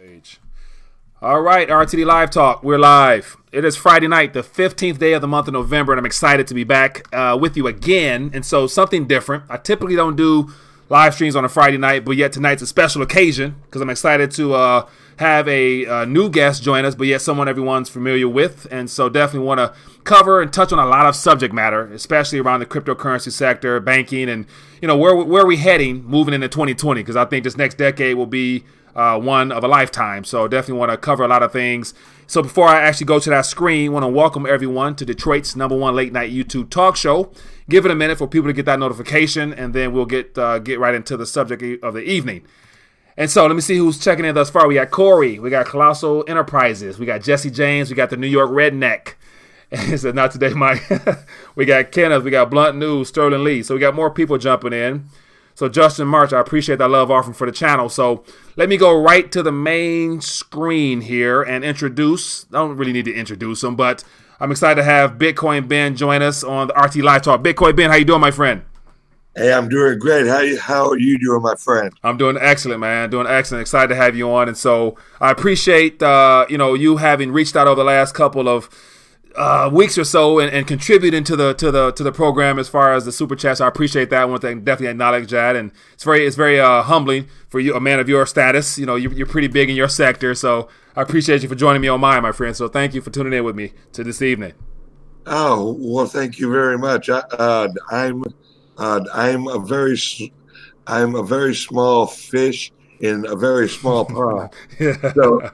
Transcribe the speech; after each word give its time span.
Page. 0.00 0.40
All 1.20 1.42
right, 1.42 1.68
RTD 1.68 2.06
Live 2.06 2.30
Talk. 2.30 2.62
We're 2.62 2.78
live. 2.78 3.36
It 3.52 3.66
is 3.66 3.76
Friday 3.76 4.08
night, 4.08 4.32
the 4.32 4.40
15th 4.40 4.98
day 4.98 5.12
of 5.12 5.20
the 5.20 5.28
month 5.28 5.46
of 5.46 5.52
November, 5.52 5.92
and 5.92 5.98
I'm 5.98 6.06
excited 6.06 6.46
to 6.46 6.54
be 6.54 6.64
back 6.64 7.06
uh, 7.14 7.36
with 7.38 7.54
you 7.54 7.66
again. 7.66 8.30
And 8.32 8.46
so, 8.46 8.66
something 8.66 9.06
different. 9.06 9.44
I 9.50 9.58
typically 9.58 9.96
don't 9.96 10.16
do 10.16 10.54
live 10.88 11.12
streams 11.12 11.36
on 11.36 11.44
a 11.44 11.50
Friday 11.50 11.76
night, 11.76 12.06
but 12.06 12.12
yet 12.16 12.32
tonight's 12.32 12.62
a 12.62 12.66
special 12.66 13.02
occasion 13.02 13.56
because 13.66 13.82
I'm 13.82 13.90
excited 13.90 14.30
to 14.32 14.54
uh, 14.54 14.88
have 15.18 15.46
a, 15.46 15.84
a, 15.84 16.06
new 16.06 16.30
guest 16.30 16.62
join 16.62 16.86
us, 16.86 16.94
but 16.94 17.06
yet 17.06 17.20
someone 17.20 17.46
everyone's 17.46 17.90
familiar 17.90 18.26
with. 18.26 18.66
And 18.70 18.88
so, 18.88 19.10
definitely 19.10 19.46
want 19.46 19.58
to 19.58 19.74
cover 20.04 20.40
and 20.40 20.50
touch 20.50 20.72
on 20.72 20.78
a 20.78 20.86
lot 20.86 21.04
of 21.04 21.14
subject 21.14 21.52
matter, 21.52 21.92
especially 21.92 22.38
around 22.38 22.60
the 22.60 22.66
cryptocurrency 22.66 23.32
sector, 23.32 23.78
banking, 23.80 24.30
and 24.30 24.46
you 24.80 24.88
know 24.88 24.96
where 24.96 25.14
where 25.14 25.42
are 25.42 25.46
we 25.46 25.58
heading 25.58 26.06
moving 26.06 26.32
into 26.32 26.48
2020? 26.48 27.02
Because 27.02 27.16
I 27.16 27.26
think 27.26 27.44
this 27.44 27.58
next 27.58 27.74
decade 27.74 28.16
will 28.16 28.24
be 28.24 28.64
uh, 28.94 29.18
one 29.18 29.52
of 29.52 29.64
a 29.64 29.68
lifetime. 29.68 30.24
So 30.24 30.48
definitely 30.48 30.78
want 30.78 30.90
to 30.90 30.96
cover 30.96 31.24
a 31.24 31.28
lot 31.28 31.42
of 31.42 31.52
things. 31.52 31.94
So 32.26 32.42
before 32.42 32.68
I 32.68 32.82
actually 32.82 33.06
go 33.06 33.18
to 33.18 33.30
that 33.30 33.46
screen, 33.46 33.92
want 33.92 34.04
to 34.04 34.08
welcome 34.08 34.46
everyone 34.46 34.94
to 34.96 35.04
Detroit's 35.04 35.56
number 35.56 35.76
one 35.76 35.96
late 35.96 36.12
night 36.12 36.32
YouTube 36.32 36.70
talk 36.70 36.96
show. 36.96 37.32
Give 37.68 37.84
it 37.84 37.90
a 37.90 37.94
minute 37.94 38.18
for 38.18 38.28
people 38.28 38.48
to 38.48 38.52
get 38.52 38.66
that 38.66 38.78
notification, 38.78 39.52
and 39.52 39.74
then 39.74 39.92
we'll 39.92 40.06
get 40.06 40.36
uh, 40.38 40.60
get 40.60 40.78
right 40.78 40.94
into 40.94 41.16
the 41.16 41.26
subject 41.26 41.82
of 41.82 41.94
the 41.94 42.02
evening. 42.02 42.46
And 43.16 43.30
so 43.30 43.46
let 43.46 43.54
me 43.54 43.60
see 43.60 43.76
who's 43.76 43.98
checking 43.98 44.24
in 44.24 44.34
thus 44.34 44.48
far. 44.48 44.66
We 44.66 44.74
got 44.74 44.90
Corey, 44.90 45.38
we 45.38 45.50
got 45.50 45.66
Colossal 45.66 46.24
Enterprises, 46.26 46.98
we 46.98 47.06
got 47.06 47.22
Jesse 47.22 47.50
James, 47.50 47.90
we 47.90 47.96
got 47.96 48.10
the 48.10 48.16
New 48.16 48.26
York 48.26 48.50
Redneck. 48.50 49.14
And 49.72 50.00
said, 50.00 50.16
not 50.16 50.32
today, 50.32 50.52
Mike. 50.52 50.82
we 51.54 51.64
got 51.64 51.92
Kenneth, 51.92 52.24
we 52.24 52.32
got 52.32 52.50
Blunt 52.50 52.76
News, 52.76 53.06
Sterling 53.06 53.44
Lee. 53.44 53.62
So 53.62 53.74
we 53.74 53.80
got 53.80 53.94
more 53.94 54.10
people 54.10 54.36
jumping 54.36 54.72
in. 54.72 55.08
So 55.60 55.68
Justin 55.68 56.08
March, 56.08 56.32
I 56.32 56.40
appreciate 56.40 56.76
that 56.76 56.88
love 56.88 57.10
offering 57.10 57.34
for 57.34 57.46
the 57.46 57.52
channel. 57.52 57.90
So 57.90 58.24
let 58.56 58.70
me 58.70 58.78
go 58.78 58.98
right 58.98 59.30
to 59.30 59.42
the 59.42 59.52
main 59.52 60.22
screen 60.22 61.02
here 61.02 61.42
and 61.42 61.62
introduce. 61.62 62.46
I 62.46 62.56
don't 62.56 62.78
really 62.78 62.94
need 62.94 63.04
to 63.04 63.12
introduce 63.12 63.62
him, 63.62 63.76
but 63.76 64.02
I'm 64.40 64.50
excited 64.50 64.76
to 64.76 64.84
have 64.84 65.18
Bitcoin 65.18 65.68
Ben 65.68 65.96
join 65.96 66.22
us 66.22 66.42
on 66.42 66.68
the 66.68 66.72
RT 66.72 67.04
Live 67.04 67.20
Talk. 67.20 67.42
Bitcoin 67.42 67.76
Ben, 67.76 67.90
how 67.90 67.96
you 67.96 68.06
doing, 68.06 68.22
my 68.22 68.30
friend? 68.30 68.62
Hey, 69.36 69.52
I'm 69.52 69.68
doing 69.68 69.98
great. 69.98 70.26
How 70.26 70.40
you, 70.40 70.58
how 70.58 70.88
are 70.88 70.98
you 70.98 71.18
doing, 71.18 71.42
my 71.42 71.56
friend? 71.56 71.92
I'm 72.02 72.16
doing 72.16 72.38
excellent, 72.40 72.80
man. 72.80 73.10
Doing 73.10 73.26
excellent. 73.26 73.60
Excited 73.60 73.88
to 73.88 73.96
have 73.96 74.16
you 74.16 74.32
on, 74.32 74.48
and 74.48 74.56
so 74.56 74.96
I 75.20 75.30
appreciate 75.30 76.02
uh, 76.02 76.46
you 76.48 76.56
know 76.56 76.72
you 76.72 76.96
having 76.96 77.32
reached 77.32 77.54
out 77.54 77.68
over 77.68 77.76
the 77.76 77.84
last 77.84 78.14
couple 78.14 78.48
of 78.48 78.70
uh, 79.36 79.70
weeks 79.72 79.96
or 79.96 80.04
so 80.04 80.38
and, 80.38 80.52
and, 80.52 80.66
contributing 80.66 81.22
to 81.24 81.36
the 81.36 81.54
to 81.54 81.70
the 81.70 81.92
to 81.92 82.02
the 82.02 82.12
program 82.12 82.58
as 82.58 82.68
far 82.68 82.92
as 82.94 83.04
the 83.04 83.12
super 83.12 83.36
chats. 83.36 83.60
I 83.60 83.68
appreciate 83.68 84.10
that. 84.10 84.28
Want 84.28 84.42
to 84.42 84.54
definitely 84.56 84.88
acknowledge 84.88 85.30
that, 85.30 85.56
and 85.56 85.72
it's 85.92 86.04
very 86.04 86.26
it's 86.26 86.36
very 86.36 86.60
uh, 86.60 86.82
humbling 86.82 87.28
for 87.48 87.60
you, 87.60 87.74
a 87.74 87.80
man 87.80 88.00
of 88.00 88.08
your 88.08 88.26
status. 88.26 88.78
You 88.78 88.86
know, 88.86 88.96
you're, 88.96 89.12
you're, 89.12 89.26
pretty 89.26 89.48
big 89.48 89.70
in 89.70 89.76
your 89.76 89.88
sector, 89.88 90.34
so 90.34 90.68
I 90.96 91.02
appreciate 91.02 91.42
you 91.42 91.48
for 91.48 91.54
joining 91.54 91.80
me 91.80 91.88
on 91.88 92.00
mine, 92.00 92.22
my 92.22 92.32
friend. 92.32 92.56
So 92.56 92.68
thank 92.68 92.94
you 92.94 93.00
for 93.00 93.10
tuning 93.10 93.32
in 93.32 93.44
with 93.44 93.56
me 93.56 93.72
to 93.92 94.02
this 94.02 94.20
evening. 94.20 94.54
Oh 95.26 95.76
well, 95.78 96.06
thank 96.06 96.38
you 96.38 96.50
very 96.50 96.78
much. 96.78 97.08
I, 97.08 97.18
uh, 97.18 97.68
I'm 97.90 98.24
uh, 98.78 99.04
I'm 99.14 99.46
a 99.46 99.58
very 99.58 99.96
I'm 100.86 101.14
a 101.14 101.22
very 101.22 101.54
small 101.54 102.06
fish 102.06 102.72
in 103.00 103.26
a 103.26 103.34
very 103.34 103.68
small 103.68 104.04
pond. 104.06 104.50
yeah. 104.78 105.12
So. 105.12 105.50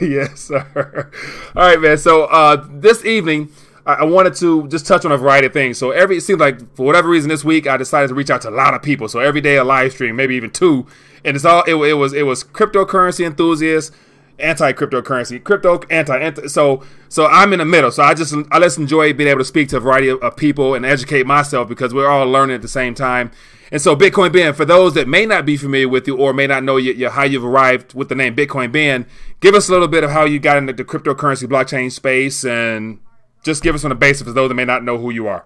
yes, 0.00 0.40
sir. 0.40 1.10
All 1.54 1.62
right, 1.62 1.80
man. 1.80 1.98
So 1.98 2.24
uh, 2.24 2.66
this 2.70 3.04
evening, 3.04 3.50
I-, 3.86 3.94
I 3.94 4.04
wanted 4.04 4.34
to 4.36 4.66
just 4.68 4.86
touch 4.86 5.04
on 5.04 5.12
a 5.12 5.16
variety 5.16 5.46
of 5.46 5.52
things. 5.52 5.78
So 5.78 5.90
every 5.90 6.16
it 6.16 6.22
seems 6.22 6.40
like 6.40 6.58
for 6.74 6.84
whatever 6.86 7.08
reason 7.08 7.28
this 7.28 7.44
week, 7.44 7.66
I 7.66 7.76
decided 7.76 8.08
to 8.08 8.14
reach 8.14 8.30
out 8.30 8.42
to 8.42 8.48
a 8.48 8.50
lot 8.50 8.74
of 8.74 8.82
people. 8.82 9.08
So 9.08 9.20
every 9.20 9.40
day 9.40 9.56
a 9.56 9.64
live 9.64 9.92
stream, 9.92 10.16
maybe 10.16 10.34
even 10.36 10.50
two, 10.50 10.86
and 11.24 11.36
it's 11.36 11.44
all 11.44 11.62
it, 11.64 11.74
it 11.74 11.94
was 11.94 12.12
it 12.12 12.24
was 12.24 12.42
cryptocurrency 12.42 13.24
enthusiasts 13.24 13.94
anti 14.38 14.72
cryptocurrency, 14.72 15.42
crypto 15.42 15.80
anti. 15.90 16.46
So 16.48 16.82
so 17.08 17.26
I'm 17.26 17.52
in 17.52 17.58
the 17.60 17.64
middle. 17.64 17.90
So 17.90 18.02
I 18.02 18.14
just 18.14 18.34
I 18.50 18.58
just 18.60 18.78
enjoy 18.78 19.12
being 19.12 19.28
able 19.28 19.40
to 19.40 19.44
speak 19.44 19.68
to 19.70 19.76
a 19.76 19.80
variety 19.80 20.08
of, 20.08 20.20
of, 20.22 20.36
people 20.36 20.74
and 20.74 20.84
educate 20.84 21.26
myself 21.26 21.68
because 21.68 21.94
we're 21.94 22.08
all 22.08 22.26
learning 22.26 22.54
at 22.54 22.62
the 22.62 22.68
same 22.68 22.94
time. 22.94 23.30
And 23.70 23.80
so 23.80 23.96
Bitcoin 23.96 24.32
Ben, 24.32 24.54
for 24.54 24.64
those 24.64 24.94
that 24.94 25.08
may 25.08 25.26
not 25.26 25.46
be 25.46 25.56
familiar 25.56 25.88
with 25.88 26.06
you 26.06 26.16
or 26.16 26.32
may 26.32 26.46
not 26.46 26.62
know 26.62 26.76
you, 26.76 26.92
you, 26.92 27.08
how 27.08 27.24
you've 27.24 27.44
arrived 27.44 27.94
with 27.94 28.08
the 28.08 28.14
name 28.14 28.36
Bitcoin 28.36 28.70
Ben, 28.70 29.06
give 29.40 29.54
us 29.54 29.68
a 29.68 29.72
little 29.72 29.88
bit 29.88 30.04
of 30.04 30.10
how 30.10 30.24
you 30.24 30.38
got 30.38 30.58
into 30.58 30.72
the 30.72 30.84
cryptocurrency 30.84 31.48
blockchain 31.48 31.90
space 31.90 32.44
and 32.44 33.00
just 33.42 33.62
give 33.62 33.74
us 33.74 33.84
on 33.84 33.88
the 33.88 33.94
basis 33.94 34.22
for 34.22 34.32
those 34.32 34.48
that 34.48 34.54
may 34.54 34.64
not 34.64 34.84
know 34.84 34.98
who 34.98 35.10
you 35.10 35.26
are. 35.26 35.44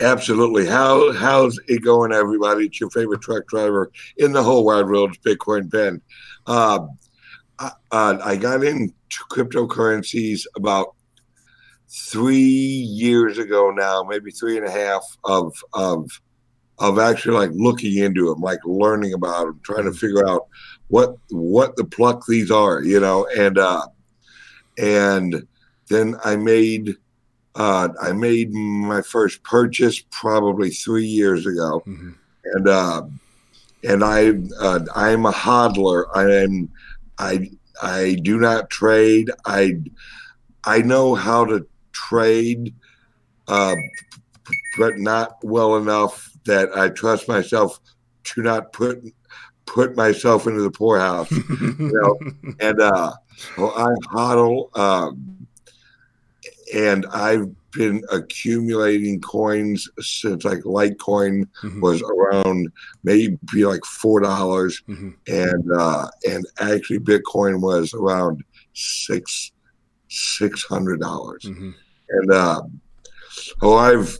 Absolutely. 0.00 0.66
How 0.66 1.12
how's 1.12 1.60
it 1.68 1.84
going, 1.84 2.12
everybody? 2.12 2.66
It's 2.66 2.80
your 2.80 2.90
favorite 2.90 3.20
truck 3.20 3.46
driver 3.46 3.90
in 4.16 4.32
the 4.32 4.42
whole 4.42 4.64
wide 4.64 4.86
world, 4.86 5.16
Bitcoin 5.22 5.70
Ben. 5.70 6.00
Uh, 6.46 6.86
uh, 7.60 8.18
I 8.22 8.36
got 8.36 8.64
into 8.64 8.94
cryptocurrencies 9.30 10.46
about 10.56 10.94
three 11.88 12.36
years 12.36 13.38
ago 13.38 13.70
now, 13.70 14.02
maybe 14.02 14.30
three 14.30 14.56
and 14.56 14.66
a 14.66 14.70
half 14.70 15.04
of 15.24 15.52
of 15.72 16.08
of 16.78 16.98
actually 16.98 17.34
like 17.34 17.50
looking 17.52 17.98
into 17.98 18.26
them, 18.26 18.40
like 18.40 18.60
learning 18.64 19.12
about 19.12 19.46
them, 19.46 19.60
trying 19.62 19.84
to 19.84 19.92
figure 19.92 20.26
out 20.28 20.46
what 20.88 21.16
what 21.30 21.76
the 21.76 21.84
pluck 21.84 22.24
these 22.26 22.50
are, 22.50 22.82
you 22.82 23.00
know, 23.00 23.26
and 23.36 23.58
uh, 23.58 23.86
and 24.78 25.46
then 25.88 26.16
I 26.24 26.36
made 26.36 26.96
uh, 27.54 27.88
I 28.00 28.12
made 28.12 28.52
my 28.52 29.02
first 29.02 29.42
purchase 29.42 30.02
probably 30.10 30.70
three 30.70 31.06
years 31.06 31.46
ago, 31.46 31.82
mm-hmm. 31.86 32.10
and 32.44 32.68
uh, 32.68 33.02
and 33.84 34.04
I 34.04 34.30
uh, 34.60 34.80
I'm 34.94 35.26
a 35.26 35.32
hodler. 35.32 36.04
I 36.14 36.30
am 36.30 36.70
I 37.20 37.50
I 37.82 38.18
do 38.22 38.40
not 38.40 38.70
trade. 38.70 39.30
I 39.44 39.76
I 40.64 40.78
know 40.78 41.14
how 41.14 41.44
to 41.44 41.66
trade, 41.92 42.74
uh, 43.46 43.76
but 44.78 44.98
not 44.98 45.36
well 45.42 45.76
enough 45.76 46.30
that 46.46 46.76
I 46.76 46.88
trust 46.88 47.28
myself 47.28 47.78
to 48.24 48.42
not 48.42 48.72
put 48.72 49.04
put 49.66 49.96
myself 49.96 50.46
into 50.46 50.62
the 50.62 50.70
poorhouse. 50.70 51.30
you 51.30 51.76
know, 51.78 52.18
and 52.58 52.80
uh, 52.80 53.12
well, 53.58 53.74
I 53.76 54.14
hodl, 54.14 54.76
um, 54.78 55.46
and 56.74 57.06
I've 57.06 57.50
been 57.72 58.02
accumulating 58.10 59.20
coins 59.20 59.88
since 59.98 60.44
like 60.44 60.60
Litecoin 60.60 61.46
mm-hmm. 61.62 61.80
was 61.80 62.02
around 62.02 62.70
maybe 63.02 63.38
like 63.64 63.84
four 63.84 64.20
dollars, 64.20 64.82
mm-hmm. 64.88 65.10
and 65.26 65.72
uh, 65.72 66.08
and 66.28 66.46
actually 66.60 66.98
Bitcoin 66.98 67.60
was 67.60 67.94
around 67.94 68.42
six 68.74 69.52
six 70.08 70.64
hundred 70.64 71.00
dollars, 71.00 71.44
mm-hmm. 71.44 71.70
and 72.10 72.32
uh, 72.32 72.62
oh, 73.62 73.76
I've 73.76 74.18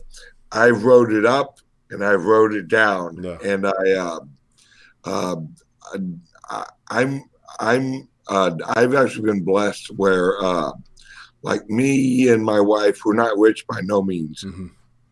I've 0.51 0.83
wrote 0.83 1.11
it 1.11 1.25
up 1.25 1.59
and 1.91 2.03
I've 2.03 2.25
wrote 2.25 2.53
it 2.53 2.67
down, 2.67 3.21
yeah. 3.21 3.37
and 3.43 3.67
I, 3.67 3.91
uh, 3.91 4.19
uh, 5.03 5.35
I 6.49 6.65
I'm 6.89 7.23
I'm 7.59 8.07
uh, 8.27 8.51
I've 8.69 8.95
actually 8.95 9.25
been 9.31 9.43
blessed 9.43 9.87
where 9.97 10.41
uh, 10.41 10.71
like 11.43 11.67
me 11.69 12.29
and 12.29 12.43
my 12.43 12.59
wife, 12.59 12.99
we're 13.05 13.13
not 13.13 13.37
rich 13.37 13.65
by 13.67 13.81
no 13.81 14.01
means, 14.01 14.43
mm-hmm. 14.43 14.67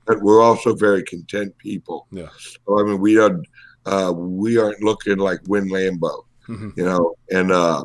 but 0.05 0.21
we're 0.21 0.41
also 0.41 0.75
very 0.75 1.03
content 1.03 1.57
people. 1.57 2.07
Yeah. 2.11 2.29
So, 2.37 2.79
I 2.79 2.83
mean, 2.83 2.99
we 2.99 3.17
are 3.19 3.41
uh, 3.85 4.13
we 4.15 4.57
aren't 4.57 4.83
looking 4.83 5.17
like 5.17 5.39
Win 5.47 5.69
Lambo, 5.69 6.25
mm-hmm. 6.47 6.69
you 6.75 6.85
know, 6.85 7.15
and 7.31 7.51
uh, 7.51 7.83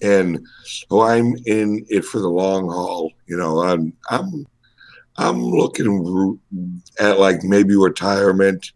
and 0.00 0.46
so 0.64 1.02
I'm 1.02 1.36
in 1.46 1.84
it 1.88 2.04
for 2.04 2.20
the 2.20 2.28
long 2.28 2.68
haul. 2.68 3.12
You 3.26 3.36
know, 3.36 3.62
I'm 3.62 3.92
I'm 4.08 4.46
I'm 5.16 5.42
looking 5.42 6.40
at 6.98 7.18
like 7.18 7.42
maybe 7.42 7.76
retirement, 7.76 8.72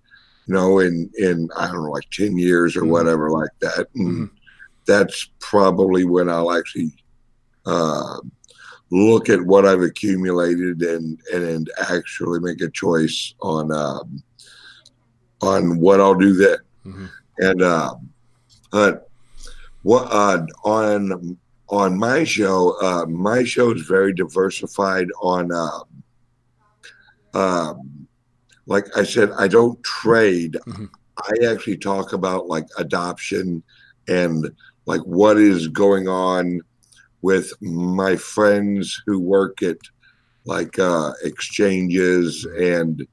you 0.47 0.55
know, 0.55 0.81
in 0.81 1.11
in 1.17 1.49
I 1.57 1.67
don't 1.69 1.85
know, 1.85 1.91
like 1.91 2.11
ten 2.11 2.37
years 2.37 2.77
or 2.77 2.83
mm-hmm. 2.83 2.91
whatever 2.91 3.31
like 3.31 3.51
that, 3.61 3.87
and 3.95 4.09
mm-hmm. 4.09 4.37
that's 4.87 5.31
probably 5.41 6.05
when 6.05 6.29
I'll 6.29 6.53
actually 6.53 6.93
uh, 7.67 8.19
look 8.95 9.29
at 9.29 9.43
what 9.43 9.67
I've 9.67 9.83
accumulated 9.83 10.83
and 10.83 11.21
and 11.33 11.69
actually 11.91 12.39
make 12.39 12.61
a 12.61 12.71
choice 12.71 13.35
on 13.43 13.73
um, 13.73 14.23
on 15.43 15.81
what 15.81 16.01
I'll 16.01 16.15
do 16.15 16.33
then. 16.35 16.59
Mm-hmm. 16.87 17.07
And 17.39 17.63
uh, 17.63 17.95
but 18.71 19.11
what 19.83 20.07
uh, 20.11 20.47
on 20.65 21.37
on 21.69 21.99
my 21.99 22.23
show, 22.23 22.81
uh, 22.81 23.07
my 23.07 23.43
show 23.43 23.73
is 23.73 23.83
very 23.83 24.15
diversified 24.15 25.09
on. 25.21 25.51
Uh, 25.53 25.81
um, 27.37 28.07
like 28.67 28.87
I 28.97 29.03
said, 29.03 29.31
I 29.33 29.49
don't 29.49 29.83
trade. 29.83 30.57
Mm-hmm. 30.67 30.87
I 31.19 31.53
actually 31.53 31.77
talk 31.77 32.13
about 32.13 32.47
like 32.47 32.67
adoption 32.79 33.63
and 34.09 34.51
like 34.87 35.01
what 35.03 35.37
is 35.37 35.69
going 35.69 36.09
on 36.09 36.61
with 37.25 37.55
my 37.63 38.15
friends 38.17 39.03
who 39.07 39.19
work 39.19 39.63
at 39.63 39.79
like 40.45 40.79
uh, 40.79 41.13
exchanges 41.23 42.47
and 42.61 43.07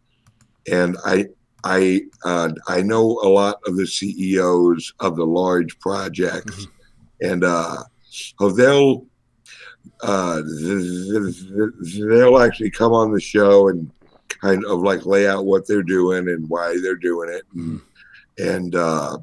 and 0.69 0.97
I 1.05 1.27
I 1.63 2.01
uh, 2.25 2.49
I 2.67 2.81
know 2.81 3.21
a 3.23 3.29
lot 3.29 3.61
of 3.65 3.77
the 3.77 3.87
CEOs 3.87 4.93
of 4.99 5.15
the 5.15 5.25
large 5.25 5.79
projects, 5.79 6.65
mm-hmm. 6.65 7.31
and 7.31 7.43
uh, 7.45 7.83
so 8.09 8.49
they'll 8.49 9.05
uh, 10.03 10.41
they'll 12.09 12.39
actually 12.39 12.71
come 12.71 12.91
on 12.91 13.13
the 13.13 13.21
show 13.21 13.69
and 13.69 13.89
kind 14.27 14.65
of 14.65 14.81
like 14.81 15.05
lay 15.05 15.25
out 15.25 15.45
what 15.45 15.65
they're 15.69 15.83
doing 15.83 16.27
and 16.27 16.49
why 16.49 16.77
they're 16.83 16.95
doing 16.95 17.29
it, 17.29 17.43
and 17.53 17.79
mm-hmm. 17.79 18.49
and, 18.49 18.75
uh, 18.75 19.17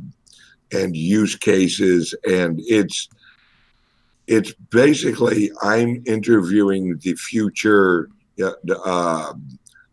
and 0.72 0.96
use 0.96 1.36
cases, 1.36 2.14
and 2.26 2.58
it's 2.64 3.10
it's 4.28 4.52
basically 4.52 5.50
I'm 5.62 6.02
interviewing 6.06 6.98
the 7.02 7.14
future, 7.14 8.10
uh, 8.84 9.32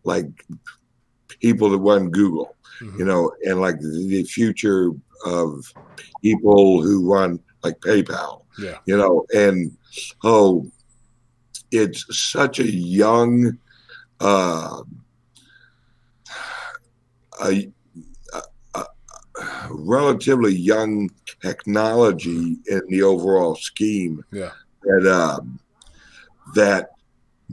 like 0.04 0.26
people 1.40 1.70
that 1.70 1.78
run 1.78 2.10
Google, 2.10 2.54
mm-hmm. 2.80 2.98
you 2.98 3.04
know, 3.06 3.32
and 3.46 3.60
like 3.60 3.80
the 3.80 4.22
future 4.24 4.90
of 5.24 5.72
people 6.22 6.82
who 6.82 7.10
run 7.10 7.40
like 7.64 7.80
PayPal, 7.80 8.42
yeah, 8.58 8.78
you 8.84 8.96
know, 8.96 9.24
and 9.34 9.74
oh, 10.22 10.70
it's 11.70 12.04
such 12.16 12.60
a 12.60 12.70
young, 12.70 13.58
uh, 14.20 14.82
a 17.42 17.72
relatively 19.70 20.54
young 20.54 21.10
technology 21.40 22.56
in 22.66 22.82
the 22.88 23.02
overall 23.02 23.54
scheme. 23.54 24.24
Yeah. 24.32 24.52
That 24.82 25.12
um, 25.12 25.58
that 26.54 26.90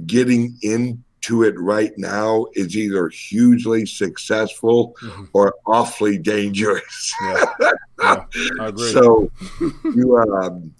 getting 0.05 0.57
into 0.61 1.43
it 1.43 1.59
right 1.59 1.91
now 1.97 2.45
is 2.53 2.77
either 2.77 3.09
hugely 3.09 3.85
successful 3.85 4.95
mm-hmm. 5.01 5.25
or 5.33 5.55
awfully 5.65 6.17
dangerous. 6.17 7.13
Yeah. 7.23 7.45
yeah 7.59 8.25
I 8.59 8.67
agree. 8.67 8.91
So 8.91 9.31
you 9.83 10.17
um, 10.17 10.73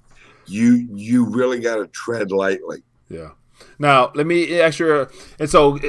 you 0.45 0.87
you 0.93 1.25
really 1.25 1.59
got 1.59 1.77
to 1.77 1.87
tread 1.87 2.31
lightly. 2.31 2.83
Yeah. 3.09 3.31
Now 3.79 4.11
let 4.13 4.27
me 4.27 4.59
ask 4.61 4.79
you, 4.79 5.07
and 5.39 5.49
so 5.49 5.79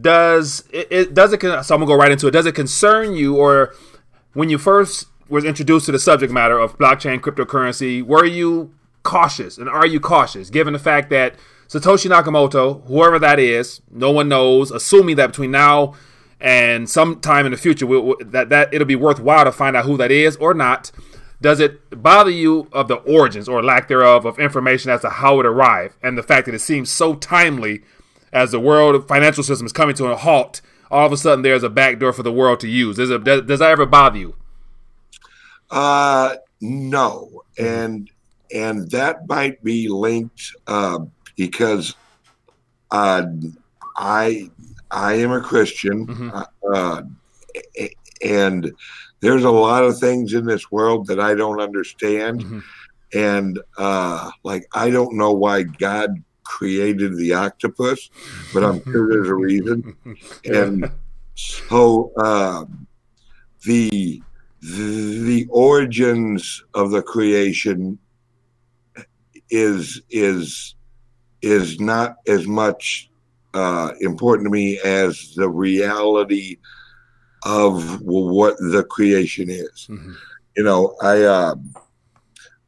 does 0.00 0.64
it, 0.70 0.88
it 0.90 1.14
does 1.14 1.32
it? 1.32 1.40
So 1.40 1.48
I'm 1.48 1.64
gonna 1.64 1.86
go 1.86 1.94
right 1.94 2.10
into 2.10 2.26
it. 2.26 2.32
Does 2.32 2.46
it 2.46 2.54
concern 2.54 3.14
you, 3.14 3.36
or 3.36 3.74
when 4.36 4.50
you 4.50 4.58
first 4.58 5.08
was 5.30 5.44
introduced 5.44 5.86
to 5.86 5.92
the 5.92 5.98
subject 5.98 6.30
matter 6.30 6.58
of 6.58 6.76
blockchain 6.76 7.18
cryptocurrency, 7.20 8.02
were 8.02 8.26
you 8.26 8.70
cautious 9.02 9.56
and 9.56 9.66
are 9.66 9.86
you 9.86 9.98
cautious 9.98 10.50
given 10.50 10.74
the 10.74 10.78
fact 10.78 11.08
that 11.08 11.34
Satoshi 11.68 12.10
Nakamoto, 12.10 12.86
whoever 12.86 13.18
that 13.18 13.38
is, 13.38 13.80
no 13.90 14.10
one 14.10 14.28
knows, 14.28 14.70
assuming 14.70 15.16
that 15.16 15.28
between 15.28 15.52
now 15.52 15.94
and 16.38 16.88
sometime 16.88 17.46
in 17.46 17.52
the 17.52 17.56
future 17.56 17.86
we'll, 17.86 18.14
that 18.20 18.50
that 18.50 18.74
it'll 18.74 18.86
be 18.86 18.94
worthwhile 18.94 19.46
to 19.46 19.52
find 19.52 19.74
out 19.74 19.86
who 19.86 19.96
that 19.96 20.10
is 20.10 20.36
or 20.36 20.52
not. 20.52 20.92
Does 21.40 21.58
it 21.58 22.02
bother 22.02 22.30
you 22.30 22.68
of 22.72 22.88
the 22.88 22.96
origins 22.96 23.48
or 23.48 23.62
lack 23.62 23.88
thereof 23.88 24.26
of 24.26 24.38
information 24.38 24.90
as 24.90 25.00
to 25.00 25.08
how 25.08 25.40
it 25.40 25.46
arrived 25.46 25.96
and 26.02 26.18
the 26.18 26.22
fact 26.22 26.44
that 26.44 26.54
it 26.54 26.60
seems 26.60 26.90
so 26.90 27.14
timely 27.14 27.82
as 28.34 28.50
the 28.50 28.60
world 28.60 29.08
financial 29.08 29.42
system 29.42 29.64
is 29.64 29.72
coming 29.72 29.94
to 29.94 30.06
a 30.06 30.16
halt? 30.16 30.60
All 30.90 31.06
of 31.06 31.12
a 31.12 31.16
sudden, 31.16 31.42
there's 31.42 31.62
a 31.62 31.70
backdoor 31.70 32.12
for 32.12 32.22
the 32.22 32.32
world 32.32 32.60
to 32.60 32.68
use. 32.68 32.96
Does, 32.96 33.10
it, 33.10 33.24
does, 33.24 33.42
does 33.42 33.58
that 33.60 33.70
ever 33.70 33.86
bother 33.86 34.18
you? 34.18 34.36
Uh, 35.70 36.36
no, 36.60 37.42
and 37.58 38.10
and 38.54 38.90
that 38.90 39.28
might 39.28 39.62
be 39.64 39.88
linked 39.88 40.54
uh, 40.66 41.00
because 41.36 41.94
uh, 42.90 43.24
I 43.96 44.50
I 44.90 45.14
am 45.14 45.32
a 45.32 45.40
Christian, 45.40 46.06
mm-hmm. 46.06 46.30
Uh, 46.32 46.44
uh, 46.72 47.02
and 48.24 48.72
there's 49.20 49.44
a 49.44 49.50
lot 49.50 49.84
of 49.84 49.98
things 49.98 50.34
in 50.34 50.46
this 50.46 50.70
world 50.70 51.06
that 51.08 51.18
I 51.20 51.34
don't 51.34 51.60
understand, 51.60 52.44
mm-hmm. 52.44 52.60
and 53.14 53.58
uh, 53.76 54.30
like 54.44 54.66
I 54.72 54.90
don't 54.90 55.16
know 55.16 55.32
why 55.32 55.64
God 55.64 56.22
created 56.46 57.16
the 57.16 57.32
octopus, 57.34 58.10
but 58.54 58.64
I'm 58.64 58.82
sure 58.84 59.08
there's 59.08 59.28
a 59.28 59.34
reason, 59.34 59.96
and 60.44 60.90
so 61.34 62.12
uh, 62.16 62.64
the 63.64 64.22
the 64.62 65.46
origins 65.50 66.64
of 66.74 66.90
the 66.90 67.02
creation 67.02 67.98
is 69.50 70.02
is 70.10 70.74
is 71.42 71.78
not 71.78 72.16
as 72.26 72.46
much 72.46 73.10
uh, 73.54 73.92
important 74.00 74.46
to 74.46 74.50
me 74.50 74.78
as 74.84 75.34
the 75.36 75.48
reality 75.48 76.56
of 77.44 78.00
what 78.02 78.56
the 78.58 78.84
creation 78.90 79.48
is. 79.48 79.86
Mm-hmm. 79.88 80.12
You 80.56 80.64
know, 80.64 80.96
I 81.02 81.22
uh, 81.22 81.54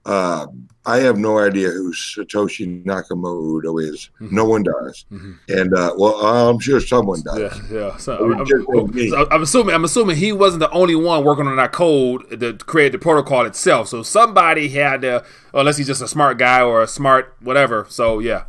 uh, 0.08 0.46
I 0.86 1.00
have 1.00 1.18
no 1.18 1.38
idea 1.38 1.68
who 1.68 1.92
Satoshi 1.92 2.82
Nakamoto 2.82 3.82
is. 3.82 4.08
Mm-hmm. 4.20 4.34
No 4.34 4.46
one 4.46 4.62
does, 4.62 5.04
mm-hmm. 5.12 5.32
and 5.48 5.74
uh, 5.74 5.92
well, 5.98 6.14
I'm 6.14 6.58
sure 6.58 6.80
someone 6.80 7.20
does. 7.20 7.38
Yeah, 7.38 7.60
yeah. 7.70 7.96
So, 7.98 8.16
I'm, 8.16 8.40
I'm, 8.40 9.28
I'm, 9.30 9.42
assuming 9.42 9.74
I'm 9.74 9.84
assuming 9.84 10.16
he 10.16 10.32
wasn't 10.32 10.60
the 10.60 10.70
only 10.70 10.94
one 10.94 11.24
working 11.24 11.46
on 11.46 11.56
that 11.56 11.72
code 11.72 12.40
to 12.40 12.54
create 12.54 12.92
the 12.92 12.98
protocol 12.98 13.44
itself. 13.44 13.88
So 13.88 14.02
somebody 14.02 14.70
had 14.70 15.02
to, 15.02 15.26
unless 15.52 15.76
he's 15.76 15.88
just 15.88 16.00
a 16.00 16.08
smart 16.08 16.38
guy 16.38 16.62
or 16.62 16.80
a 16.80 16.88
smart 16.88 17.36
whatever. 17.40 17.84
So 17.90 18.18
yeah. 18.18 18.44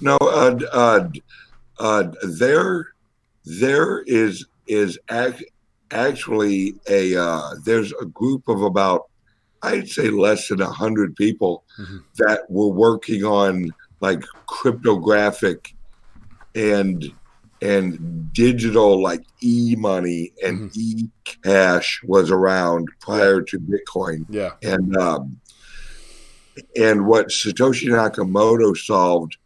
no, 0.00 0.16
uh, 0.22 0.58
uh, 0.72 1.08
uh, 1.78 2.04
there, 2.22 2.94
there 3.44 4.00
is 4.06 4.46
is 4.66 4.98
ac- 5.10 5.50
actually 5.90 6.72
a 6.88 7.14
uh, 7.16 7.50
there's 7.66 7.92
a 8.00 8.06
group 8.06 8.48
of 8.48 8.62
about 8.62 9.10
I'd 9.64 9.88
say 9.88 10.10
less 10.10 10.48
than 10.48 10.60
a 10.60 10.66
hundred 10.70 11.16
people 11.16 11.64
mm-hmm. 11.78 11.98
that 12.18 12.42
were 12.48 12.68
working 12.68 13.24
on 13.24 13.70
like 14.00 14.22
cryptographic 14.46 15.74
and 16.54 17.12
and 17.62 18.32
digital 18.32 19.02
like 19.02 19.22
e-money 19.42 20.32
and 20.44 20.70
mm-hmm. 20.70 21.04
e-cash 21.06 22.02
was 22.04 22.30
around 22.30 22.88
prior 23.00 23.40
to 23.40 23.58
bitcoin 23.58 24.26
yeah 24.28 24.50
and 24.62 24.96
um 24.96 25.40
and 26.76 27.06
what 27.06 27.28
satoshi 27.28 27.88
nakamoto 27.88 28.76
solved 28.76 29.36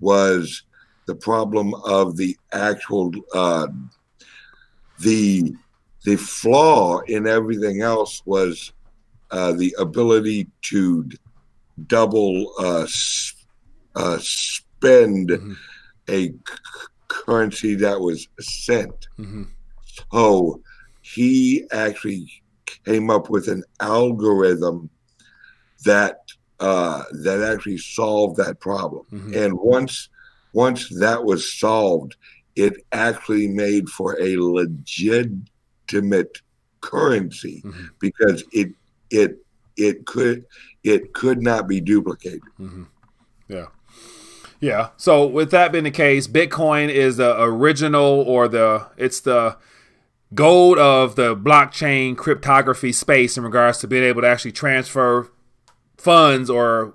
was 0.00 0.62
the 1.06 1.14
problem 1.14 1.74
of 1.84 2.16
the 2.16 2.36
actual 2.52 3.10
uh 3.34 3.66
the 5.00 5.54
the 6.04 6.16
flaw 6.16 7.00
in 7.00 7.26
everything 7.26 7.82
else 7.82 8.22
was 8.24 8.72
uh, 9.30 9.52
the 9.52 9.74
ability 9.78 10.48
to 10.62 11.08
double 11.86 12.52
uh, 12.58 12.86
uh, 13.94 14.18
spend 14.20 15.28
mm-hmm. 15.30 15.52
a 16.08 16.28
c- 16.28 16.34
currency 17.08 17.74
that 17.74 18.00
was 18.00 18.28
sent. 18.40 19.08
Mm-hmm. 19.18 19.44
Oh, 20.12 20.60
he 21.02 21.66
actually 21.72 22.30
came 22.84 23.10
up 23.10 23.30
with 23.30 23.48
an 23.48 23.64
algorithm 23.80 24.90
that 25.84 26.20
uh, 26.58 27.04
that 27.12 27.42
actually 27.42 27.78
solved 27.78 28.36
that 28.38 28.60
problem. 28.60 29.04
Mm-hmm. 29.12 29.34
And 29.34 29.58
once 29.58 30.08
once 30.52 30.88
that 31.00 31.24
was 31.24 31.52
solved, 31.52 32.16
it 32.54 32.74
actually 32.92 33.48
made 33.48 33.88
for 33.88 34.18
a 34.20 34.36
legitimate 34.36 35.42
currency 36.80 37.62
mm-hmm. 37.64 37.86
because 38.00 38.42
it 38.52 38.72
it 39.16 39.38
it 39.76 40.06
could 40.06 40.44
it 40.84 41.12
could 41.12 41.42
not 41.42 41.66
be 41.66 41.80
duplicated. 41.80 42.42
Mm-hmm. 42.60 42.84
Yeah. 43.48 43.66
Yeah. 44.60 44.90
So 44.96 45.26
with 45.26 45.50
that 45.50 45.72
being 45.72 45.84
the 45.84 45.90
case, 45.90 46.26
Bitcoin 46.26 46.88
is 46.88 47.18
the 47.18 47.40
original 47.42 48.04
or 48.04 48.48
the 48.48 48.86
it's 48.96 49.20
the 49.20 49.56
gold 50.34 50.78
of 50.78 51.16
the 51.16 51.36
blockchain 51.36 52.16
cryptography 52.16 52.92
space 52.92 53.36
in 53.36 53.44
regards 53.44 53.78
to 53.78 53.86
being 53.86 54.02
able 54.02 54.22
to 54.22 54.28
actually 54.28 54.52
transfer 54.52 55.30
funds 55.96 56.50
or 56.50 56.94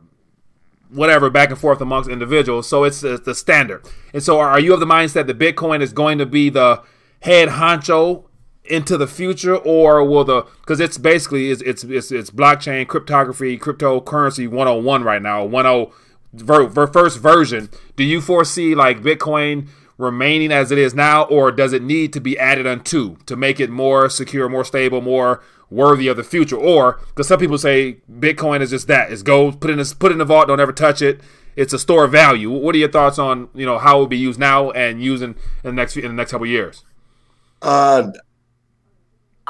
whatever 0.90 1.30
back 1.30 1.50
and 1.50 1.58
forth 1.58 1.80
amongst 1.80 2.10
individuals. 2.10 2.68
So 2.68 2.84
it's, 2.84 3.04
it's 3.04 3.26
the 3.26 3.34
standard. 3.34 3.88
And 4.14 4.22
so 4.22 4.40
are 4.40 4.60
you 4.60 4.74
of 4.74 4.82
the 4.82 4.86
mindset 4.86 5.28
that 5.28 5.40
Bitcoin 5.40 5.82
is 5.82 5.94
going 5.94 6.18
to 6.18 6.26
be 6.26 6.50
the 6.50 6.84
head 7.22 7.50
honcho 7.50 8.26
into 8.72 8.98
the 8.98 9.08
future, 9.08 9.56
or 9.56 10.04
will 10.04 10.24
the 10.24 10.46
because 10.62 10.80
it's 10.80 10.98
basically 10.98 11.52
it's, 11.52 11.62
it's 11.62 11.84
it's 11.84 12.12
it's 12.12 12.32
blockchain 12.32 12.88
cryptography 12.88 13.58
cryptocurrency 13.58 14.48
101 14.48 15.04
right 15.04 15.22
now 15.22 15.48
10 15.48 15.92
ver, 16.34 16.68
ver, 16.68 16.88
first 16.88 17.20
version. 17.20 17.70
Do 17.96 18.04
you 18.04 18.22
foresee 18.22 18.76
like 18.76 19.02
Bitcoin 19.02 19.68
remaining 19.98 20.52
as 20.52 20.72
it 20.72 20.78
is 20.78 20.94
now, 20.94 21.24
or 21.24 21.52
does 21.52 21.74
it 21.74 21.84
need 21.84 22.14
to 22.14 22.22
be 22.22 22.38
added 22.40 22.66
unto 22.66 23.18
to 23.26 23.36
make 23.36 23.60
it 23.60 23.70
more 23.70 24.10
secure, 24.10 24.50
more 24.50 24.66
stable, 24.66 25.02
more 25.02 25.44
worthy 25.70 26.08
of 26.08 26.18
the 26.18 26.24
future? 26.24 26.58
Or 26.58 27.00
because 27.10 27.28
some 27.28 27.40
people 27.40 27.58
say 27.58 27.98
Bitcoin 28.12 28.62
is 28.62 28.72
just 28.72 28.88
that 28.88 29.12
it's 29.12 29.22
gold, 29.22 29.62
put 29.62 29.70
in 29.70 29.78
this, 29.78 29.94
put 29.94 30.12
in 30.12 30.18
the 30.18 30.26
vault, 30.26 30.48
don't 30.48 30.60
ever 30.60 30.74
touch 30.74 31.02
it. 31.02 31.22
It's 31.56 31.74
a 31.74 31.80
store 31.80 32.06
of 32.06 32.12
value. 32.14 32.50
What 32.50 32.76
are 32.76 32.78
your 32.78 32.92
thoughts 32.92 33.20
on 33.20 33.50
you 33.54 33.66
know 33.66 33.78
how 33.78 33.98
it 33.98 34.00
will 34.00 34.08
be 34.08 34.18
used 34.18 34.40
now 34.40 34.72
and 34.72 35.04
using 35.04 35.32
in 35.32 35.36
the 35.64 35.74
next 35.74 35.98
in 35.98 36.04
the 36.04 36.14
next 36.14 36.32
couple 36.32 36.48
years? 36.48 36.86
Uh, 37.62 38.12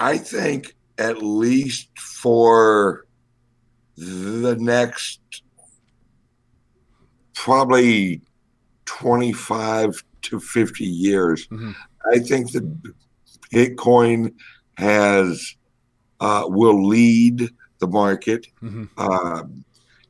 I 0.02 0.18
think 0.18 0.76
at 0.98 1.22
least 1.22 1.90
for 2.00 3.06
the 3.96 4.56
next 4.60 5.20
probably 7.36 8.22
25 8.86 10.04
to 10.24 10.40
50 10.40 10.84
years, 10.86 11.48
mm-hmm. 11.50 11.74
I 12.12 12.18
think 12.18 12.52
that 12.54 12.94
Bitcoin 13.54 14.34
has 14.78 15.56
uh, 16.20 16.46
will 16.48 16.88
lead 16.88 17.52
the 17.78 17.88
market. 17.88 18.48
Mm-hmm. 18.64 18.86
Uh, 18.98 19.44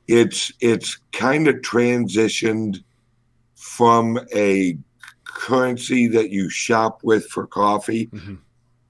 it's 0.07 0.53
it's 0.61 0.99
kind 1.11 1.49
of 1.49 1.55
transitioned 1.55 2.81
from 3.55 4.19
a 4.33 4.77
currency 5.25 6.07
that 6.07 6.29
you 6.29 6.49
shop 6.49 7.01
with 7.03 7.25
for 7.27 7.45
coffee 7.45 8.07
mm-hmm. 8.07 8.35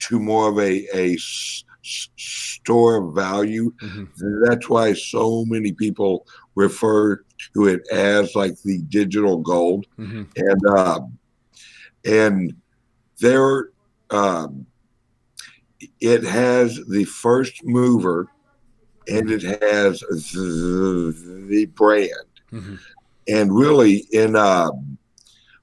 To 0.02 0.20
more 0.20 0.50
of 0.50 0.60
a 0.60 0.88
a 0.94 1.14
s- 1.14 1.64
store 1.84 2.98
of 2.98 3.16
value. 3.16 3.72
Mm-hmm. 3.82 4.44
That's 4.46 4.70
why 4.70 4.94
so 4.94 5.46
many 5.46 5.72
people 5.72 6.26
refer 6.56 7.24
to 7.54 7.68
it 7.68 7.82
as 7.92 8.36
like 8.36 8.62
the 8.64 8.80
digital 8.90 9.38
gold, 9.38 9.86
mm-hmm. 9.98 10.24
and 10.36 10.68
uh, 10.68 11.02
and 12.06 12.54
there 13.20 13.70
um, 14.10 14.66
it 16.00 16.24
has 16.24 16.80
the 16.88 17.06
first 17.06 17.64
mover 17.64 18.28
and 19.08 19.32
it 19.32 19.42
has 19.42 20.00
the, 20.00 21.46
the 21.50 21.66
brand. 21.66 22.10
Mm-hmm. 22.52 22.76
And 23.28 23.56
really, 23.56 24.08
in 24.12 24.36
uh, 24.36 24.72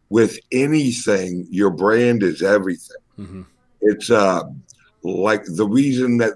with 0.08 0.38
anything, 0.52 1.46
your 1.50 1.70
brand 1.70 2.22
is 2.22 2.42
everything. 2.42 2.96
Mm-hmm. 3.18 3.42
It's 3.80 4.10
uh, 4.10 4.44
like 5.02 5.44
the 5.44 5.66
reason 5.66 6.18
that 6.18 6.32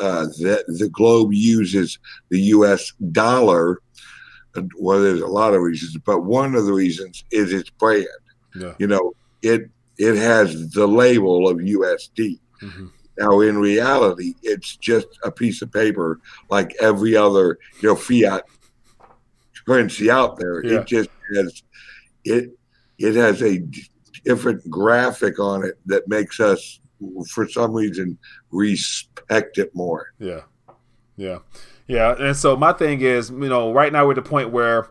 uh, 0.00 0.26
that 0.42 0.64
the 0.66 0.88
globe 0.90 1.32
uses 1.32 1.98
the 2.30 2.40
U.S. 2.40 2.92
dollar. 3.12 3.78
Well, 4.76 5.00
there's 5.00 5.20
a 5.20 5.26
lot 5.26 5.54
of 5.54 5.62
reasons, 5.62 5.96
but 5.98 6.20
one 6.20 6.54
of 6.54 6.66
the 6.66 6.72
reasons 6.72 7.24
is 7.30 7.52
its 7.52 7.70
brand. 7.70 8.06
Yeah. 8.54 8.74
You 8.78 8.88
know, 8.88 9.12
it 9.42 9.70
it 9.98 10.16
has 10.16 10.72
the 10.72 10.86
label 10.86 11.48
of 11.48 11.58
USD. 11.58 12.40
Mm-hmm. 12.62 12.86
Now, 13.18 13.40
in 13.40 13.58
reality, 13.58 14.34
it's 14.42 14.76
just 14.76 15.08
a 15.24 15.30
piece 15.30 15.60
of 15.62 15.72
paper 15.72 16.20
like 16.50 16.74
every 16.80 17.16
other 17.16 17.58
you 17.80 17.88
know 17.88 17.96
fiat 17.96 18.44
currency 19.66 20.10
out 20.10 20.38
there. 20.38 20.64
Yeah. 20.64 20.80
It 20.80 20.86
just 20.86 21.10
has 21.34 21.62
it 22.24 22.50
it 22.98 23.14
has 23.14 23.42
a 23.42 23.62
different 24.24 24.68
graphic 24.70 25.38
on 25.38 25.64
it 25.64 25.78
that 25.86 26.08
makes 26.08 26.40
us, 26.40 26.80
for 27.30 27.48
some 27.48 27.72
reason, 27.72 28.18
respect 28.50 29.58
it 29.58 29.74
more. 29.74 30.12
Yeah, 30.18 30.42
yeah, 31.16 31.38
yeah. 31.86 32.14
And 32.18 32.36
so 32.36 32.56
my 32.56 32.72
thing 32.72 33.00
is, 33.00 33.30
you 33.30 33.48
know, 33.48 33.72
right 33.72 33.92
now 33.92 34.04
we're 34.04 34.12
at 34.12 34.16
the 34.16 34.22
point 34.22 34.50
where 34.50 34.88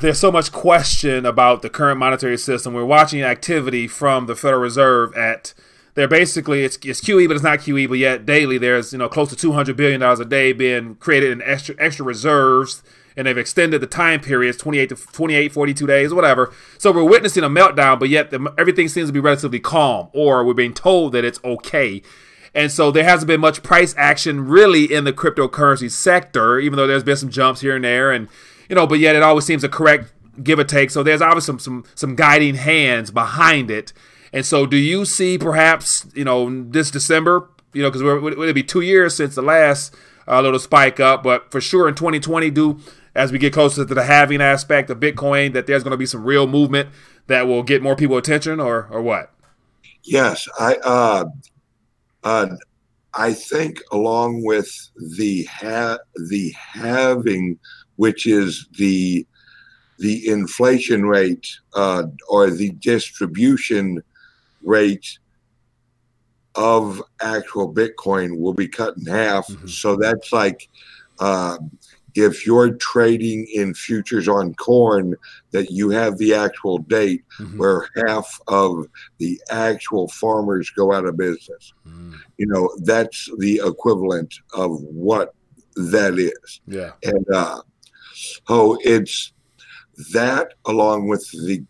there's 0.00 0.18
so 0.18 0.30
much 0.30 0.52
question 0.52 1.24
about 1.24 1.62
the 1.62 1.70
current 1.70 1.98
monetary 1.98 2.38
system. 2.38 2.74
We're 2.74 2.84
watching 2.84 3.22
activity 3.22 3.88
from 3.88 4.26
the 4.26 4.36
Federal 4.36 4.60
Reserve 4.60 5.14
at 5.16 5.54
they're 5.94 6.08
basically 6.08 6.64
it's, 6.64 6.78
it's 6.84 7.00
QE, 7.00 7.26
but 7.26 7.34
it's 7.34 7.44
not 7.44 7.58
QE. 7.60 7.88
But 7.88 7.98
yet 7.98 8.24
daily, 8.24 8.58
there's 8.58 8.92
you 8.92 8.98
know 8.98 9.08
close 9.08 9.30
to 9.30 9.36
200 9.36 9.76
billion 9.76 10.00
dollars 10.00 10.20
a 10.20 10.24
day 10.24 10.52
being 10.52 10.94
created 10.96 11.32
in 11.32 11.42
extra 11.42 11.74
extra 11.78 12.04
reserves, 12.04 12.82
and 13.16 13.26
they've 13.26 13.38
extended 13.38 13.80
the 13.80 13.86
time 13.86 14.20
periods 14.20 14.56
28 14.56 14.88
to 14.90 14.96
28, 14.96 15.52
42 15.52 15.86
days, 15.86 16.14
whatever. 16.14 16.52
So 16.78 16.92
we're 16.92 17.04
witnessing 17.04 17.44
a 17.44 17.48
meltdown, 17.48 17.98
but 17.98 18.08
yet 18.08 18.30
the, 18.30 18.52
everything 18.58 18.88
seems 18.88 19.08
to 19.08 19.12
be 19.12 19.20
relatively 19.20 19.60
calm, 19.60 20.08
or 20.12 20.44
we're 20.44 20.54
being 20.54 20.74
told 20.74 21.12
that 21.12 21.24
it's 21.24 21.40
okay. 21.44 22.02
And 22.54 22.72
so 22.72 22.90
there 22.90 23.04
hasn't 23.04 23.28
been 23.28 23.40
much 23.40 23.62
price 23.62 23.94
action 23.96 24.46
really 24.46 24.92
in 24.92 25.04
the 25.04 25.12
cryptocurrency 25.12 25.90
sector, 25.90 26.58
even 26.58 26.76
though 26.76 26.86
there's 26.86 27.04
been 27.04 27.16
some 27.16 27.30
jumps 27.30 27.60
here 27.60 27.76
and 27.76 27.84
there, 27.84 28.10
and 28.10 28.28
you 28.68 28.76
know, 28.76 28.86
but 28.86 28.98
yet 28.98 29.16
it 29.16 29.22
always 29.22 29.44
seems 29.44 29.64
a 29.64 29.68
correct 29.68 30.12
give 30.42 30.58
or 30.58 30.64
take. 30.64 30.90
So 30.90 31.02
there's 31.02 31.22
obviously 31.22 31.46
some 31.46 31.58
some 31.58 31.84
some 31.94 32.16
guiding 32.16 32.56
hands 32.56 33.10
behind 33.10 33.70
it. 33.70 33.92
And 34.32 34.46
so, 34.46 34.66
do 34.66 34.76
you 34.76 35.04
see 35.04 35.38
perhaps 35.38 36.06
you 36.14 36.24
know 36.24 36.64
this 36.70 36.90
December, 36.90 37.48
you 37.72 37.82
know, 37.82 37.90
because 37.90 38.02
it'll 38.02 38.52
be 38.52 38.62
two 38.62 38.80
years 38.80 39.16
since 39.16 39.34
the 39.34 39.42
last 39.42 39.94
uh, 40.26 40.40
little 40.40 40.58
spike 40.58 41.00
up, 41.00 41.22
but 41.22 41.50
for 41.50 41.60
sure 41.60 41.88
in 41.88 41.94
2020, 41.94 42.50
do 42.50 42.80
as 43.14 43.32
we 43.32 43.38
get 43.38 43.52
closer 43.52 43.84
to 43.84 43.94
the 43.94 44.04
halving 44.04 44.40
aspect 44.40 44.90
of 44.90 45.00
Bitcoin, 45.00 45.52
that 45.52 45.66
there's 45.66 45.82
going 45.82 45.92
to 45.92 45.96
be 45.96 46.06
some 46.06 46.24
real 46.24 46.46
movement 46.46 46.90
that 47.26 47.46
will 47.46 47.62
get 47.62 47.82
more 47.82 47.96
people 47.96 48.16
attention, 48.16 48.60
or 48.60 48.86
or 48.90 49.02
what? 49.02 49.32
Yes, 50.04 50.48
I 50.58 50.76
uh, 50.76 51.24
uh, 52.24 52.46
I 53.14 53.32
think 53.32 53.80
along 53.92 54.44
with 54.44 54.70
the 55.16 55.44
ha- 55.44 55.98
the 56.28 56.52
halving, 56.56 57.58
which 57.96 58.26
is 58.26 58.66
the 58.78 59.26
the 59.98 60.28
inflation 60.28 61.04
rate 61.06 61.46
uh, 61.74 62.04
or 62.28 62.50
the 62.50 62.70
distribution 62.70 64.02
rate 64.62 65.18
of 66.54 67.02
actual 67.20 67.72
Bitcoin 67.72 68.38
will 68.38 68.54
be 68.54 68.66
cut 68.66 68.96
in 68.96 69.06
half. 69.06 69.46
Mm-hmm. 69.46 69.68
So 69.68 69.96
that's 69.96 70.32
like 70.32 70.68
uh, 71.18 71.58
if 72.14 72.46
you're 72.46 72.74
trading 72.74 73.46
in 73.52 73.74
futures 73.74 74.28
on 74.28 74.54
corn, 74.54 75.14
that 75.52 75.70
you 75.70 75.90
have 75.90 76.18
the 76.18 76.34
actual 76.34 76.78
date 76.78 77.24
mm-hmm. 77.38 77.58
where 77.58 77.88
half 78.06 78.40
of 78.48 78.86
the 79.18 79.40
actual 79.50 80.08
farmers 80.08 80.70
go 80.70 80.92
out 80.92 81.06
of 81.06 81.16
business. 81.16 81.72
Mm. 81.86 82.14
You 82.38 82.46
know, 82.46 82.70
that's 82.82 83.28
the 83.38 83.60
equivalent 83.64 84.34
of 84.54 84.80
what 84.82 85.34
that 85.76 86.18
is. 86.18 86.60
Yeah. 86.66 86.92
And 87.04 87.26
uh, 87.32 87.62
oh, 88.48 88.78
it's 88.82 89.32
that 90.12 90.54
along 90.64 91.08
with 91.08 91.28
the 91.46 91.64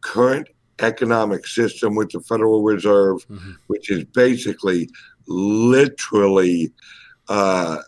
current 0.00 0.48
economic 0.80 1.46
system 1.46 1.94
with 1.94 2.10
the 2.10 2.20
Federal 2.20 2.62
Reserve, 2.62 3.26
mm-hmm. 3.28 3.52
which 3.68 3.90
is 3.90 4.04
basically 4.04 4.88
literally 5.26 6.72
uh, 7.28 7.78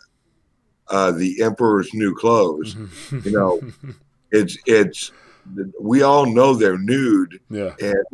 uh, 0.88 1.12
the 1.12 1.42
emperor's 1.42 1.92
new 1.94 2.14
clothes. 2.14 2.74
Mm-hmm. 2.74 3.28
You 3.28 3.32
know, 3.32 3.60
it's 4.30 4.56
it's 4.66 5.12
we 5.80 6.02
all 6.02 6.26
know 6.26 6.54
they're 6.54 6.78
nude, 6.78 7.40
yeah, 7.50 7.74
and 7.80 8.04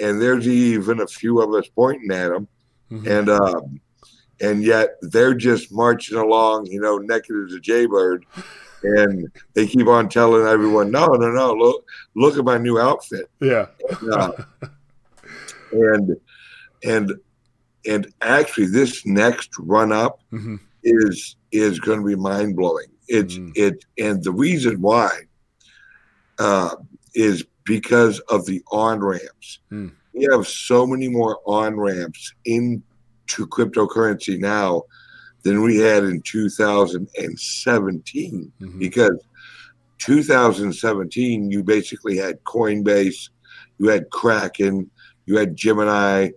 and 0.00 0.20
there's 0.20 0.46
even 0.46 1.00
a 1.00 1.06
few 1.06 1.40
of 1.40 1.52
us 1.54 1.68
pointing 1.74 2.10
at 2.12 2.28
them, 2.28 2.48
mm-hmm. 2.90 3.08
and 3.08 3.28
um, 3.28 3.80
and 4.40 4.62
yet 4.62 4.96
they're 5.02 5.34
just 5.34 5.72
marching 5.72 6.18
along, 6.18 6.66
you 6.66 6.80
know, 6.80 6.98
naked 6.98 7.36
as 7.46 7.54
a 7.54 7.60
jaybird 7.60 8.24
and 8.82 9.30
they 9.54 9.66
keep 9.66 9.86
on 9.86 10.08
telling 10.08 10.46
everyone, 10.46 10.90
"No, 10.90 11.06
no, 11.06 11.30
no! 11.30 11.52
Look, 11.52 11.84
look 12.14 12.38
at 12.38 12.44
my 12.44 12.58
new 12.58 12.78
outfit." 12.78 13.30
Yeah, 13.40 13.66
and, 14.00 14.12
uh, 14.12 14.32
and 15.72 16.16
and 16.84 17.12
and 17.86 18.14
actually, 18.20 18.66
this 18.66 19.04
next 19.06 19.50
run 19.58 19.92
up 19.92 20.20
mm-hmm. 20.32 20.56
Is 20.88 21.36
is 21.52 21.78
going 21.80 22.00
to 22.00 22.06
be 22.06 22.16
mind 22.16 22.56
blowing. 22.56 22.88
It's 23.08 23.38
mm. 23.38 23.52
it, 23.54 23.84
and 23.98 24.22
the 24.22 24.32
reason 24.32 24.80
why 24.80 25.10
uh, 26.38 26.76
is 27.14 27.44
because 27.64 28.20
of 28.30 28.46
the 28.46 28.62
on 28.70 29.00
ramps. 29.00 29.58
Mm. 29.70 29.92
We 30.12 30.26
have 30.32 30.48
so 30.48 30.86
many 30.86 31.08
more 31.08 31.38
on 31.46 31.78
ramps 31.78 32.32
into 32.44 33.46
cryptocurrency 33.46 34.38
now 34.38 34.82
than 35.42 35.62
we 35.62 35.78
had 35.78 36.04
in 36.04 36.20
2017 36.22 38.52
mm-hmm. 38.60 38.78
because 38.78 39.18
2017 39.98 41.50
you 41.50 41.62
basically 41.62 42.16
had 42.16 42.42
Coinbase, 42.44 43.28
you 43.78 43.88
had 43.88 44.08
Kraken, 44.10 44.90
you 45.26 45.36
had 45.36 45.56
Gemini, 45.56 46.30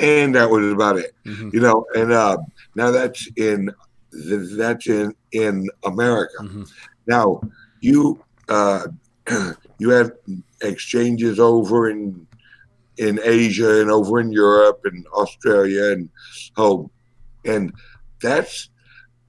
and 0.00 0.34
that 0.34 0.50
was 0.50 0.72
about 0.72 0.98
it. 0.98 1.14
Mm-hmm. 1.26 1.50
You 1.52 1.60
know, 1.60 1.86
and 1.94 2.12
uh, 2.12 2.38
now 2.74 2.90
that's 2.90 3.28
in 3.36 3.70
that's 4.12 4.86
in 4.86 5.14
in 5.32 5.68
America. 5.84 6.34
Mm-hmm. 6.40 6.64
Now 7.06 7.40
you 7.80 8.22
uh, 8.48 8.86
you 9.78 9.90
had 9.90 10.12
exchanges 10.62 11.38
over 11.38 11.90
in 11.90 12.26
in 12.98 13.20
Asia 13.22 13.80
and 13.80 13.90
over 13.90 14.20
in 14.20 14.32
Europe 14.32 14.80
and 14.84 15.06
Australia 15.08 15.92
and 15.92 16.08
oh 16.56 16.90
and 17.44 17.72
that's 18.20 18.70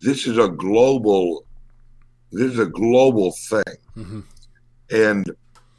this 0.01 0.25
is 0.25 0.37
a 0.37 0.49
global 0.49 1.45
this 2.31 2.53
is 2.53 2.59
a 2.59 2.65
global 2.65 3.31
thing 3.31 3.77
mm-hmm. 3.95 4.21
and 4.89 5.31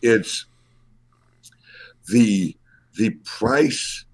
it's 0.03 0.47
the 2.09 2.57
the 2.97 3.11
price 3.25 4.05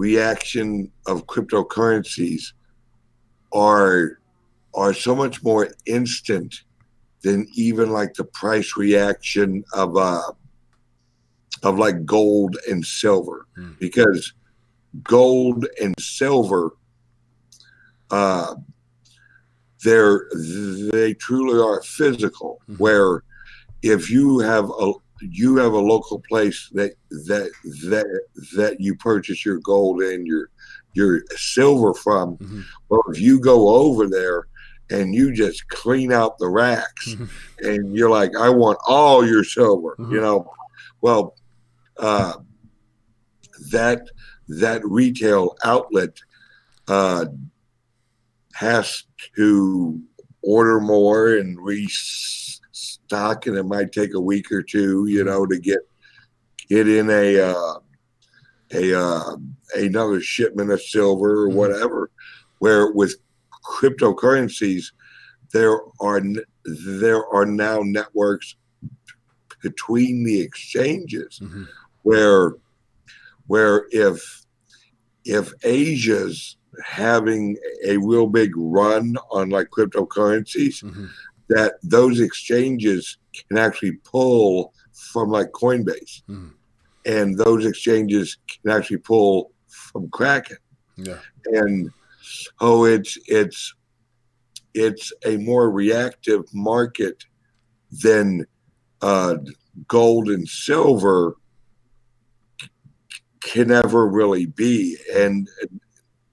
reaction 0.00 0.90
of 1.06 1.26
cryptocurrencies 1.26 2.52
are 3.52 4.18
are 4.74 4.94
so 4.94 5.14
much 5.14 5.42
more 5.42 5.68
instant 5.86 6.62
than 7.22 7.46
even 7.54 7.90
like 7.90 8.14
the 8.14 8.24
price 8.24 8.76
reaction 8.76 9.62
of 9.74 9.96
uh 9.96 10.32
of 11.62 11.78
like 11.78 12.04
gold 12.06 12.56
and 12.68 12.84
silver 12.84 13.46
mm. 13.58 13.78
because 13.78 14.32
gold 15.02 15.66
and 15.80 15.94
silver, 15.98 16.72
uh, 18.10 18.54
they're 19.84 20.26
they 20.92 21.14
truly 21.14 21.60
are 21.60 21.82
physical. 21.82 22.60
Mm-hmm. 22.62 22.82
Where 22.82 23.22
if 23.82 24.10
you 24.10 24.40
have 24.40 24.68
a 24.68 24.92
you 25.20 25.56
have 25.56 25.72
a 25.72 25.78
local 25.78 26.20
place 26.28 26.68
that 26.72 26.92
that 27.10 27.50
that 27.88 28.22
that 28.56 28.80
you 28.80 28.94
purchase 28.96 29.44
your 29.44 29.58
gold 29.58 30.02
and 30.02 30.26
your 30.26 30.50
your 30.94 31.22
silver 31.36 31.94
from. 31.94 32.36
Mm-hmm. 32.38 32.60
Well, 32.88 33.02
if 33.08 33.20
you 33.20 33.40
go 33.40 33.68
over 33.68 34.08
there 34.08 34.46
and 34.90 35.14
you 35.14 35.32
just 35.32 35.68
clean 35.68 36.12
out 36.12 36.38
the 36.38 36.48
racks 36.48 37.10
mm-hmm. 37.10 37.66
and 37.66 37.94
you're 37.94 38.10
like, 38.10 38.32
I 38.36 38.48
want 38.48 38.78
all 38.86 39.26
your 39.26 39.44
silver, 39.44 39.96
mm-hmm. 39.98 40.12
you 40.12 40.20
know, 40.20 40.50
well, 41.00 41.36
uh, 41.98 42.34
that 43.70 44.02
that 44.48 44.84
retail 44.84 45.56
outlet 45.62 46.18
uh, 46.88 47.26
has 48.54 49.04
to 49.36 50.00
order 50.42 50.80
more 50.80 51.36
and 51.36 51.58
restock, 53.10 53.46
and 53.46 53.56
it 53.56 53.64
might 53.64 53.92
take 53.92 54.14
a 54.14 54.20
week 54.20 54.50
or 54.52 54.62
two, 54.62 55.06
you 55.06 55.24
know, 55.24 55.46
to 55.46 55.58
get 55.58 55.80
get 56.68 56.88
in 56.88 57.10
a 57.10 57.40
uh, 57.40 57.74
a 58.72 58.98
uh, 58.98 59.36
another 59.74 60.20
shipment 60.20 60.70
of 60.70 60.80
silver 60.80 61.44
or 61.44 61.48
mm-hmm. 61.48 61.58
whatever. 61.58 62.10
Where 62.58 62.92
with 62.92 63.16
cryptocurrencies, 63.64 64.92
there 65.52 65.78
are 66.00 66.20
there 66.64 67.26
are 67.34 67.46
now 67.46 67.80
networks 67.82 68.56
between 69.62 70.24
the 70.24 70.40
exchanges 70.40 71.40
mm-hmm. 71.42 71.64
where 72.02 72.54
where 73.46 73.86
if 73.90 74.44
if 75.24 75.52
Asia's 75.64 76.56
having 76.84 77.56
a 77.84 77.96
real 77.98 78.26
big 78.26 78.52
run 78.56 79.16
on 79.30 79.50
like 79.50 79.68
cryptocurrencies, 79.70 80.82
mm-hmm. 80.82 81.06
That 81.50 81.74
those 81.82 82.20
exchanges 82.20 83.18
can 83.48 83.58
actually 83.58 83.92
pull 84.04 84.72
from 84.92 85.30
like 85.30 85.50
Coinbase. 85.50 86.22
Mm-hmm. 86.28 86.48
And 87.06 87.36
those 87.36 87.66
exchanges 87.66 88.38
can 88.46 88.70
actually 88.70 88.98
pull 88.98 89.52
from 89.68 90.08
Kraken. 90.10 90.58
Yeah. 90.96 91.18
And 91.46 91.90
oh 92.60 92.84
it's 92.84 93.18
it's 93.26 93.74
it's 94.74 95.12
a 95.26 95.36
more 95.38 95.70
reactive 95.70 96.42
market 96.54 97.24
than 97.90 98.46
uh, 99.02 99.36
gold 99.88 100.28
and 100.28 100.48
silver 100.48 101.36
can 103.40 103.72
ever 103.72 104.06
really 104.06 104.46
be. 104.46 104.96
And 105.16 105.48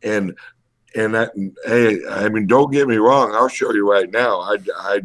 and 0.04 0.38
and 0.98 1.14
that, 1.14 1.32
hey, 1.66 2.00
I 2.10 2.28
mean, 2.30 2.48
don't 2.48 2.72
get 2.72 2.88
me 2.88 2.98
wrong. 2.98 3.34
I'll 3.36 3.48
show 3.48 3.72
you 3.72 3.90
right 3.90 4.10
now. 4.12 4.40
I 4.42 4.58
I 4.76 5.02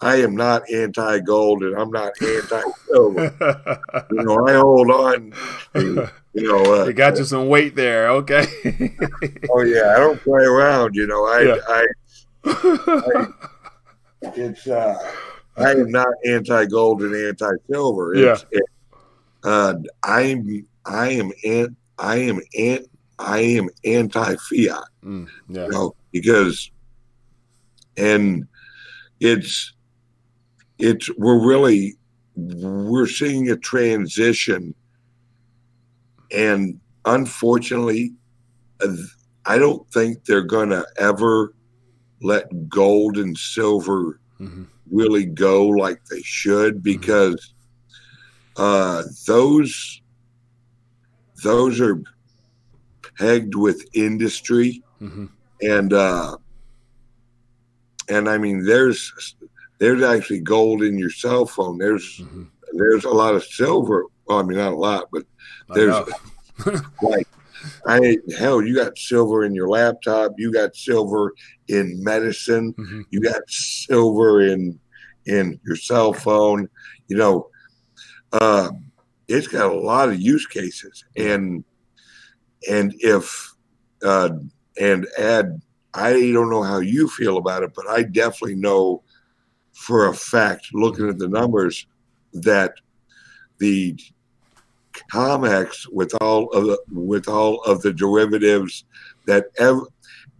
I 0.00 0.16
am 0.16 0.34
not 0.34 0.68
anti 0.70 1.18
gold 1.20 1.62
and 1.62 1.76
I'm 1.76 1.90
not 1.90 2.12
anti 2.22 2.62
silver. 2.86 3.80
you 4.10 4.22
know, 4.22 4.46
I 4.46 4.54
hold 4.54 4.90
on. 4.90 5.32
To, 5.74 6.10
you 6.32 6.52
know, 6.52 6.82
uh, 6.82 6.86
you 6.86 6.92
got 6.94 7.18
you 7.18 7.24
some 7.24 7.48
weight 7.48 7.74
there. 7.74 8.08
Okay. 8.10 8.46
oh 9.50 9.62
yeah, 9.62 9.94
I 9.94 9.98
don't 9.98 10.20
play 10.22 10.44
around. 10.44 10.94
You 10.94 11.06
know, 11.06 11.26
I, 11.26 11.40
yeah. 11.42 11.56
I, 11.68 11.86
I, 12.44 13.26
it's 14.34 14.66
uh, 14.66 14.96
I 15.58 15.72
am 15.72 15.90
not 15.90 16.08
anti 16.26 16.64
gold 16.66 17.02
and 17.02 17.14
anti 17.14 17.50
silver. 17.70 18.14
Yeah. 18.14 18.38
It, 18.50 18.62
uh, 19.44 19.74
I'm 20.04 20.66
I 20.86 21.10
am 21.10 21.32
an, 21.44 21.76
I 21.98 22.16
am 22.16 22.40
an, 22.56 22.86
I 23.18 23.40
am 23.40 23.68
anti 23.84 24.36
fiat. 24.36 24.84
Mm, 25.04 25.28
yeah. 25.48 25.64
You 25.64 25.70
know, 25.70 25.94
because 26.12 26.70
and 27.96 28.46
it's 29.20 29.74
it's 30.78 31.10
we're 31.16 31.44
really 31.44 31.96
we're 32.36 33.06
seeing 33.06 33.50
a 33.50 33.56
transition 33.56 34.74
and 36.30 36.78
unfortunately 37.04 38.12
i 39.46 39.58
don't 39.58 39.90
think 39.90 40.24
they're 40.24 40.42
going 40.42 40.68
to 40.68 40.86
ever 40.98 41.52
let 42.22 42.68
gold 42.68 43.18
and 43.18 43.36
silver 43.36 44.20
mm-hmm. 44.38 44.64
really 44.90 45.24
go 45.24 45.66
like 45.66 46.04
they 46.04 46.22
should 46.22 46.74
mm-hmm. 46.74 46.82
because 46.82 47.54
mm-hmm. 48.56 48.62
uh, 48.62 49.02
those 49.26 50.00
those 51.42 51.80
are 51.80 52.00
pegged 53.18 53.54
with 53.54 53.84
industry 53.94 54.82
mm-hmm. 55.00 55.26
and 55.62 55.92
uh, 55.92 56.36
and 58.08 58.28
i 58.28 58.38
mean 58.38 58.64
there's 58.64 59.34
there's 59.78 60.02
actually 60.02 60.40
gold 60.40 60.82
in 60.82 60.98
your 60.98 61.10
cell 61.10 61.46
phone. 61.46 61.78
There's 61.78 62.18
mm-hmm. 62.20 62.44
there's 62.72 63.04
a 63.04 63.10
lot 63.10 63.34
of 63.34 63.44
silver. 63.44 64.04
Well, 64.26 64.38
I 64.38 64.42
mean 64.42 64.58
not 64.58 64.72
a 64.72 64.76
lot, 64.76 65.08
but 65.12 65.24
there's 65.70 65.94
like 67.02 67.26
I 67.86 68.18
hell, 68.36 68.62
you 68.62 68.74
got 68.74 68.98
silver 68.98 69.44
in 69.44 69.54
your 69.54 69.68
laptop. 69.68 70.32
You 70.36 70.52
got 70.52 70.76
silver 70.76 71.32
in 71.68 72.02
medicine. 72.02 72.74
Mm-hmm. 72.74 73.02
You 73.10 73.20
got 73.20 73.42
silver 73.48 74.42
in 74.42 74.78
in 75.26 75.58
your 75.64 75.76
cell 75.76 76.12
phone. 76.12 76.68
You 77.06 77.16
know, 77.16 77.48
uh, 78.32 78.70
it's 79.28 79.48
got 79.48 79.70
a 79.70 79.80
lot 79.80 80.08
of 80.08 80.20
use 80.20 80.46
cases, 80.46 81.04
and 81.16 81.64
and 82.68 82.94
if 82.98 83.54
uh, 84.02 84.30
and 84.80 85.06
add, 85.18 85.60
I 85.94 86.12
don't 86.32 86.50
know 86.50 86.62
how 86.62 86.78
you 86.78 87.08
feel 87.08 87.36
about 87.36 87.62
it, 87.62 87.72
but 87.74 87.88
I 87.88 88.02
definitely 88.02 88.56
know 88.56 89.02
for 89.72 90.08
a 90.08 90.14
fact, 90.14 90.68
looking 90.72 91.08
at 91.08 91.18
the 91.18 91.28
numbers, 91.28 91.86
that 92.32 92.74
the 93.58 93.96
COMEX 95.12 95.86
with 95.92 96.12
all 96.20 96.48
of 96.50 96.66
the 96.66 96.78
with 96.92 97.28
all 97.28 97.62
of 97.62 97.80
the 97.82 97.92
derivatives 97.92 98.84
that 99.26 99.46
every, 99.58 99.86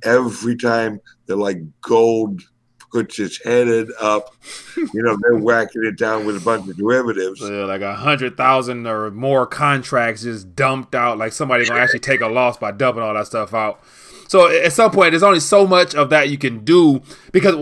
every 0.05 0.57
time 0.57 1.01
that 1.27 1.37
like 1.37 1.61
gold 1.81 2.43
puts 2.91 3.19
its 3.19 3.43
headed 3.43 3.91
up, 4.01 4.35
you 4.77 5.03
know, 5.03 5.17
they're 5.21 5.39
whacking 5.39 5.85
it 5.85 5.97
down 5.97 6.25
with 6.27 6.37
a 6.37 6.41
bunch 6.41 6.69
of 6.69 6.77
derivatives. 6.77 7.41
Like 7.41 7.81
a 7.81 7.95
hundred 7.95 8.37
thousand 8.37 8.87
or 8.87 9.11
more 9.11 9.47
contracts 9.47 10.23
just 10.23 10.55
dumped 10.55 10.95
out. 10.95 11.19
Like 11.19 11.33
somebody 11.33 11.67
gonna 11.67 11.81
actually 11.81 12.01
take 12.01 12.21
a 12.21 12.29
loss 12.29 12.57
by 12.57 12.73
dumping 12.73 13.03
all 13.03 13.15
that 13.15 13.27
stuff 13.27 13.55
out. 13.55 13.81
So 14.29 14.47
at 14.47 14.73
some 14.73 14.91
point, 14.91 15.13
there's 15.13 15.23
only 15.23 15.41
so 15.41 15.67
much 15.67 15.95
of 15.95 16.11
that 16.11 16.29
you 16.29 16.37
can 16.37 16.65
do 16.65 17.01
because 17.33 17.55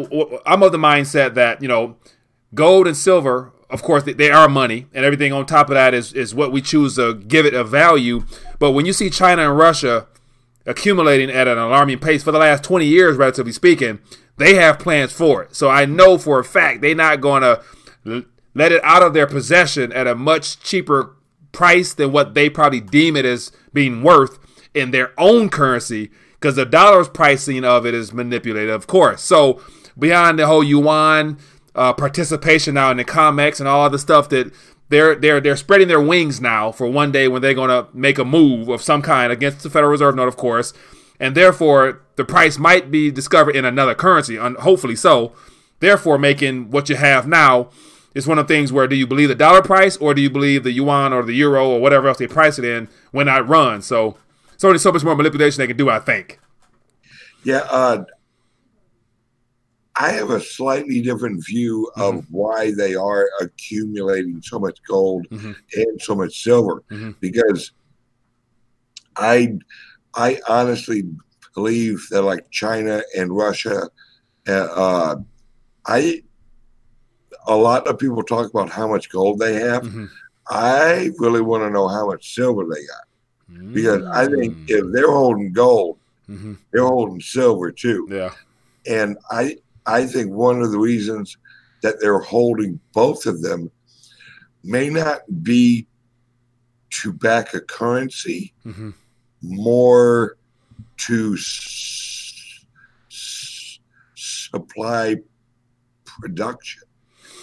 I'm 0.45 0.63
of 0.63 0.73
the 0.73 0.79
mindset 0.79 1.35
that 1.35 1.63
you 1.63 1.69
know, 1.69 1.97
gold 2.55 2.87
and 2.87 2.97
silver, 2.97 3.53
of 3.71 3.83
course, 3.83 4.05
they 4.05 4.31
are 4.31 4.49
money, 4.49 4.87
and 4.93 5.05
everything 5.05 5.33
on 5.33 5.47
top 5.47 5.69
of 5.69 5.75
that 5.75 5.95
is 5.95 6.13
is 6.13 6.35
what 6.35 6.53
we 6.53 6.61
choose 6.61 6.97
to 6.97 7.15
give 7.15 7.47
it 7.47 7.55
a 7.55 7.65
value. 7.65 8.25
But 8.59 8.73
when 8.73 8.87
you 8.87 8.93
see 8.93 9.11
China 9.11 9.49
and 9.49 9.59
Russia 9.59 10.07
accumulating 10.67 11.31
at 11.31 11.49
an 11.49 11.59
alarming 11.59 11.99
pace 11.99 12.23
for 12.23 12.33
the 12.33 12.39
last 12.39 12.65
20 12.65 12.85
years, 12.85 13.17
relatively 13.17 13.53
speaking, 13.53 14.01
they 14.37 14.55
have 14.55 14.79
plans 14.79 15.13
for 15.13 15.43
it. 15.43 15.55
So 15.55 15.71
I 15.71 15.85
know 15.85 16.19
for 16.19 16.39
a 16.39 16.45
fact 16.45 16.81
they're 16.81 16.95
not 16.95 17.21
going 17.21 17.43
to 17.43 17.63
let 18.55 18.73
it 18.73 18.83
out 18.85 19.03
of 19.03 19.15
their 19.15 19.27
possession 19.27 19.93
at 19.93 20.07
a 20.07 20.15
much 20.15 20.61
cheaper 20.61 21.17
price 21.53 21.95
than 21.95 22.13
what 22.13 22.35
they 22.35 22.51
probably 22.51 22.81
deem 22.81 23.17
it 23.17 23.25
as 23.25 23.53
being 23.73 24.03
worth 24.03 24.39
in 24.75 24.91
their 24.91 25.13
own 25.19 25.49
currency 25.49 26.11
because 26.35 26.57
the 26.57 26.67
dollar's 26.67 27.09
pricing 27.09 27.65
of 27.65 27.87
it 27.87 27.95
is 27.95 28.13
manipulated, 28.13 28.71
of 28.71 28.87
course. 28.87 29.23
So 29.23 29.63
beyond 29.99 30.39
the 30.39 30.47
whole 30.47 30.63
yuan 30.63 31.39
uh, 31.75 31.93
participation 31.93 32.75
now 32.75 32.91
in 32.91 32.99
the 32.99 33.05
COMEX 33.05 33.59
and 33.59 33.69
all 33.69 33.89
the 33.89 33.99
stuff 33.99 34.29
that 34.31 34.53
they're 34.89 35.15
they're 35.15 35.41
they're 35.41 35.57
spreading 35.57 35.89
their 35.89 36.01
wings 36.01 36.41
now 36.41 36.71
for 36.73 36.87
one 36.87 37.13
day 37.13 37.29
when 37.29 37.43
they're 37.43 37.55
going 37.55 37.71
to 37.71 37.89
make 37.93 38.19
a 38.19 38.25
move 38.25 38.69
of 38.69 38.83
some 38.83 39.03
kind 39.03 39.33
against 39.33 39.63
the 39.63 39.71
Federal 39.71 39.91
Reserve 39.91 40.15
note, 40.15 40.29
of 40.29 40.37
course, 40.37 40.73
and 41.19 41.35
therefore 41.35 42.03
the 42.17 42.25
price 42.25 42.59
might 42.59 42.91
be 42.91 43.11
discovered 43.11 43.57
in 43.57 43.65
another 43.65 43.95
currency, 43.95 44.37
and 44.37 44.57
hopefully 44.59 44.97
so. 44.97 45.33
Therefore, 45.79 46.17
making 46.17 46.71
what 46.71 46.89
you 46.89 46.97
have 46.97 47.27
now 47.27 47.69
is 48.15 48.27
one 48.27 48.39
of 48.39 48.49
the 48.49 48.55
things 48.55 48.73
where 48.73 48.87
do 48.87 48.97
you 48.97 49.07
believe 49.07 49.29
the 49.29 49.35
dollar 49.35 49.61
price 49.61 49.99
or 49.99 50.15
do 50.15 50.23
you 50.23 50.31
believe 50.31 50.65
the 50.65 50.73
yuan 50.73 51.13
or 51.13 51.23
the 51.23 51.35
euro 51.35 51.69
or 51.69 51.81
whatever 51.81 52.09
else 52.09 52.17
they 52.17 52.27
price 52.27 52.59
it 52.59 52.65
in 52.65 52.89
when 53.11 53.29
I 53.29 53.41
run? 53.41 53.83
So 53.83 54.17
so 54.57 54.69
there's 54.69 54.83
so 54.83 54.93
much 54.93 55.05
more 55.05 55.15
manipulation 55.15 55.61
they 55.61 55.67
can 55.67 55.77
do. 55.77 55.91
I 55.91 55.99
think. 55.99 56.39
Yeah, 57.45 57.67
uh, 57.71 58.05
I 59.99 60.13
have 60.13 60.31
a 60.31 60.41
slightly 60.41 61.01
different 61.01 61.45
view 61.45 61.91
of 61.97 62.17
mm-hmm. 62.17 62.37
why 62.37 62.73
they 62.73 62.95
are 62.95 63.29
accumulating 63.41 64.43
so 64.43 64.59
much 64.59 64.79
gold 64.87 65.27
mm-hmm. 65.31 65.53
and 65.75 66.03
so 66.03 66.15
much 66.15 66.43
silver 66.43 66.83
mm-hmm. 66.91 67.13
because 67.21 67.73
I 69.17 69.59
I 70.15 70.41
honestly 70.49 71.05
believe 71.55 72.07
that 72.11 72.23
like 72.23 72.51
China 72.51 73.03
and 73.17 73.35
Russia, 73.35 73.89
uh, 74.47 74.53
uh 74.53 75.17
I 75.87 76.23
a 77.47 77.57
lot 77.57 77.87
of 77.87 77.99
people 77.99 78.23
talk 78.23 78.51
about 78.51 78.69
how 78.69 78.89
much 78.89 79.09
gold 79.09 79.39
they 79.39 79.55
have. 79.55 79.83
Mm-hmm. 79.83 80.07
I 80.49 81.11
really 81.19 81.41
want 81.41 81.63
to 81.63 81.71
know 81.71 81.89
how 81.89 82.07
much 82.07 82.35
silver 82.35 82.65
they 82.65 82.85
got. 82.87 83.73
because 83.73 84.05
I 84.05 84.27
think 84.27 84.69
if 84.69 84.85
they're 84.93 85.11
holding 85.11 85.53
gold, 85.53 85.99
hmm 86.27 86.55
they're 86.73 86.85
holding 86.85 87.21
silver 87.21 87.73
too. 87.73 88.07
Yeah. 88.11 88.33
And 88.87 89.17
I 89.31 89.57
I 89.87 90.07
think 90.07 90.33
one 90.33 90.61
of 90.63 90.73
the 90.73 90.79
reasons 90.79 91.37
that 91.83 91.97
they're 92.01 92.19
holding 92.19 92.81
both 92.93 93.27
of 93.27 93.43
them 93.43 93.71
may 94.65 94.89
not 94.91 95.21
be 95.43 95.87
to 96.91 97.13
back 97.13 97.55
a 97.55 97.61
currency, 97.61 98.53
hmm 98.63 98.91
more 99.43 100.39
to 100.97 101.35
s- 101.35 102.65
s- 103.11 103.79
supply 104.17 105.17
production 106.07 106.83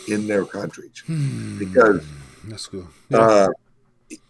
in 0.08 0.26
their 0.28 0.44
countries. 0.44 1.04
Because 1.60 2.06
That's 2.46 2.66
good. 2.68 2.88
Yeah. 3.10 3.20
uh, 3.20 3.50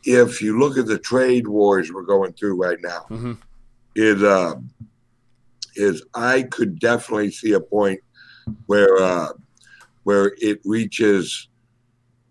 if 0.04 0.42
you 0.42 0.60
look 0.60 0.78
at 0.78 0.86
the 0.88 1.00
trade 1.00 1.48
wars 1.48 1.92
we're 1.92 2.04
going 2.04 2.34
through 2.34 2.62
right 2.62 2.78
now, 2.82 3.06
Mhm. 3.10 3.38
is 3.96 4.22
uh, 4.22 4.56
is 5.76 6.04
I 6.16 6.44
could 6.44 6.80
definitely 6.80 7.32
see 7.32 7.54
a 7.54 7.60
point 7.60 8.00
where 8.68 8.98
uh, 9.02 9.30
where 10.04 10.34
it 10.40 10.60
reaches 10.66 11.48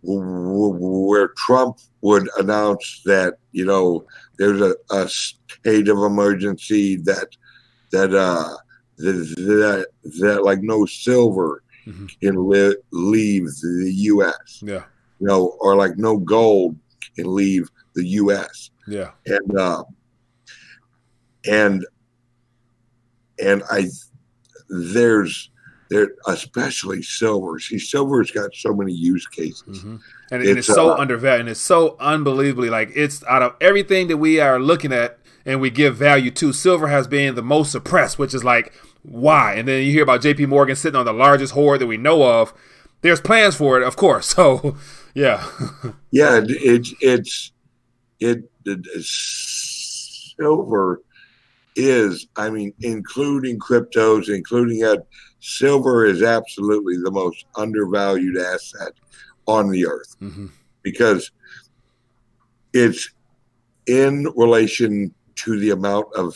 where 0.02 1.28
Trump 1.36 1.78
would 2.00 2.28
announce 2.38 3.02
that 3.04 3.34
you 3.52 3.64
know 3.64 4.04
there's 4.38 4.60
a, 4.60 4.74
a 4.90 5.08
state 5.08 5.88
of 5.88 5.98
emergency 5.98 6.96
that 6.96 7.28
that 7.92 8.12
uh 8.14 8.56
that 8.98 9.12
that, 9.36 9.86
that 10.20 10.42
like 10.44 10.60
no 10.62 10.84
silver 10.86 11.62
Mhm. 11.86 12.08
can 12.20 12.48
li- 12.48 12.76
leave 12.92 13.46
the 13.60 13.90
U.S. 14.14 14.60
Yeah. 14.62 14.84
You 15.18 15.26
know, 15.26 15.56
or 15.60 15.74
like 15.74 15.96
no 15.98 16.16
gold 16.16 16.76
can 17.16 17.34
leave 17.34 17.68
the 17.96 18.06
U.S. 18.22 18.70
Yeah. 18.86 19.10
and 19.26 19.58
uh, 19.58 19.82
and 21.44 21.84
and 23.40 23.62
I 23.70 23.86
there's 24.68 25.50
there 25.90 26.08
especially 26.26 27.02
silver. 27.02 27.58
See, 27.58 27.78
silver's 27.78 28.30
got 28.30 28.54
so 28.54 28.72
many 28.74 28.92
use 28.94 29.26
cases. 29.26 29.82
hmm 29.82 29.96
And, 30.30 30.40
and 30.42 30.58
it's, 30.58 30.66
It's, 30.68 30.74
so 30.74 30.92
uh, 30.92 30.96
undervalued. 30.96 31.40
And 31.40 31.48
it's 31.50 31.60
so 31.60 31.96
unbelievably 32.00 32.70
like 32.70 32.90
it's 32.94 33.22
out 33.24 33.42
of 33.42 33.54
everything 33.60 34.08
that 34.08 34.16
we 34.16 34.40
are 34.40 34.58
looking 34.58 34.92
at 34.92 35.18
and 35.44 35.60
we 35.60 35.68
give 35.68 35.96
value 35.96 36.30
to. 36.30 36.52
Silver 36.54 36.88
has 36.88 37.06
been 37.06 37.34
the 37.34 37.42
most 37.42 37.72
suppressed, 37.72 38.18
which 38.18 38.32
is 38.32 38.42
like 38.42 38.72
why? 39.02 39.54
And 39.54 39.66
then 39.68 39.84
you 39.84 39.90
hear 39.92 40.04
about 40.04 40.22
J.P. 40.22 40.46
Morgan 40.46 40.76
sitting 40.76 40.98
on 40.98 41.04
the 41.04 41.12
largest 41.12 41.52
hoard 41.54 41.80
that 41.80 41.86
we 41.88 41.96
know 41.96 42.22
of. 42.22 42.54
There's 43.02 43.20
plans 43.20 43.56
for 43.56 43.78
it, 43.80 43.86
of 43.86 43.96
course. 43.96 44.34
So, 44.36 44.76
yeah, 45.14 45.44
Yeah, 46.10 46.38
it, 46.38 46.44
it's 46.48 46.94
it's 47.02 47.52
it, 48.20 48.38
it 48.64 48.78
it's- 48.94 50.34
silver 50.38 51.02
is 51.76 52.26
I 52.36 52.50
mean, 52.50 52.72
including 52.80 53.58
cryptos, 53.58 54.28
including 54.28 54.80
that 54.80 55.06
silver 55.40 56.04
is 56.04 56.22
absolutely 56.22 56.96
the 57.02 57.10
most 57.10 57.46
undervalued 57.56 58.36
asset 58.38 58.92
on 59.46 59.70
the 59.70 59.86
earth. 59.86 60.16
hmm 60.18 60.46
because 60.84 61.30
it's 62.72 63.08
in 63.86 64.26
relation 64.34 65.14
to 65.36 65.60
the 65.60 65.70
amount 65.70 66.06
of 66.16 66.34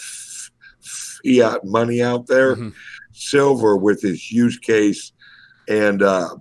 fiat 0.80 1.64
money 1.64 2.00
out 2.00 2.28
there. 2.28 2.54
Mhm. 2.54 2.72
Silver, 3.12 3.76
with 3.76 4.04
its 4.04 4.30
use 4.30 4.56
case 4.58 5.12
and 5.68 6.02
uh, 6.02 6.36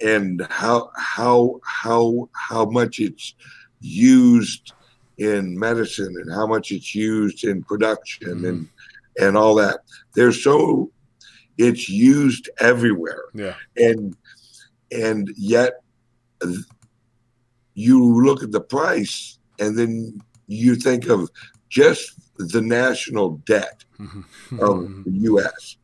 and 0.00 0.46
how 0.48 0.90
how 0.96 1.60
how 1.64 2.28
how 2.32 2.64
much 2.64 3.00
it's 3.00 3.34
used 3.80 4.72
in 5.20 5.56
medicine 5.58 6.14
and 6.20 6.32
how 6.32 6.46
much 6.46 6.72
it's 6.72 6.94
used 6.94 7.44
in 7.44 7.62
production 7.62 8.44
and 8.46 8.68
and 9.20 9.36
all 9.36 9.54
that. 9.54 9.80
They're 10.14 10.32
so 10.32 10.90
it's 11.58 11.88
used 11.90 12.48
everywhere. 12.58 13.24
Yeah, 13.34 13.54
and 13.76 14.16
and 14.90 15.30
yet 15.36 15.74
you 17.74 18.22
look 18.24 18.42
at 18.42 18.50
the 18.50 18.60
price 18.62 19.38
and 19.58 19.76
then 19.78 20.20
you 20.46 20.74
think 20.74 21.06
of 21.08 21.30
just 21.68 22.12
the 22.38 22.62
national 22.62 23.36
debt 23.44 23.84
Mhm. 24.00 24.24
of 24.58 25.04
the 25.04 25.12
US 25.30 25.76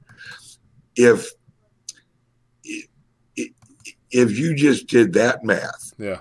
if 0.96 1.30
if 4.10 4.38
you 4.38 4.54
just 4.54 4.86
did 4.86 5.12
that 5.12 5.44
math 5.44 5.92
yeah, 5.98 6.20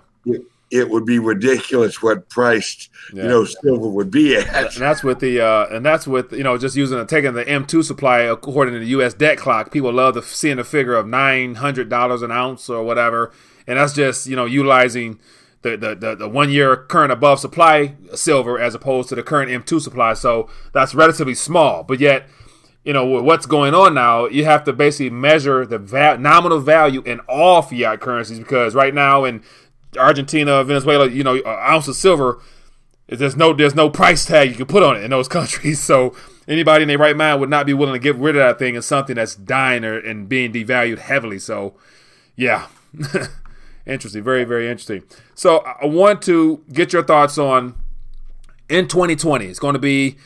it 0.75 0.89
would 0.89 1.05
be 1.05 1.19
ridiculous 1.19 2.01
what 2.01 2.29
priced 2.29 2.89
yeah. 3.13 3.23
you 3.23 3.29
know 3.29 3.45
silver 3.45 3.87
would 3.87 4.11
be 4.11 4.35
at. 4.35 4.73
and 4.73 4.81
that's 4.81 5.03
with 5.03 5.19
the 5.19 5.41
uh, 5.41 5.67
and 5.67 5.85
that's 5.85 6.07
with 6.07 6.31
you 6.33 6.43
know 6.43 6.57
just 6.57 6.75
using 6.75 7.05
taking 7.07 7.33
the 7.33 7.45
M2 7.45 7.83
supply 7.83 8.19
according 8.19 8.73
to 8.73 8.79
the 8.79 8.87
U.S. 8.87 9.13
debt 9.13 9.37
clock. 9.37 9.71
People 9.71 9.93
love 9.93 10.15
the 10.15 10.21
seeing 10.21 10.57
the 10.57 10.63
figure 10.63 10.95
of 10.95 11.07
nine 11.07 11.55
hundred 11.55 11.89
dollars 11.89 12.21
an 12.21 12.31
ounce 12.31 12.69
or 12.69 12.83
whatever, 12.83 13.31
and 13.67 13.77
that's 13.77 13.93
just 13.93 14.27
you 14.27 14.35
know 14.35 14.45
utilizing 14.45 15.19
the 15.61 15.77
the, 15.77 15.95
the, 15.95 16.15
the 16.15 16.29
one 16.29 16.49
year 16.49 16.75
current 16.75 17.11
above 17.11 17.39
supply 17.39 17.95
silver 18.13 18.59
as 18.59 18.75
opposed 18.75 19.09
to 19.09 19.15
the 19.15 19.23
current 19.23 19.51
M2 19.51 19.81
supply. 19.81 20.13
So 20.13 20.49
that's 20.73 20.93
relatively 20.95 21.35
small, 21.35 21.83
but 21.83 21.99
yet. 21.99 22.27
You 22.87 22.93
know 22.93 23.03
what's 23.03 23.47
going 23.47 23.73
on 23.73 23.95
now. 23.95 24.27
You 24.27 24.45
have 24.45 24.63
to 24.65 24.71
basically 24.71 25.09
measure 25.09 25.65
the 25.65 25.79
nominal 26.19 26.59
value 26.59 27.01
in 27.01 27.19
all 27.21 27.63
fiat 27.63 27.99
currencies 27.99 28.37
because 28.37 28.75
right 28.75 28.93
now 28.93 29.23
in 29.23 29.41
Argentina, 29.97 30.63
Venezuela, 30.63 31.09
you 31.09 31.23
know, 31.23 31.35
an 31.35 31.43
ounce 31.45 31.87
of 31.87 31.95
silver 31.95 32.39
there's 33.07 33.35
no 33.35 33.53
there's 33.53 33.75
no 33.75 33.89
price 33.89 34.25
tag 34.25 34.49
you 34.49 34.55
can 34.55 34.65
put 34.65 34.83
on 34.83 34.97
it 34.97 35.03
in 35.03 35.11
those 35.11 35.27
countries. 35.37 35.79
So 35.79 36.15
anybody 36.47 36.83
in 36.83 36.87
their 36.87 36.97
right 36.97 37.15
mind 37.15 37.39
would 37.39 37.49
not 37.49 37.65
be 37.65 37.73
willing 37.73 37.93
to 37.93 37.99
get 37.99 38.15
rid 38.15 38.35
of 38.35 38.39
that 38.39 38.59
thing 38.59 38.75
as 38.75 38.85
something 38.85 39.15
that's 39.15 39.35
dying 39.35 39.83
or, 39.83 39.97
and 39.97 40.27
being 40.27 40.51
devalued 40.51 40.99
heavily. 40.99 41.39
So 41.39 41.75
yeah, 42.35 42.67
interesting, 43.85 44.23
very 44.23 44.43
very 44.43 44.69
interesting. 44.69 45.03
So 45.33 45.59
I 45.59 45.75
I 45.83 45.85
want 45.85 46.21
to 46.23 46.63
get 46.71 46.93
your 46.93 47.03
thoughts 47.03 47.37
on 47.37 47.75
in 48.69 48.87
2020. 48.87 49.45
It's 49.45 49.59
going 49.59 49.73
to 49.73 49.79
be 49.79 50.17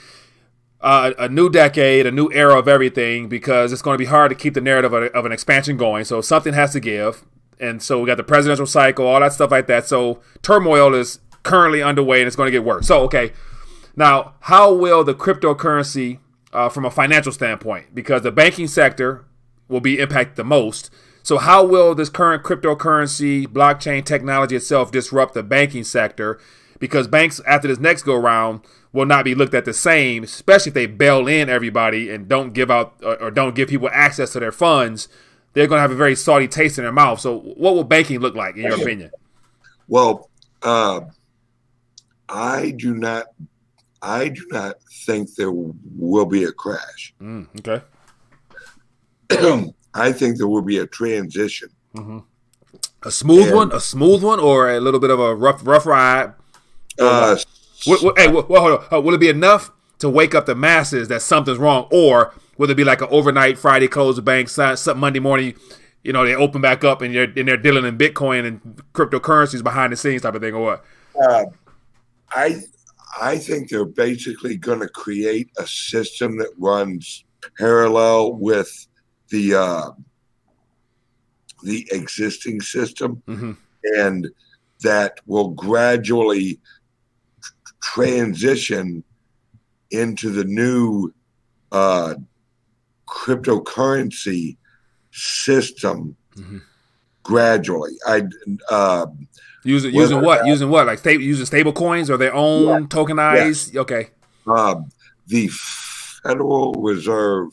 uh, 0.82 1.12
a 1.20 1.28
new 1.28 1.50
decade, 1.50 2.06
a 2.06 2.12
new 2.12 2.32
era 2.32 2.58
of 2.58 2.70
everything 2.70 3.28
because 3.28 3.74
it's 3.74 3.82
going 3.82 3.96
to 3.96 4.00
be 4.00 4.06
hard 4.06 4.30
to 4.30 4.36
keep 4.36 4.54
the 4.54 4.62
narrative 4.62 4.94
of, 4.94 5.12
of 5.12 5.26
an 5.26 5.34
expansion 5.34 5.76
going. 5.76 6.06
So 6.06 6.22
something 6.22 6.54
has 6.54 6.72
to 6.72 6.80
give. 6.80 7.26
And 7.60 7.82
so 7.84 8.00
we 8.00 8.08
got 8.08 8.18
the 8.18 8.24
presidential 8.24 8.66
cycle, 8.66 9.06
all 9.06 9.20
that 9.20 9.34
stuff 9.34 9.52
like 9.52 9.68
that. 9.68 9.88
So 9.88 10.22
turmoil 10.42 10.94
is 10.94 11.20
currently 11.44 11.82
underway 11.82 12.22
and 12.22 12.28
it's 12.28 12.36
going 12.36 12.48
to 12.48 12.52
get 12.52 12.64
worse. 12.64 12.88
So, 12.88 13.02
okay. 13.04 13.34
Now, 13.96 14.36
how 14.42 14.74
will 14.74 15.04
the 15.04 15.14
cryptocurrency, 15.14 16.20
uh, 16.54 16.70
from 16.70 16.86
a 16.86 16.92
financial 16.92 17.32
standpoint, 17.32 17.94
because 17.94 18.22
the 18.22 18.32
banking 18.32 18.68
sector 18.68 19.26
will 19.70 19.80
be 19.80 20.00
impacted 20.00 20.36
the 20.36 20.44
most. 20.44 20.90
So, 21.24 21.38
how 21.38 21.64
will 21.64 21.96
this 21.96 22.10
current 22.10 22.44
cryptocurrency, 22.44 23.46
blockchain 23.48 24.04
technology 24.04 24.56
itself 24.56 24.92
disrupt 24.92 25.36
the 25.36 25.44
banking 25.44 25.84
sector? 25.84 26.40
Because 26.80 27.08
banks, 27.08 27.40
after 27.46 27.68
this 27.68 27.80
next 27.80 28.04
go 28.04 28.16
round, 28.16 28.62
will 28.92 29.06
not 29.06 29.26
be 29.26 29.36
looked 29.36 29.54
at 29.54 29.66
the 29.66 29.74
same, 29.74 30.24
especially 30.24 30.72
if 30.72 30.74
they 30.74 30.88
bail 30.88 31.28
in 31.28 31.50
everybody 31.50 32.10
and 32.10 32.28
don't 32.28 32.54
give 32.54 32.72
out 32.72 32.96
or, 33.04 33.22
or 33.24 33.32
don't 33.32 33.56
give 33.56 33.70
people 33.70 33.90
access 33.94 34.34
to 34.34 34.40
their 34.40 34.52
funds. 34.52 35.08
They're 35.54 35.68
going 35.68 35.78
to 35.78 35.82
have 35.82 35.92
a 35.92 35.96
very 35.96 36.16
salty 36.16 36.48
taste 36.48 36.78
in 36.78 36.84
their 36.84 36.92
mouth. 36.94 37.20
So, 37.20 37.40
what 37.40 37.74
will 37.76 37.84
banking 37.84 38.20
look 38.20 38.36
like, 38.36 38.56
in 38.56 38.64
your 38.64 38.76
opinion? 38.76 39.12
well 39.88 40.30
uh, 40.62 41.02
i 42.30 42.70
do 42.78 42.94
not 42.94 43.26
i 44.04 44.28
do 44.30 44.46
not 44.52 44.76
think 45.06 45.34
there 45.36 45.52
will 45.52 46.26
be 46.28 46.44
a 46.44 46.52
crash 46.52 47.14
Mm, 47.20 47.48
okay. 47.60 47.82
I 49.94 50.12
think 50.12 50.38
there 50.38 50.48
will 50.48 50.62
be 50.62 50.78
a 50.78 50.86
transition. 50.88 51.70
A 53.04 53.12
smooth 53.12 53.48
Yeah. 53.48 53.56
one, 53.56 53.72
a 53.72 53.80
smooth 53.80 54.24
one, 54.24 54.40
or 54.40 54.70
a 54.70 54.80
little 54.80 55.00
bit 55.00 55.10
of 55.10 55.20
a 55.20 55.36
rough, 55.36 55.66
rough 55.66 55.86
ride. 55.86 56.34
Uh, 57.00 57.36
Will, 57.88 57.98
will- 58.04 58.14
hey, 58.18 58.28
will, 58.28 58.44
hold 58.44 58.80
on. 58.80 58.86
Uh, 58.92 59.00
will 59.02 59.14
it 59.16 59.20
be 59.20 59.30
enough 59.30 59.72
to 60.00 60.10
wake 60.10 60.36
up 60.36 60.46
the 60.46 60.54
masses 60.56 61.08
that 61.08 61.22
something's 61.22 61.58
wrong, 61.58 61.88
or 61.92 62.34
will 62.60 62.70
it 62.70 62.76
be 62.76 62.84
like 62.84 63.02
an 63.02 63.08
overnight 63.10 63.58
Friday 63.58 63.88
close 63.88 64.18
the 64.18 64.22
bank, 64.22 64.50
Sun- 64.50 64.78
some 64.78 65.00
Monday 65.00 65.20
morning, 65.20 65.56
you 66.04 66.14
know, 66.14 66.26
they 66.26 66.36
open 66.36 66.62
back 66.62 66.84
up 66.84 67.02
and 67.02 67.16
they're 67.16 67.24
and 67.24 67.48
they're 67.48 67.58
dealing 67.58 67.86
in 67.86 67.98
Bitcoin 67.98 68.46
and 68.46 68.62
cryptocurrencies 68.94 69.64
behind 69.64 69.92
the 69.92 69.98
scenes 69.98 70.22
type 70.22 70.36
of 70.36 70.42
thing, 70.42 70.54
or 70.54 70.64
what? 70.64 70.86
uh, 71.24 71.46
I 72.30 72.62
I 73.20 73.38
think 73.38 73.70
they're 73.70 73.86
basically 73.86 74.58
going 74.58 74.82
to 74.82 74.90
create 74.90 75.50
a 75.58 75.66
system 75.66 76.38
that 76.38 76.52
runs 76.58 77.24
parallel 77.58 78.34
with 78.34 78.88
the 79.30 79.56
uh, 79.56 79.92
the 81.64 81.88
existing 81.92 82.62
system, 82.62 83.24
hmm 83.26 83.54
and 83.84 84.28
that 84.82 85.20
will 85.26 85.50
gradually 85.50 86.60
tr- 87.42 87.74
transition 87.82 89.04
into 89.92 90.30
the 90.30 90.44
new 90.44 91.14
uh, 91.72 92.16
cryptocurrency 93.10 94.58
system 95.12 96.16
Mhm. 96.38 96.62
gradually. 97.24 97.98
I 98.06 98.24
uh, 98.70 99.08
using 99.64 99.94
using 99.94 100.22
what? 100.22 100.46
using 100.46 100.70
what? 100.70 100.88
Like 100.88 101.00
sta- 101.00 101.20
using 101.20 101.46
stable 101.46 101.74
coins 101.74 102.10
or 102.10 102.18
their 102.18 102.34
own 102.34 102.84
yeah, 102.84 102.88
tokenized? 102.88 103.74
Yeah. 103.74 103.82
Okay. 103.82 104.10
Um, 104.48 104.90
the 105.28 105.50
Federal 106.24 106.74
Reserve 106.74 107.50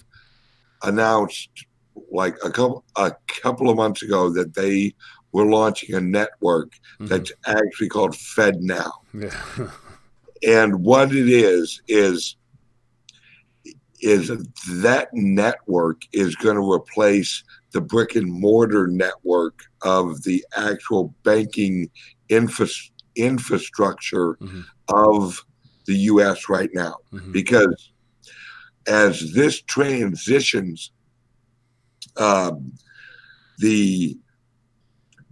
announced 0.82 1.50
like 2.10 2.36
a 2.44 2.50
couple 2.50 2.84
a 2.96 3.12
couple 3.42 3.70
of 3.70 3.76
months 3.76 4.02
ago 4.02 4.30
that 4.30 4.54
they 4.54 4.94
were 5.32 5.46
launching 5.46 5.94
a 5.94 6.00
network 6.00 6.72
mm-hmm. 6.72 7.06
that's 7.06 7.32
actually 7.46 7.88
called 7.88 8.12
FedNow. 8.12 8.90
Yeah. 9.12 9.34
and 10.46 10.82
what 10.82 11.12
it 11.12 11.28
is 11.28 11.82
is 11.88 12.36
is 14.06 14.28
that 14.82 15.08
network 15.12 16.02
is 16.12 16.36
going 16.36 16.54
to 16.54 16.72
replace 16.72 17.42
the 17.72 17.80
brick 17.80 18.14
and 18.14 18.32
mortar 18.32 18.86
network 18.86 19.64
of 19.82 20.22
the 20.22 20.44
actual 20.56 21.12
banking 21.24 21.90
infra- 22.28 22.68
infrastructure 23.16 24.34
mm-hmm. 24.34 24.60
of 24.88 25.44
the 25.86 25.96
US 26.12 26.48
right 26.48 26.70
now. 26.72 26.94
Mm-hmm. 27.12 27.32
Because 27.32 27.92
as 28.86 29.32
this 29.32 29.60
transitions, 29.62 30.92
um, 32.16 32.72
the 33.58 34.16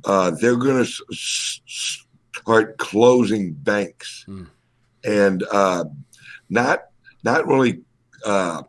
uh, 0.05 0.33
they're 0.33 0.57
going 0.57 0.85
to 0.85 0.91
s- 1.13 1.61
start 2.35 2.77
closing 2.79 3.53
banks 3.53 4.25
mm. 4.29 4.49
and 5.05 5.45
uh, 5.53 5.85
not 6.51 6.87
not 7.23 7.47
really 7.47 7.81
uh, 8.25 8.63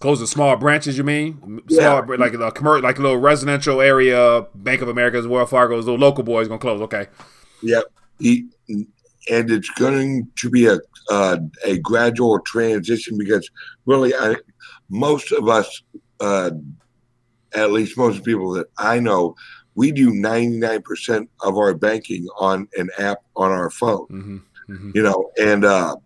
close 0.00 0.20
the 0.20 0.26
small 0.26 0.56
branches. 0.56 0.98
You 0.98 1.04
mean 1.04 1.62
small 1.68 2.04
yeah. 2.08 2.16
like 2.18 2.34
a 2.34 2.52
commercial, 2.52 2.82
like 2.82 2.98
a 2.98 3.02
little 3.02 3.18
residential 3.18 3.80
area? 3.80 4.46
Bank 4.54 4.82
of 4.82 4.88
America's, 4.88 5.26
Wells 5.26 5.50
Fargo's, 5.50 5.86
little 5.86 6.00
local 6.00 6.24
boys 6.24 6.48
gonna 6.48 6.58
close. 6.58 6.80
Okay. 6.82 7.06
Yep. 7.62 7.84
He, 8.18 8.46
and 8.68 9.50
it's 9.50 9.70
going 9.70 10.28
to 10.36 10.50
be 10.50 10.66
a 10.66 10.78
uh, 11.10 11.38
a 11.64 11.78
gradual 11.78 12.40
transition 12.40 13.18
because 13.18 13.50
really, 13.86 14.14
I, 14.14 14.36
most 14.88 15.32
of 15.32 15.48
us, 15.48 15.82
uh, 16.20 16.50
at 17.54 17.72
least 17.72 17.98
most 17.98 18.24
people 18.24 18.52
that 18.52 18.66
I 18.78 19.00
know, 19.00 19.36
we 19.74 19.92
do 19.92 20.10
99% 20.10 21.28
of 21.42 21.56
our 21.56 21.74
banking 21.74 22.26
on 22.38 22.68
an 22.76 22.90
app 22.98 23.18
on 23.36 23.50
our 23.50 23.70
phone. 23.70 24.06
Mm-hmm. 24.08 24.36
Mm-hmm. 24.70 24.90
You 24.94 25.02
know, 25.02 25.30
and 25.38 25.64
uh, 25.64 25.96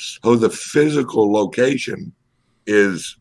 so 0.00 0.34
the 0.34 0.48
physical 0.48 1.30
location 1.30 2.12
is 2.66 3.16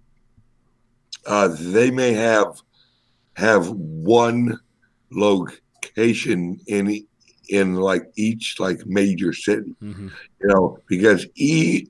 uh, 1.26 1.50
they 1.60 1.92
may 1.92 2.14
have 2.14 2.62
have 3.36 3.70
one 3.70 4.58
location 5.12 6.60
in 6.68 7.06
in 7.50 7.76
like 7.76 8.04
each 8.16 8.60
like 8.60 8.86
major 8.86 9.34
city, 9.34 9.76
mm-hmm. 9.82 10.08
you 10.40 10.48
know, 10.48 10.78
because 10.88 11.26
e- 11.36 11.88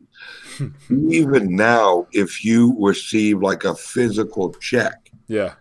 even 0.89 1.55
now, 1.55 2.07
if 2.11 2.43
you 2.43 2.75
receive 2.79 3.43
like 3.43 3.65
a 3.65 3.75
physical 3.75 4.51
check, 4.53 5.11
yeah, 5.27 5.53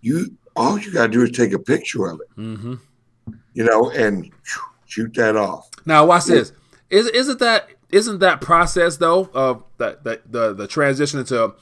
you 0.00 0.36
all 0.56 0.78
you 0.80 0.92
gotta 0.92 1.12
do 1.12 1.22
is 1.22 1.30
take 1.30 1.52
a 1.52 1.58
picture 1.60 2.06
of 2.06 2.20
it, 2.20 2.40
mm-hmm. 2.40 2.74
you 3.52 3.64
know, 3.64 3.90
and 3.90 4.32
shoot 4.86 5.14
that 5.14 5.36
off. 5.36 5.68
Now, 5.86 6.06
watch 6.06 6.28
yeah. 6.28 6.36
this. 6.36 6.52
Is 6.90 7.06
isn't 7.08 7.38
that 7.38 7.70
isn't 7.94 8.18
that 8.18 8.40
process 8.40 8.96
though 8.96 9.30
of 9.32 9.62
the, 9.78 9.98
the 10.02 10.20
the 10.26 10.54
the 10.54 10.66
transition 10.66 11.20
into 11.20 11.54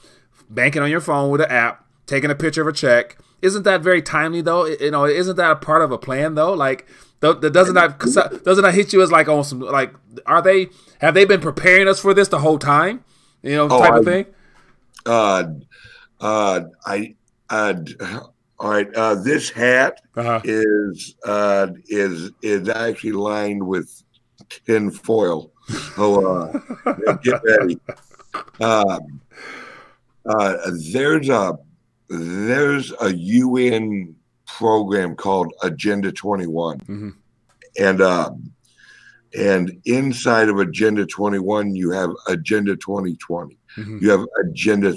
banking 0.49 0.81
on 0.81 0.89
your 0.89 1.01
phone 1.01 1.29
with 1.29 1.41
an 1.41 1.51
app, 1.51 1.85
taking 2.07 2.31
a 2.31 2.35
picture 2.35 2.61
of 2.61 2.67
a 2.67 2.73
check? 2.73 3.17
Isn't 3.41 3.63
that 3.63 3.81
very 3.81 4.01
timely 4.01 4.41
though? 4.41 4.65
You 4.65 4.91
know, 4.91 5.05
isn't 5.05 5.35
that 5.35 5.51
a 5.51 5.55
part 5.55 5.83
of 5.83 5.91
a 5.91 5.97
plan 5.97 6.35
though? 6.35 6.53
Like 6.53 6.87
that 7.19 7.39
doesn't 7.41 7.75
that 7.75 7.99
doesn't 8.43 8.63
that 8.63 8.73
hit 8.73 8.93
you 8.93 9.01
as 9.01 9.11
like 9.11 9.27
on 9.27 9.43
some 9.43 9.59
like 9.59 9.93
are 10.25 10.41
they 10.41 10.69
have 10.99 11.13
they 11.13 11.25
been 11.25 11.41
preparing 11.41 11.87
us 11.87 11.99
for 11.99 12.13
this 12.13 12.29
the 12.29 12.39
whole 12.39 12.57
time? 12.57 13.03
You 13.43 13.55
know, 13.55 13.67
oh, 13.69 13.79
type 13.79 13.93
I, 13.93 13.97
of 13.99 14.05
thing. 14.05 14.25
Uh, 15.05 15.43
uh, 16.19 16.61
I 16.85 17.15
uh, 17.49 17.75
all 18.59 18.69
right. 18.69 18.87
Uh, 18.95 19.15
this 19.15 19.51
hat 19.51 20.01
uh-huh. 20.15 20.41
is 20.43 21.15
uh 21.25 21.67
is 21.87 22.31
is 22.41 22.69
actually 22.69 23.11
lined 23.11 23.65
with 23.65 24.03
tin 24.65 24.89
foil. 24.89 25.52
So 25.95 26.59
uh, 26.85 27.13
get 27.23 27.41
ready. 27.43 27.79
Um, 28.59 29.21
uh, 30.25 30.57
there's 30.91 31.29
a 31.29 31.57
there's 32.09 32.93
a 33.01 33.13
UN 33.13 34.15
program 34.45 35.15
called 35.15 35.53
Agenda 35.63 36.11
21. 36.11 36.79
Mm-hmm. 36.79 37.09
And 37.79 38.01
uh, 38.01 38.31
and 39.37 39.81
inside 39.85 40.49
of 40.49 40.59
Agenda 40.59 41.05
21, 41.05 41.75
you 41.75 41.91
have 41.91 42.11
Agenda 42.27 42.75
2020. 42.75 43.57
Mm-hmm. 43.77 43.97
You 43.99 44.11
have 44.11 44.25
Agenda 44.45 44.95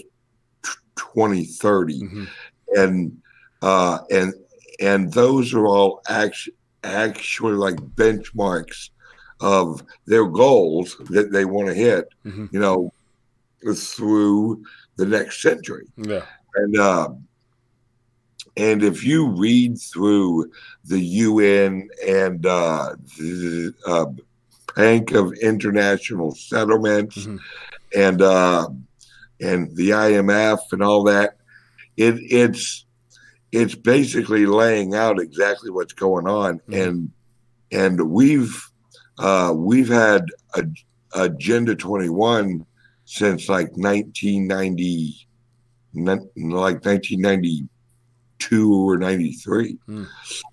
2030. 0.97 2.01
Mm-hmm. 2.01 2.25
And 2.77 3.19
uh, 3.63 3.99
and 4.11 4.35
and 4.81 5.13
those 5.13 5.55
are 5.55 5.67
all 5.67 6.03
actually 6.09 6.55
actually 6.85 7.55
like 7.55 7.77
benchmarks 7.77 8.91
of 9.41 9.83
their 10.07 10.27
goals 10.27 10.97
that 11.11 11.31
they 11.31 11.45
want 11.45 11.69
to 11.69 11.75
hit, 11.75 12.09
mm-hmm. 12.25 12.47
you 12.51 12.61
know, 12.61 12.93
through 13.75 14.65
the 14.97 15.07
next 15.07 15.43
century. 15.43 15.87
Yeah. 15.97 16.25
And 16.55 16.79
uh, 16.79 17.09
and 18.57 18.83
if 18.83 19.05
you 19.05 19.29
read 19.29 19.79
through 19.79 20.51
the 20.85 21.01
UN 21.01 21.89
and 22.07 22.47
uh, 22.47 22.95
the 23.19 23.75
uh, 23.87 24.07
Bank 24.75 25.13
of 25.13 25.33
International 25.35 26.35
Settlements 26.35 27.17
mm-hmm. 27.19 27.37
and 27.95 28.23
uh, 28.23 28.69
and 29.41 29.75
the 29.77 29.91
IMF 29.91 30.59
and 30.73 30.83
all 30.83 31.05
that, 31.05 31.37
it, 31.97 32.15
it's 32.21 32.87
it's 33.53 33.75
basically 33.75 34.47
laying 34.47 34.95
out 34.95 35.21
exactly 35.21 35.71
what's 35.71 35.93
going 35.93 36.27
on, 36.27 36.59
mm-hmm. 36.61 36.75
and 36.75 37.11
and 37.71 38.11
we've 38.11 38.71
uh, 39.19 39.53
we've 39.55 39.89
had 39.89 40.27
a, 40.55 40.65
Agenda 41.15 41.75
Twenty 41.75 42.09
One 42.09 42.67
since 43.05 43.49
like 43.49 43.71
1990, 43.77 45.29
like 45.95 46.85
1992 46.85 48.75
or 48.75 48.99
93. 48.99 49.79
Mm. 49.89 50.07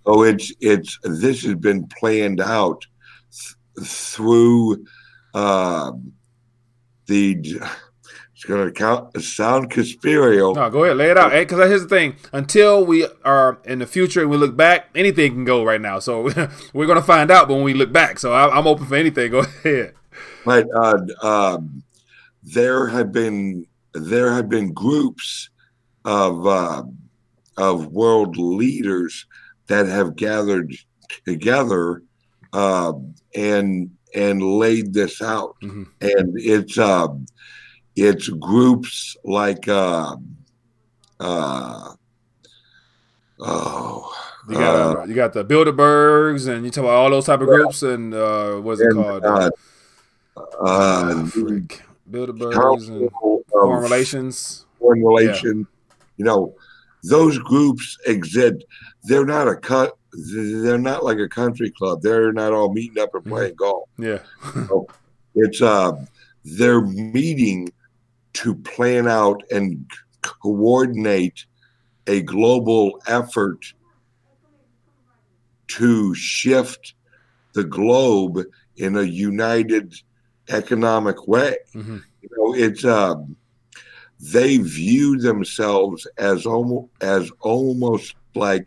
So 0.06 0.24
it's 0.24 0.54
it's 0.62 1.00
this 1.04 1.44
has 1.44 1.56
been 1.56 1.88
planned 1.88 2.40
out 2.40 2.86
th- 3.32 3.88
through 3.88 4.86
uh, 5.34 5.92
the 7.08 7.62
it's 8.44 8.50
going 8.50 8.66
to 8.66 8.74
count 8.74 9.24
sound 9.24 9.72
conspiratorial. 9.72 10.54
No, 10.54 10.70
go 10.70 10.84
ahead, 10.84 10.98
lay 10.98 11.10
it 11.10 11.18
out. 11.18 11.32
Because 11.32 11.60
hey, 11.60 11.70
here's 11.70 11.84
the 11.84 11.88
thing: 11.88 12.18
until 12.34 12.86
we 12.86 13.08
are 13.24 13.58
in 13.64 13.80
the 13.80 13.88
future 13.88 14.20
and 14.20 14.30
we 14.30 14.36
look 14.36 14.58
back, 14.58 14.90
anything 14.96 15.32
can 15.32 15.46
go 15.46 15.64
right 15.64 15.80
now. 15.80 16.00
So 16.00 16.24
we're 16.74 16.86
going 16.86 17.00
to 17.00 17.02
find 17.02 17.32
out 17.32 17.48
when 17.48 17.64
we 17.64 17.74
look 17.74 17.94
back. 17.94 18.20
So 18.20 18.34
I, 18.34 18.58
am 18.58 18.68
open 18.68 18.86
for 18.86 18.96
anything. 18.96 19.32
Go 19.32 19.40
ahead. 19.40 19.94
But 20.44 20.68
uh, 20.76 21.00
um, 21.22 21.84
there 22.44 22.88
have 22.88 23.14
been 23.14 23.66
there 23.94 24.34
have 24.34 24.50
been 24.50 24.74
groups 24.74 25.50
of 26.04 26.46
uh, 26.46 26.84
of 27.56 27.94
world 27.94 28.36
leaders 28.36 29.26
that 29.68 29.86
have 29.88 30.18
gathered 30.18 30.76
together 31.26 32.04
uh, 32.52 32.92
and 33.36 33.90
and 34.14 34.44
laid 34.44 34.94
this 34.94 35.22
out. 35.22 35.56
Mm-hmm. 35.64 35.84
And 36.02 36.38
it's 36.38 36.78
uh, 36.78 37.08
it's 37.96 38.30
groups 38.30 39.16
like 39.24 39.68
uh, 39.68 40.16
uh, 41.20 41.94
oh. 43.40 44.20
You 44.50 44.56
got 44.56 44.98
uh, 44.98 45.04
you 45.06 45.14
got 45.14 45.32
the 45.32 45.46
Bilderbergs 45.46 46.50
and 46.50 46.66
you 46.66 46.72
talk 46.72 46.84
about 46.84 46.96
all 46.96 47.10
those 47.10 47.28
type 47.28 47.40
of 47.40 47.48
groups 47.48 47.82
and 47.82 48.14
uh, 48.14 48.56
what's 48.56 48.82
it 48.82 48.88
and, 48.88 48.96
called? 48.96 49.24
Uh, 49.24 49.50
uh, 50.60 51.14
Bilderbergs 52.12 52.90
and 52.90 53.10
foreign 53.50 53.84
relations. 53.84 54.66
Foreign. 54.80 55.02
Yeah. 55.02 55.64
You 56.18 56.26
know, 56.26 56.56
those 57.04 57.38
groups 57.38 57.98
exist. 58.06 58.66
They're 59.04 59.26
not 59.26 59.48
a 59.48 59.56
cut. 59.56 59.98
They're 60.14 60.78
not 60.78 61.06
like 61.06 61.20
a 61.20 61.30
country 61.30 61.72
club. 61.72 62.02
They're 62.02 62.34
not 62.34 62.52
all 62.52 62.74
meeting 62.74 63.02
up 63.02 63.14
and 63.14 63.24
mm-hmm. 63.24 63.34
playing 63.34 63.56
golf. 63.56 63.90
Yeah, 63.98 64.20
so 64.68 64.88
it's 65.36 65.62
uh, 65.62 65.94
they're 66.44 66.82
meeting 66.82 67.72
to 68.34 68.56
plan 68.56 69.08
out 69.08 69.44
and 69.52 69.90
coordinate 70.22 71.46
a 72.08 72.22
global 72.22 73.02
effort 73.08 73.74
to 75.68 76.14
shift 76.16 76.94
the 77.54 77.64
globe 77.64 78.40
in 78.78 78.98
a 78.98 79.04
united 79.04 79.94
economic 80.50 81.28
way. 81.28 81.56
Mm-hmm. 81.74 81.98
You 82.22 82.30
know, 82.38 82.56
it's 82.56 82.86
um, 82.86 83.36
they 84.20 84.58
view 84.58 85.18
themselves 85.20 86.08
as 86.18 86.46
almost 86.46 86.90
as 87.02 87.32
almost 87.42 88.16
like 88.36 88.66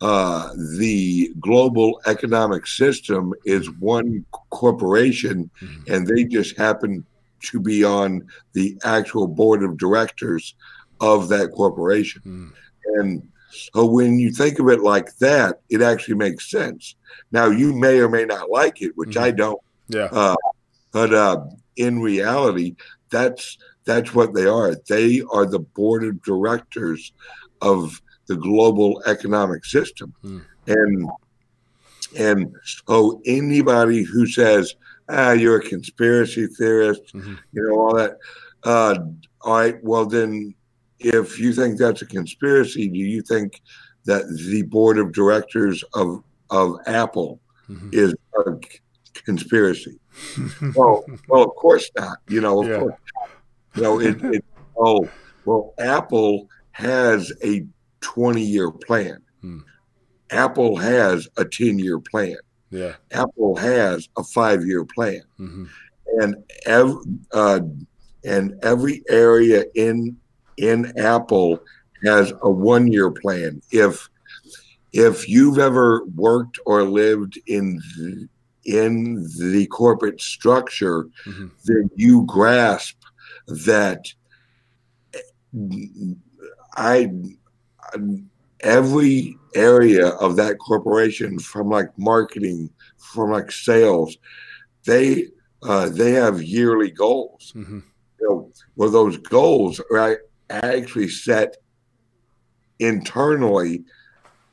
uh, 0.00 0.50
the 0.78 1.32
global 1.40 2.00
economic 2.06 2.66
system 2.66 3.34
is 3.44 3.70
one 3.72 4.24
corporation, 4.50 5.50
mm-hmm. 5.60 5.92
and 5.92 6.06
they 6.06 6.24
just 6.24 6.56
happen 6.56 7.04
to 7.42 7.60
be 7.60 7.84
on 7.84 8.26
the 8.52 8.78
actual 8.84 9.26
board 9.26 9.62
of 9.62 9.78
directors 9.78 10.54
of 11.00 11.28
that 11.28 11.52
corporation. 11.52 12.22
Mm-hmm. 12.24 13.00
And 13.00 13.28
so 13.50 13.84
when 13.86 14.18
you 14.18 14.30
think 14.30 14.58
of 14.58 14.68
it 14.68 14.80
like 14.80 15.16
that, 15.16 15.60
it 15.68 15.82
actually 15.82 16.16
makes 16.16 16.50
sense. 16.50 16.94
Now 17.32 17.46
you 17.46 17.72
may 17.72 17.98
or 17.98 18.08
may 18.08 18.24
not 18.24 18.50
like 18.50 18.82
it, 18.82 18.92
which 18.96 19.10
mm-hmm. 19.10 19.24
I 19.24 19.30
don't. 19.30 19.60
Yeah. 19.88 20.08
Uh, 20.12 20.36
but 20.92 21.12
uh, 21.12 21.44
in 21.76 22.00
reality, 22.00 22.76
that's 23.10 23.58
that's 23.84 24.14
what 24.14 24.34
they 24.34 24.46
are. 24.46 24.76
They 24.88 25.22
are 25.32 25.46
the 25.46 25.58
board 25.58 26.04
of 26.04 26.22
directors 26.22 27.12
of 27.60 28.00
the 28.26 28.36
global 28.36 29.02
economic 29.06 29.64
system. 29.64 30.14
Mm. 30.24 30.44
And 30.66 31.10
and 32.18 32.54
so 32.64 33.20
anybody 33.24 34.02
who 34.02 34.26
says, 34.26 34.74
ah, 35.10 35.32
you're 35.32 35.58
a 35.58 35.68
conspiracy 35.68 36.46
theorist, 36.46 37.02
mm-hmm. 37.14 37.34
you 37.52 37.68
know, 37.68 37.74
all 37.78 37.94
that, 37.94 38.16
uh, 38.64 38.96
all 39.42 39.58
right, 39.58 39.82
well 39.82 40.06
then 40.06 40.54
if 41.00 41.40
you 41.40 41.52
think 41.52 41.78
that's 41.78 42.02
a 42.02 42.06
conspiracy, 42.06 42.88
do 42.88 42.98
you 42.98 43.22
think 43.22 43.62
that 44.04 44.22
the 44.50 44.62
board 44.62 44.98
of 44.98 45.12
directors 45.12 45.82
of 45.94 46.22
of 46.50 46.76
Apple 46.86 47.40
mm-hmm. 47.68 47.88
is 47.92 48.14
a 48.46 48.52
conspiracy? 49.24 49.98
well, 50.76 51.04
well, 51.28 51.42
of 51.42 51.54
course 51.56 51.90
not. 51.96 52.18
You 52.28 52.40
know, 52.42 52.62
of 52.62 52.68
yeah. 52.68 52.78
course. 52.78 52.94
You 53.74 53.82
know, 53.82 54.00
it, 54.00 54.22
it. 54.24 54.44
Oh, 54.76 55.08
well, 55.44 55.74
Apple 55.78 56.48
has 56.72 57.32
a 57.42 57.64
twenty-year 58.00 58.70
plan. 58.70 59.22
Hmm. 59.40 59.60
Apple 60.30 60.76
has 60.76 61.28
a 61.36 61.44
ten-year 61.44 61.98
plan. 62.00 62.36
Yeah. 62.70 62.94
Apple 63.10 63.56
has 63.56 64.08
a 64.16 64.22
five-year 64.22 64.84
plan, 64.84 65.22
mm-hmm. 65.38 65.64
and 66.20 66.36
every 66.66 67.02
uh, 67.32 67.60
and 68.24 68.54
every 68.62 69.02
area 69.08 69.64
in 69.74 70.16
in 70.56 70.96
Apple 70.98 71.60
has 72.04 72.32
a 72.42 72.50
one 72.50 72.86
year 72.86 73.10
plan. 73.10 73.60
If 73.72 74.08
if 74.92 75.28
you've 75.28 75.58
ever 75.58 76.04
worked 76.14 76.58
or 76.66 76.82
lived 76.82 77.38
in 77.46 77.80
the, 77.96 78.28
in 78.64 79.26
the 79.38 79.66
corporate 79.66 80.20
structure, 80.20 81.04
mm-hmm. 81.26 81.48
then 81.64 81.90
you 81.96 82.24
grasp 82.26 82.96
that 83.46 84.04
I 86.76 87.10
every 88.62 89.36
area 89.54 90.08
of 90.08 90.36
that 90.36 90.58
corporation, 90.58 91.38
from 91.38 91.68
like 91.68 91.96
marketing, 91.98 92.70
from 92.98 93.30
like 93.30 93.50
sales, 93.50 94.16
they 94.84 95.28
uh, 95.62 95.88
they 95.88 96.12
have 96.12 96.42
yearly 96.42 96.90
goals. 96.90 97.52
Mm-hmm. 97.54 97.80
You 98.20 98.28
know, 98.28 98.52
well, 98.76 98.90
those 98.90 99.16
goals 99.18 99.80
right 99.90 100.18
actually 100.50 101.08
set 101.08 101.56
internally 102.78 103.84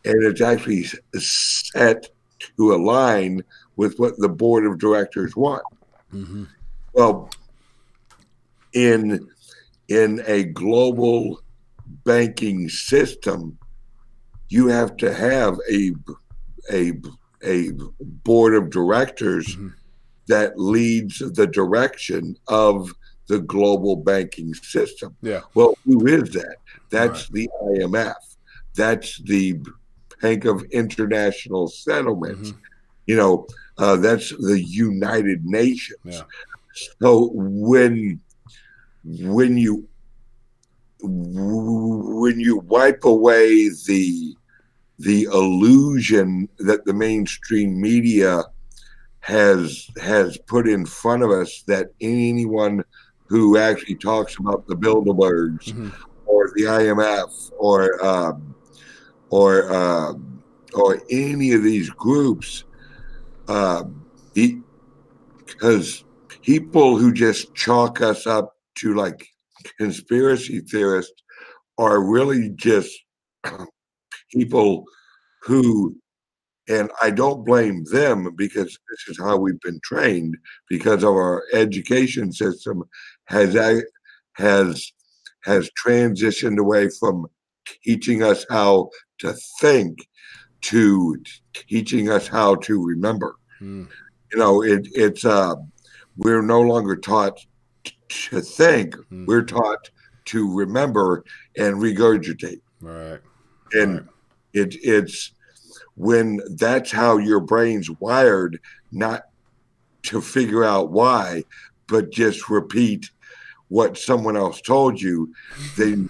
and 0.08 0.24
it's 0.24 0.42
actually 0.42 0.86
set 1.18 2.10
to 2.58 2.74
align 2.74 3.44
with 3.76 3.98
what 4.00 4.18
the 4.18 4.30
board 4.30 4.66
of 4.66 4.80
directors 4.80 5.36
want. 5.36 5.64
Mm-hmm. 6.14 6.46
Well, 6.94 7.30
in 8.74 9.28
in 9.90 10.24
a 10.26 10.44
global 10.44 11.42
banking 12.04 12.70
system, 12.70 13.58
you 14.50 14.68
have 14.68 14.98
to 14.98 15.14
have 15.14 15.60
a 15.72 15.92
a 16.72 16.94
a 17.44 17.72
board 18.24 18.56
of 18.56 18.70
directors 18.70 19.48
mm-hmm. 19.48 19.70
that 20.28 20.60
leads 20.60 21.20
the 21.20 21.48
direction 21.48 22.36
of 22.48 22.92
the 23.28 23.40
global 23.40 23.96
banking 23.96 24.54
system. 24.54 25.16
Yeah. 25.22 25.42
Well, 25.54 25.78
who 25.86 26.08
is 26.08 26.32
that? 26.32 26.58
That's 26.90 27.30
right. 27.30 27.34
the 27.34 27.50
IMF. 27.80 28.16
That's 28.76 29.18
the 29.24 29.60
Bank 30.22 30.46
of 30.46 30.64
International 30.72 31.68
Settlements. 31.68 32.50
Mm-hmm. 32.50 32.60
You 33.06 33.16
know, 33.18 33.48
uh, 33.78 33.98
that's 33.98 34.30
the 34.30 34.62
United 34.62 35.46
Nations. 35.46 35.98
Yeah. 36.04 36.22
So 37.02 37.32
when 37.34 38.22
when 39.04 39.58
you 39.58 39.88
when 41.00 42.40
you 42.40 42.58
wipe 42.58 43.04
away 43.04 43.70
the 43.70 44.36
the 45.00 45.24
illusion 45.24 46.50
that 46.60 46.86
the 46.86 46.94
mainstream 46.94 47.80
media 47.80 48.44
has 49.20 49.88
has 50.02 50.38
put 50.48 50.68
in 50.68 50.86
front 50.86 51.22
of 51.22 51.30
us 51.30 51.64
that 51.68 51.88
anyone 52.02 52.84
who 53.26 53.58
actually 53.58 53.96
talks 53.96 54.38
about 54.40 54.66
the 54.68 54.76
Bilderbergs 54.76 55.66
mm-hmm. 55.66 55.90
or 56.26 56.52
the 56.56 56.64
IMF 56.64 57.52
or 57.58 58.04
um, 58.06 58.56
or 59.30 59.72
uh, 59.72 60.14
or 60.74 61.02
any 61.10 61.52
of 61.54 61.64
these 61.64 61.90
groups, 61.90 62.64
uh, 63.48 63.84
because 64.34 66.04
people 66.42 66.98
who 66.98 67.12
just 67.12 67.54
chalk 67.54 68.02
us 68.02 68.26
up 68.26 68.56
to 68.76 68.96
like 68.96 69.28
conspiracy 69.78 70.60
theorists 70.60 71.22
are 71.78 72.02
really 72.02 72.50
just 72.50 72.98
people 74.32 74.86
who 75.44 75.96
and 76.70 76.92
I 77.02 77.12
don't 77.12 77.46
blame 77.46 77.86
them 77.86 78.34
because 78.36 78.78
this 78.90 79.08
is 79.08 79.18
how 79.18 79.38
we've 79.38 79.60
been 79.62 79.80
trained 79.84 80.36
because 80.70 81.04
of 81.04 81.12
our 81.12 81.44
education 81.54 82.34
system 82.34 82.84
has 83.26 83.54
has 84.34 84.92
has 85.44 85.70
transitioned 85.86 86.58
away 86.58 86.90
from 86.90 87.26
teaching 87.84 88.22
us 88.22 88.46
how 88.50 88.90
to 89.20 89.34
think 89.62 90.08
to 90.62 91.16
teaching 91.54 92.10
us 92.10 92.28
how 92.28 92.56
to 92.56 92.86
remember. 92.86 93.36
Mm. 93.62 93.88
You 94.32 94.38
know, 94.38 94.62
it, 94.62 94.88
it's 94.92 95.24
uh, 95.24 95.56
we're 96.18 96.42
no 96.42 96.62
longer 96.62 96.98
taught 96.98 97.40
to 98.10 98.42
think; 98.42 98.96
mm. 99.12 99.26
we're 99.26 99.46
taught 99.46 99.90
to 100.26 100.54
remember 100.54 101.24
and 101.58 101.76
regurgitate. 101.76 102.62
Right. 102.82 103.20
And 103.74 103.96
right. 103.96 104.06
It 104.54 104.76
it's 104.82 105.32
when 105.96 106.40
that's 106.56 106.92
how 106.92 107.18
your 107.18 107.40
brain's 107.40 107.90
wired, 107.90 108.60
not 108.92 109.24
to 110.04 110.22
figure 110.22 110.64
out 110.64 110.92
why, 110.92 111.44
but 111.88 112.12
just 112.12 112.50
repeat 112.50 113.10
what 113.70 113.98
someone 113.98 114.38
else 114.38 114.62
told 114.62 115.02
you, 115.02 115.34
then 115.76 116.10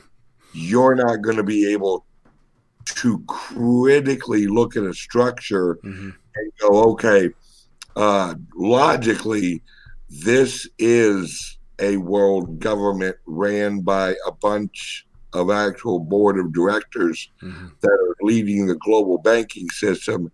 you're 0.53 0.95
not 0.95 1.21
going 1.21 1.37
to 1.37 1.43
be 1.43 1.71
able 1.71 2.05
to 2.85 3.23
critically 3.27 4.47
look 4.47 4.75
at 4.75 4.83
a 4.83 4.93
structure 4.93 5.75
mm-hmm. 5.83 6.09
and 6.35 6.51
go, 6.59 6.91
okay, 6.91 7.29
uh, 7.95 8.35
logically, 8.55 9.61
this 10.09 10.67
is 10.77 11.57
a 11.79 11.97
world 11.97 12.59
government 12.59 13.15
ran 13.25 13.81
by 13.81 14.15
a 14.25 14.31
bunch 14.31 15.06
of 15.37 15.51
actual 15.51 15.99
board 15.99 16.39
of 16.39 16.51
directors 16.51 17.29
mm-hmm. 17.41 17.67
that 17.81 17.91
are 17.91 18.15
leading 18.21 18.65
the 18.65 18.75
global 18.75 19.17
banking 19.19 19.69
system 19.69 20.31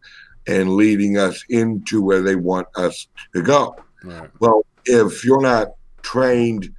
and 0.48 0.74
leading 0.74 1.18
us 1.18 1.44
into 1.50 2.02
where 2.02 2.22
they 2.22 2.36
want 2.36 2.68
us 2.76 3.08
to 3.34 3.42
go. 3.42 3.76
Right. 4.04 4.30
Well, 4.40 4.66
if 4.86 5.24
you're 5.24 5.42
not 5.42 5.74
trained 6.02 6.74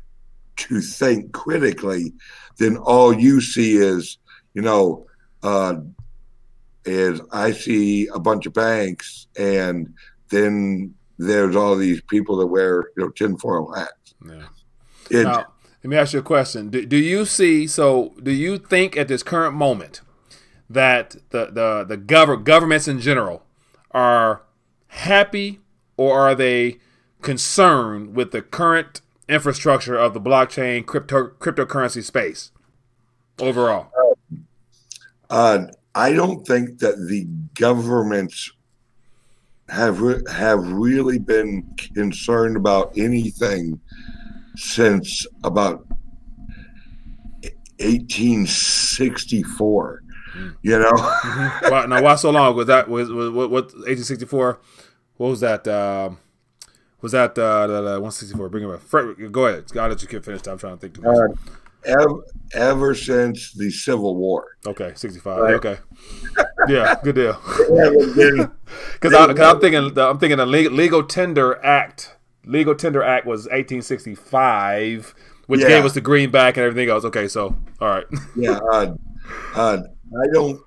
to 0.57 0.81
think 0.81 1.33
critically, 1.33 2.12
then 2.59 2.77
all 2.77 3.12
you 3.12 3.41
see 3.41 3.77
is, 3.77 4.18
you 4.55 4.62
know, 4.62 5.07
uh, 5.43 5.77
is 6.85 7.20
I 7.33 7.53
see 7.53 8.09
a 8.09 8.18
bunch 8.18 8.47
of 8.47 8.53
banks, 8.53 9.27
and 9.39 9.95
then 10.29 10.95
there's 11.18 11.57
all 11.57 11.77
these 11.77 12.01
people 12.03 12.37
that 12.37 12.47
wear, 12.47 12.91
you 12.97 13.05
know, 13.05 13.09
tinfoil 13.11 13.72
hats. 13.72 14.14
Yeah. 14.27 14.43
It, 15.11 15.25
now, 15.25 15.47
let 15.85 15.91
me 15.91 15.97
ask 15.99 16.14
you 16.14 16.20
a 16.20 16.22
question. 16.22 16.70
Do, 16.70 16.87
do 16.87 16.97
you 16.97 17.26
see? 17.26 17.66
So, 17.66 18.14
do 18.22 18.32
you 18.32 18.57
think 18.57 18.97
at 18.97 19.07
this 19.07 19.22
current 19.22 19.55
moment 19.55 20.01
that 20.70 21.16
the 21.28 21.51
the 21.53 21.85
the 21.87 21.99
gov- 21.99 22.43
governments 22.43 22.89
in 22.89 23.01
general 23.01 23.43
are 23.91 24.45
happy, 24.89 25.61
or 25.99 26.18
are 26.18 26.35
they 26.35 26.78
concerned 27.20 28.16
with 28.16 28.30
the 28.30 28.41
current 28.41 29.03
infrastructure 29.28 29.95
of 29.95 30.14
the 30.14 30.20
blockchain 30.22 30.87
crypto 30.87 31.28
cryptocurrency 31.39 32.03
space 32.03 32.51
overall? 33.39 33.93
Uh, 35.28 35.66
I 35.95 36.14
don't 36.14 36.47
think 36.47 36.78
that 36.78 36.97
the 36.97 37.26
governments 37.53 38.51
have 39.68 40.01
re- 40.01 40.22
have 40.32 40.66
really 40.66 41.18
been 41.18 41.74
concerned 41.95 42.57
about 42.57 42.97
anything 42.97 43.78
since 44.57 45.26
about 45.42 45.86
1864. 47.78 50.02
You 50.62 50.78
know. 50.78 50.90
mm-hmm. 50.90 51.90
now, 51.90 52.02
why 52.02 52.14
so 52.16 52.30
long? 52.30 52.57
Was 52.57 52.66
that 52.66 52.88
was, 52.88 53.11
was 53.11 53.30
what, 53.30 53.50
what 53.50 53.66
1864? 53.66 54.61
What 55.16 55.28
was 55.28 55.38
that? 55.40 55.68
Um, 55.68 56.18
was 57.00 57.12
that 57.12 57.38
uh, 57.38 57.66
the, 57.66 57.80
the 57.82 58.00
164? 58.00 58.48
Bring 58.48 58.64
it 58.64 58.70
up. 58.70 58.80
Go 59.30 59.46
ahead. 59.46 59.64
I'll 59.76 59.88
let 59.88 60.02
you 60.02 60.20
finished? 60.20 60.48
I'm 60.48 60.59
trying 60.59 60.78
to 60.78 60.88
think. 60.88 61.07
Uh, 61.07 61.28
ever, 61.84 62.24
ever 62.55 62.94
since 62.94 63.52
the 63.52 63.70
Civil 63.70 64.16
War. 64.16 64.57
Okay, 64.66 64.92
65. 64.94 65.38
Right. 65.38 65.55
Okay. 65.55 65.78
yeah, 66.68 66.96
good 67.02 67.14
deal. 67.14 67.40
Because 68.94 69.14
I'm 69.38 69.61
thinking, 69.61 69.98
I'm 69.98 70.18
thinking 70.18 70.38
the 70.38 70.46
Legal 70.46 71.02
Tender 71.02 71.62
Act. 71.64 72.16
Legal 72.47 72.74
Tender 72.74 73.03
Act 73.03 73.26
was 73.26 73.42
1865, 73.45 75.14
which 75.47 75.61
yeah. 75.61 75.68
gave 75.68 75.84
us 75.84 75.95
the 75.95 76.01
greenback 76.01 76.57
and 76.57 76.64
everything 76.64 76.90
else. 76.90 77.05
Okay, 77.05 77.28
so 77.28 77.57
all 77.80 77.88
right. 77.88 78.05
yeah, 78.36 78.59
uh, 78.72 78.95
uh, 79.55 79.82
I 80.22 80.26
don't. 80.32 80.61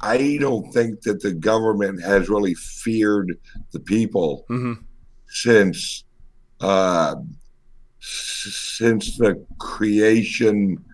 I 0.00 0.36
don't 0.38 0.70
think 0.72 1.00
that 1.02 1.22
the 1.22 1.32
government 1.32 2.02
has 2.02 2.28
really 2.28 2.54
feared 2.54 3.38
the 3.70 3.80
people 3.80 4.44
mm-hmm. 4.50 4.74
since 5.28 6.04
uh, 6.60 7.14
since 8.00 9.16
the 9.16 9.42
creation 9.58 10.84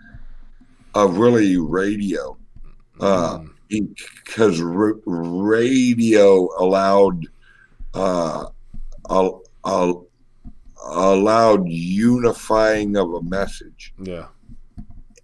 of 0.94 1.18
really 1.18 1.56
radio. 1.56 2.36
Uh, 3.00 3.38
mm 3.38 3.50
because 3.70 4.60
r- 4.60 4.98
radio 5.06 6.48
allowed 6.58 7.24
uh, 10.84 11.14
allowed 11.14 11.68
unifying 11.68 12.96
of 12.96 13.14
a 13.14 13.22
message. 13.22 13.92
Yeah. 13.98 14.26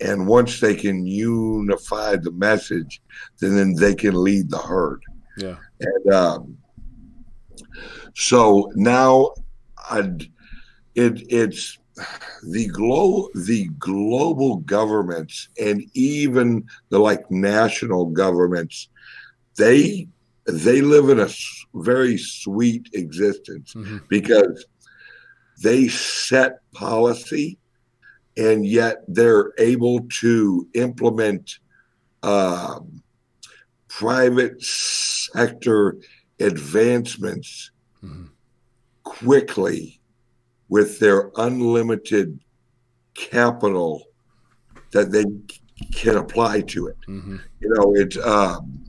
And 0.00 0.26
once 0.26 0.60
they 0.60 0.74
can 0.74 1.06
unify 1.06 2.16
the 2.16 2.32
message, 2.32 3.00
then, 3.40 3.56
then 3.56 3.74
they 3.74 3.94
can 3.94 4.14
lead 4.14 4.50
the 4.50 4.58
herd. 4.58 5.02
Yeah. 5.38 5.56
And 5.80 6.12
um, 6.12 6.58
so 8.14 8.70
now 8.74 9.32
I'd, 9.90 10.22
it, 10.94 11.22
it's 11.30 11.78
the 12.42 12.66
glo- 12.68 13.28
the 13.34 13.68
global 13.78 14.56
governments 14.56 15.48
and 15.58 15.82
even 15.94 16.66
the 16.90 16.98
like 16.98 17.30
national 17.30 18.06
governments 18.06 18.88
they 19.56 20.06
they 20.46 20.80
live 20.80 21.08
in 21.08 21.20
a 21.20 21.28
very 21.74 22.16
sweet 22.16 22.88
existence 22.92 23.74
mm-hmm. 23.74 23.98
because 24.08 24.66
they 25.62 25.88
set 25.88 26.58
policy 26.72 27.58
and 28.36 28.66
yet 28.66 29.02
they're 29.08 29.52
able 29.58 30.00
to 30.20 30.68
implement 30.74 31.58
uh, 32.22 32.80
private 33.88 34.62
sector 34.62 35.96
advancements 36.40 37.70
mm-hmm. 38.02 38.26
quickly 39.04 40.00
with 40.68 40.98
their 40.98 41.30
unlimited 41.36 42.38
capital 43.14 44.04
that 44.92 45.10
they 45.12 45.24
can 45.94 46.16
apply 46.16 46.60
to 46.62 46.88
it. 46.88 46.96
Mm-hmm. 47.08 47.36
You 47.60 47.74
know, 47.74 47.94
it's 47.94 48.18
um, 48.18 48.84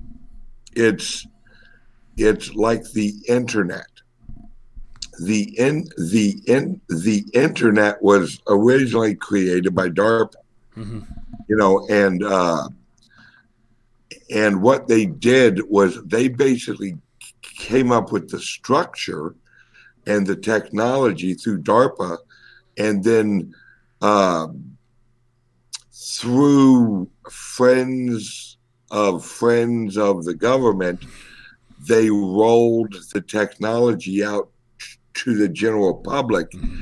it's 0.74 1.26
it's 2.18 2.54
like 2.54 2.84
the 2.94 3.14
internet. 3.28 3.88
The 5.20 5.58
in 5.58 5.88
the 5.98 6.42
in 6.46 6.80
the 6.90 7.26
internet 7.34 8.02
was 8.02 8.42
originally 8.48 9.16
created 9.16 9.74
by 9.74 9.90
DARPA. 9.90 10.36
Mm-hmm. 10.76 11.00
You 11.50 11.56
know, 11.56 11.86
and 11.90 12.24
uh, 12.24 12.70
and 14.30 14.62
what 14.62 14.88
they 14.88 15.06
did 15.06 15.62
was 15.70 16.04
they 16.04 16.28
basically 16.28 16.98
came 17.42 17.92
up 17.92 18.12
with 18.12 18.30
the 18.30 18.40
structure 18.40 19.36
and 20.06 20.26
the 20.26 20.36
technology 20.36 21.34
through 21.34 21.64
DARPA, 21.64 22.18
and 22.78 23.04
then 23.04 23.54
uh, 24.02 24.48
through 25.92 27.10
friends 27.30 28.58
of 28.92 29.26
friends 29.26 29.98
of 29.98 30.24
the 30.24 30.34
government, 30.34 31.04
they 31.88 32.10
rolled 32.10 32.96
the 33.14 33.22
technology 33.22 34.24
out 34.24 34.50
to 35.18 35.38
the 35.38 35.50
general 35.50 35.96
public, 35.96 36.50
mm-hmm. 36.52 36.82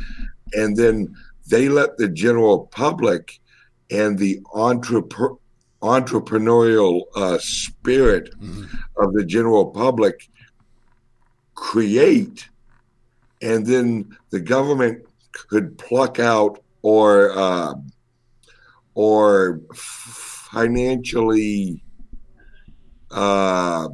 and 0.53 0.75
then 0.75 1.15
they 1.47 1.69
let 1.69 1.97
the 1.97 2.09
general 2.09 2.67
public 2.67 3.39
and 3.91 4.17
the 4.17 4.39
entrepreneur 4.53 5.37
entrepreneurial 5.81 7.01
uh, 7.15 7.37
spirit 7.37 8.33
mm-hmm. 8.39 8.63
of 8.97 9.13
the 9.13 9.23
general 9.23 9.67
public 9.67 10.29
create 11.53 12.49
and 13.41 13.65
then 13.65 14.05
the 14.31 14.39
government 14.39 15.05
could 15.31 15.77
pluck 15.77 16.19
out 16.19 16.61
or 16.81 17.31
uh, 17.37 17.73
or 18.95 19.61
financially 19.73 21.83
uh, 23.11 23.87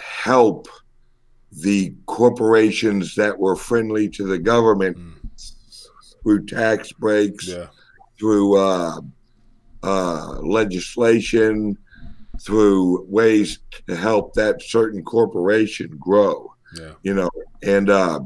help 0.00 0.68
the 1.60 1.94
corporations 2.06 3.14
that 3.14 3.38
were 3.38 3.56
friendly 3.56 4.08
to 4.08 4.24
the 4.24 4.38
government 4.38 4.96
mm. 4.96 5.88
through 6.22 6.46
tax 6.46 6.92
breaks, 6.92 7.48
yeah. 7.48 7.66
through 8.18 8.56
uh, 8.56 9.00
uh, 9.82 10.38
legislation, 10.40 11.76
through 12.40 13.04
ways 13.08 13.58
to 13.86 13.94
help 13.94 14.32
that 14.34 14.62
certain 14.62 15.02
corporation 15.04 15.94
grow. 15.98 16.54
Yeah. 16.78 16.92
You 17.02 17.14
know, 17.14 17.30
and 17.62 17.90
uh, 17.90 18.20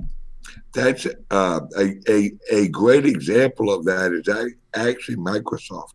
that's 0.72 1.06
uh, 1.30 1.60
a, 1.76 1.94
a, 2.08 2.32
a 2.50 2.68
great 2.68 3.06
example 3.06 3.72
of 3.72 3.84
that 3.86 4.12
is 4.12 4.28
actually 4.74 5.16
Microsoft. 5.16 5.94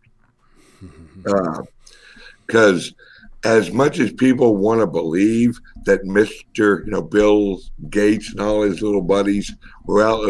Because 2.46 2.88
uh, 3.44 3.48
as 3.48 3.72
much 3.72 3.98
as 3.98 4.12
people 4.12 4.56
want 4.56 4.80
to 4.80 4.86
believe 4.86 5.58
that 5.84 6.04
Mr. 6.04 6.84
you 6.84 6.90
know 6.90 7.02
Bill 7.02 7.60
Gates 7.90 8.30
and 8.30 8.40
all 8.40 8.62
his 8.62 8.82
little 8.82 9.02
buddies 9.02 9.52
were 9.84 10.02
out 10.02 10.24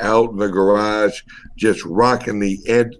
out 0.00 0.30
in 0.30 0.36
the 0.36 0.48
garage 0.48 1.20
just 1.56 1.84
rocking 1.84 2.38
the 2.38 2.58
ed, 2.66 2.90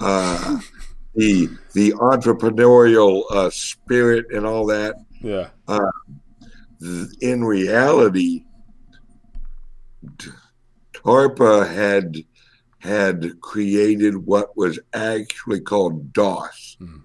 uh, 0.00 0.58
the 1.14 1.48
the 1.74 1.92
entrepreneurial 1.92 3.24
uh, 3.30 3.50
spirit 3.50 4.26
and 4.32 4.46
all 4.46 4.66
that. 4.66 4.96
Yeah. 5.20 5.48
Uh, 5.66 5.90
in 7.20 7.42
reality, 7.42 8.44
DARPA 10.92 11.72
had 11.72 12.16
had 12.80 13.40
created 13.40 14.16
what 14.16 14.56
was 14.56 14.78
actually 14.92 15.60
called 15.60 16.12
DOS, 16.12 16.76
mm-hmm. 16.80 16.98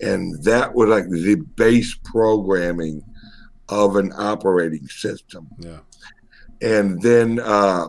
and 0.00 0.42
that 0.42 0.74
was 0.74 0.88
like 0.88 1.08
the 1.08 1.36
base 1.56 1.96
programming 2.04 3.02
of 3.68 3.96
an 3.96 4.12
operating 4.16 4.86
system. 4.88 5.48
Yeah, 5.58 5.80
and 6.60 7.00
then 7.02 7.40
uh, 7.40 7.88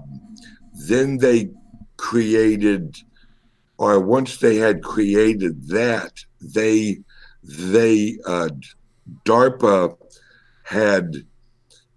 then 0.73 1.17
they 1.17 1.49
created, 1.97 2.97
or 3.77 3.99
once 3.99 4.37
they 4.37 4.57
had 4.57 4.83
created 4.83 5.67
that, 5.67 6.23
they 6.41 6.99
they 7.43 8.17
uh, 8.25 8.49
DARPA 9.25 9.95
had 10.63 11.15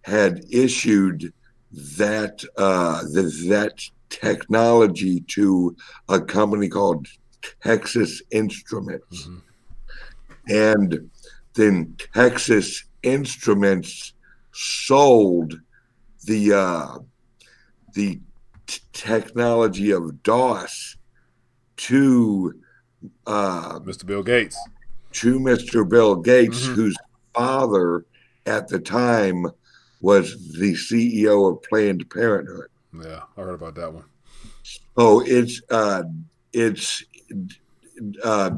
had 0.02 0.44
issued 0.50 1.32
that 1.70 2.42
uh, 2.56 3.02
the, 3.02 3.22
that 3.48 3.82
technology 4.08 5.20
to 5.20 5.76
a 6.08 6.20
company 6.20 6.68
called 6.68 7.06
Texas 7.62 8.22
Instruments, 8.30 9.26
mm-hmm. 9.26 10.54
and 10.54 11.10
then 11.54 11.96
Texas 12.14 12.84
Instruments 13.08 14.12
sold 14.52 15.58
the 16.24 16.52
uh, 16.52 16.98
the 17.94 18.20
t- 18.66 18.80
technology 18.92 19.92
of 19.92 20.22
DOS 20.22 20.96
to 21.76 22.54
uh, 23.26 23.78
Mr. 23.80 24.04
Bill 24.04 24.22
Gates. 24.22 24.58
To 25.12 25.40
Mr. 25.40 25.88
Bill 25.88 26.16
Gates, 26.16 26.66
mm-hmm. 26.66 26.74
whose 26.74 26.96
father 27.34 28.04
at 28.44 28.68
the 28.68 28.78
time 28.78 29.46
was 30.02 30.52
the 30.52 30.74
CEO 30.74 31.50
of 31.50 31.62
Planned 31.62 32.08
Parenthood. 32.10 32.68
Yeah, 32.92 33.22
I 33.36 33.40
heard 33.40 33.54
about 33.54 33.74
that 33.76 33.92
one. 33.92 34.04
Oh, 34.98 35.22
it's 35.26 35.62
uh, 35.70 36.02
it's 36.52 37.02
uh, 38.22 38.50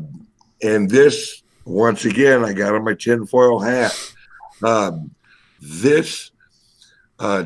and 0.62 0.90
this 0.90 1.42
once 1.64 2.04
again, 2.04 2.44
I 2.44 2.52
got 2.52 2.74
on 2.74 2.84
my 2.84 2.94
tinfoil 2.94 3.60
hat. 3.60 3.96
Um, 4.62 5.10
this 5.60 6.30
uh, 7.18 7.44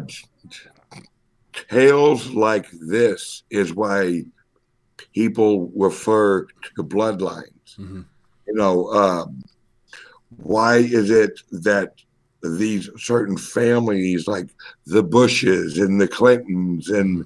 tales 1.69 2.31
like 2.31 2.67
this 2.73 3.43
is 3.51 3.75
why 3.75 4.25
people 5.15 5.71
refer 5.77 6.47
to 6.77 6.85
bloodlines. 6.85 7.77
Mm-hmm. 7.79 8.03
You 8.47 8.55
know, 8.55 8.89
um, 8.93 9.43
why 10.37 10.77
is 10.77 11.11
it 11.11 11.41
that 11.51 11.93
these 12.43 12.91
certain 12.99 13.39
families 13.39 14.27
like 14.27 14.51
the 14.87 15.03
Bushes 15.03 15.79
and 15.79 16.01
the 16.01 16.09
Clintons 16.09 16.91
and 16.91 17.25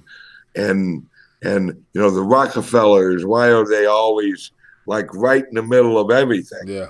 and 0.55 1.05
and 1.41 1.67
you 1.93 2.01
know 2.01 2.09
the 2.09 2.21
Rockefellers 2.23 3.25
why 3.25 3.51
are 3.51 3.67
they 3.67 3.85
always 3.85 4.51
like 4.85 5.13
right 5.13 5.43
in 5.45 5.55
the 5.55 5.61
middle 5.63 5.97
of 5.99 6.09
everything 6.09 6.67
Yeah. 6.67 6.87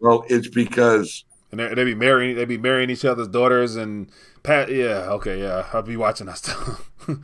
well 0.00 0.24
it's 0.28 0.48
because 0.48 1.24
And 1.50 1.60
they 1.60 1.74
they 1.74 1.84
be 1.84 1.94
marrying 1.94 2.36
they 2.36 2.44
be 2.44 2.58
marrying 2.58 2.90
each 2.90 3.04
other's 3.04 3.28
daughters 3.28 3.76
and 3.76 4.10
Pat 4.42 4.70
yeah, 4.70 5.10
okay, 5.10 5.40
yeah. 5.40 5.66
I'll 5.72 5.82
be 5.82 5.96
watching 5.96 6.26
that 6.26 6.38
stuff. 6.38 6.90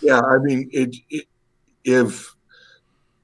yeah 0.00 0.20
i 0.20 0.38
mean 0.38 0.68
it, 0.72 0.96
it 1.10 1.26
if 1.84 2.34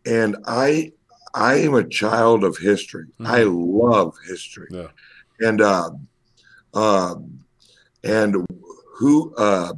and 0.07 0.37
i 0.47 0.91
i 1.35 1.55
am 1.55 1.75
a 1.75 1.87
child 1.89 2.45
of 2.45 2.57
history 2.59 3.07
i 3.21 3.43
love 3.43 4.15
history 4.29 4.69
yeah. 4.71 4.89
and 5.41 5.61
uh 5.61 5.91
um 6.75 7.41
and 8.03 8.47
who 8.97 9.35
uh 9.37 9.73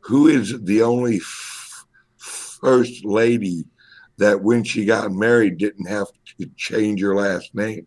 who 0.00 0.28
is 0.28 0.60
the 0.62 0.82
only 0.82 1.16
f- 1.16 1.86
first 2.16 3.04
lady 3.04 3.64
that 4.18 4.40
when 4.42 4.62
she 4.62 4.84
got 4.84 5.12
married 5.12 5.58
didn't 5.58 5.86
have 5.86 6.08
to 6.38 6.46
change 6.56 7.00
her 7.00 7.14
last 7.14 7.54
name 7.54 7.86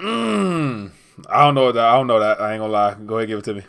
Mm. 0.00 0.90
I 1.28 1.44
don't 1.44 1.54
know 1.54 1.70
that. 1.72 1.84
I 1.84 1.94
don't 1.96 2.06
know 2.06 2.20
that. 2.20 2.40
I 2.40 2.52
ain't 2.54 2.60
gonna 2.60 2.72
lie. 2.72 2.94
Go 2.94 3.16
ahead, 3.18 3.28
give 3.28 3.38
it 3.38 3.44
to 3.46 3.54
me. 3.54 3.62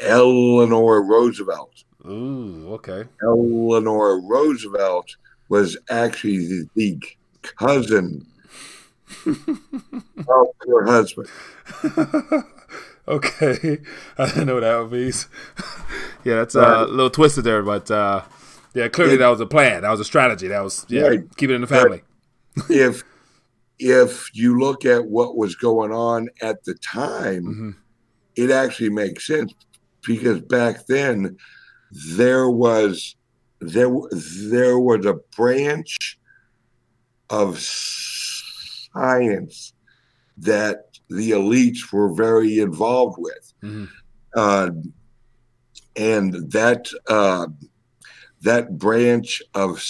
eleanor 0.00 1.02
roosevelt 1.02 1.84
Ooh, 2.06 2.72
okay. 2.74 3.04
eleanor 3.22 4.20
roosevelt 4.20 5.14
was 5.48 5.76
actually 5.90 6.38
the, 6.38 6.68
the 6.74 6.98
cousin 7.42 8.26
of 9.26 10.46
her 10.66 10.84
husband 10.86 11.28
okay. 13.08 13.78
I 14.18 14.26
didn't 14.26 14.46
know 14.46 14.60
that 14.60 14.90
means. 14.90 15.28
yeah, 16.24 16.36
that's 16.36 16.56
uh, 16.56 16.84
a 16.86 16.90
little 16.90 17.10
twisted 17.10 17.44
there, 17.44 17.62
but 17.62 17.90
uh, 17.90 18.22
yeah, 18.74 18.88
clearly 18.88 19.14
It- 19.14 19.18
that 19.18 19.28
was 19.28 19.40
a 19.40 19.46
plan. 19.46 19.82
That 19.82 19.90
was 19.90 20.00
a 20.00 20.04
strategy. 20.04 20.48
That 20.48 20.62
was 20.64 20.84
yeah, 20.88 21.02
Right. 21.02 21.36
keep 21.36 21.50
it 21.50 21.54
in 21.54 21.60
the 21.60 21.66
family. 21.66 22.02
if 22.68 23.04
if 23.82 24.34
you 24.34 24.58
look 24.58 24.84
at 24.84 25.06
what 25.06 25.36
was 25.36 25.54
going 25.54 25.92
on 25.92 26.28
at 26.40 26.64
the 26.64 26.74
time 26.74 27.44
hmm 27.44 27.70
it 28.34 28.50
actually 28.50 28.88
makes 28.88 29.26
sense 29.26 29.52
because 30.06 30.40
back 30.40 30.86
then 30.86 31.36
there 32.16 32.48
was 32.48 33.14
there 33.60 33.92
there 34.44 34.78
was 34.78 35.04
a 35.04 35.18
branch 35.36 36.18
of 37.28 37.60
science 37.60 39.74
that 40.38 40.98
the 41.10 41.32
elites 41.32 41.92
were 41.92 42.10
very 42.14 42.58
involved 42.58 43.16
with. 43.18 43.52
Hmm 43.60 43.84
uh, 44.34 44.70
and 45.96 46.50
that 46.52 46.88
uh, 47.08 47.46
that 48.40 48.78
branch 48.78 49.42
of 49.54 49.80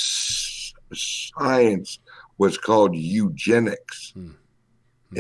science 0.93 1.99
was 2.43 2.59
called 2.69 2.93
eugenics, 2.97 3.99
Hmm. 4.17 4.33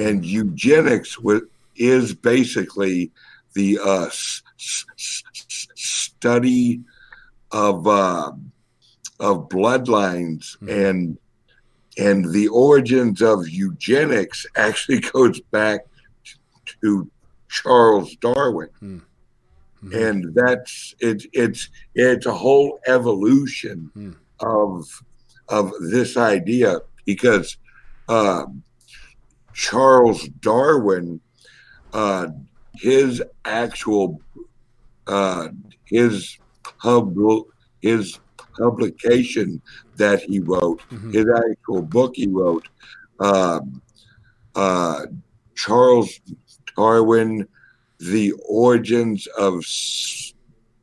and 0.07 0.17
eugenics 0.41 1.11
was, 1.27 1.43
is 1.77 2.07
basically 2.15 2.99
the 3.59 3.71
uh, 3.93 4.07
s- 4.07 4.43
s- 4.59 4.85
s- 4.99 5.69
study 5.77 6.81
of 7.69 7.77
uh, 7.87 8.33
of 9.29 9.35
bloodlines 9.57 10.43
Hmm. 10.59 10.69
and 10.87 11.01
and 12.09 12.19
the 12.37 12.49
origins 12.67 13.19
of 13.33 13.39
eugenics 13.65 14.39
actually 14.67 15.01
goes 15.17 15.39
back 15.59 15.81
to 16.83 16.91
Charles 17.57 18.11
Darwin 18.27 18.71
Mhm. 18.83 19.03
and 20.07 20.19
that's 20.41 20.75
it 21.09 21.19
it's 21.43 21.63
it's 21.95 22.27
a 22.35 22.37
whole 22.45 22.71
evolution 22.97 23.79
Hmm. 23.97 24.15
of 24.41 24.73
of 25.59 25.65
this 25.95 26.13
idea 26.17 26.71
because 27.07 27.57
um, 28.09 28.63
Charles 29.55 30.29
Darwin 30.41 31.21
uh, 31.93 32.29
his 32.75 33.23
actual 33.45 34.23
uh, 35.07 35.49
his 35.85 36.39
pub 36.81 37.15
his 37.81 38.19
publication 38.59 39.61
that 39.97 40.21
he 40.23 40.41
wrote 40.41 40.81
Mhm. 40.91 41.13
his 41.13 41.27
actual 41.51 41.83
book 41.83 42.13
he 42.15 42.29
wrote 42.29 42.67
um, 43.21 43.83
uh, 44.55 45.07
Charles 45.57 46.19
Darwin 46.77 47.47
the 47.99 48.33
origins 48.49 49.27
of 49.39 49.65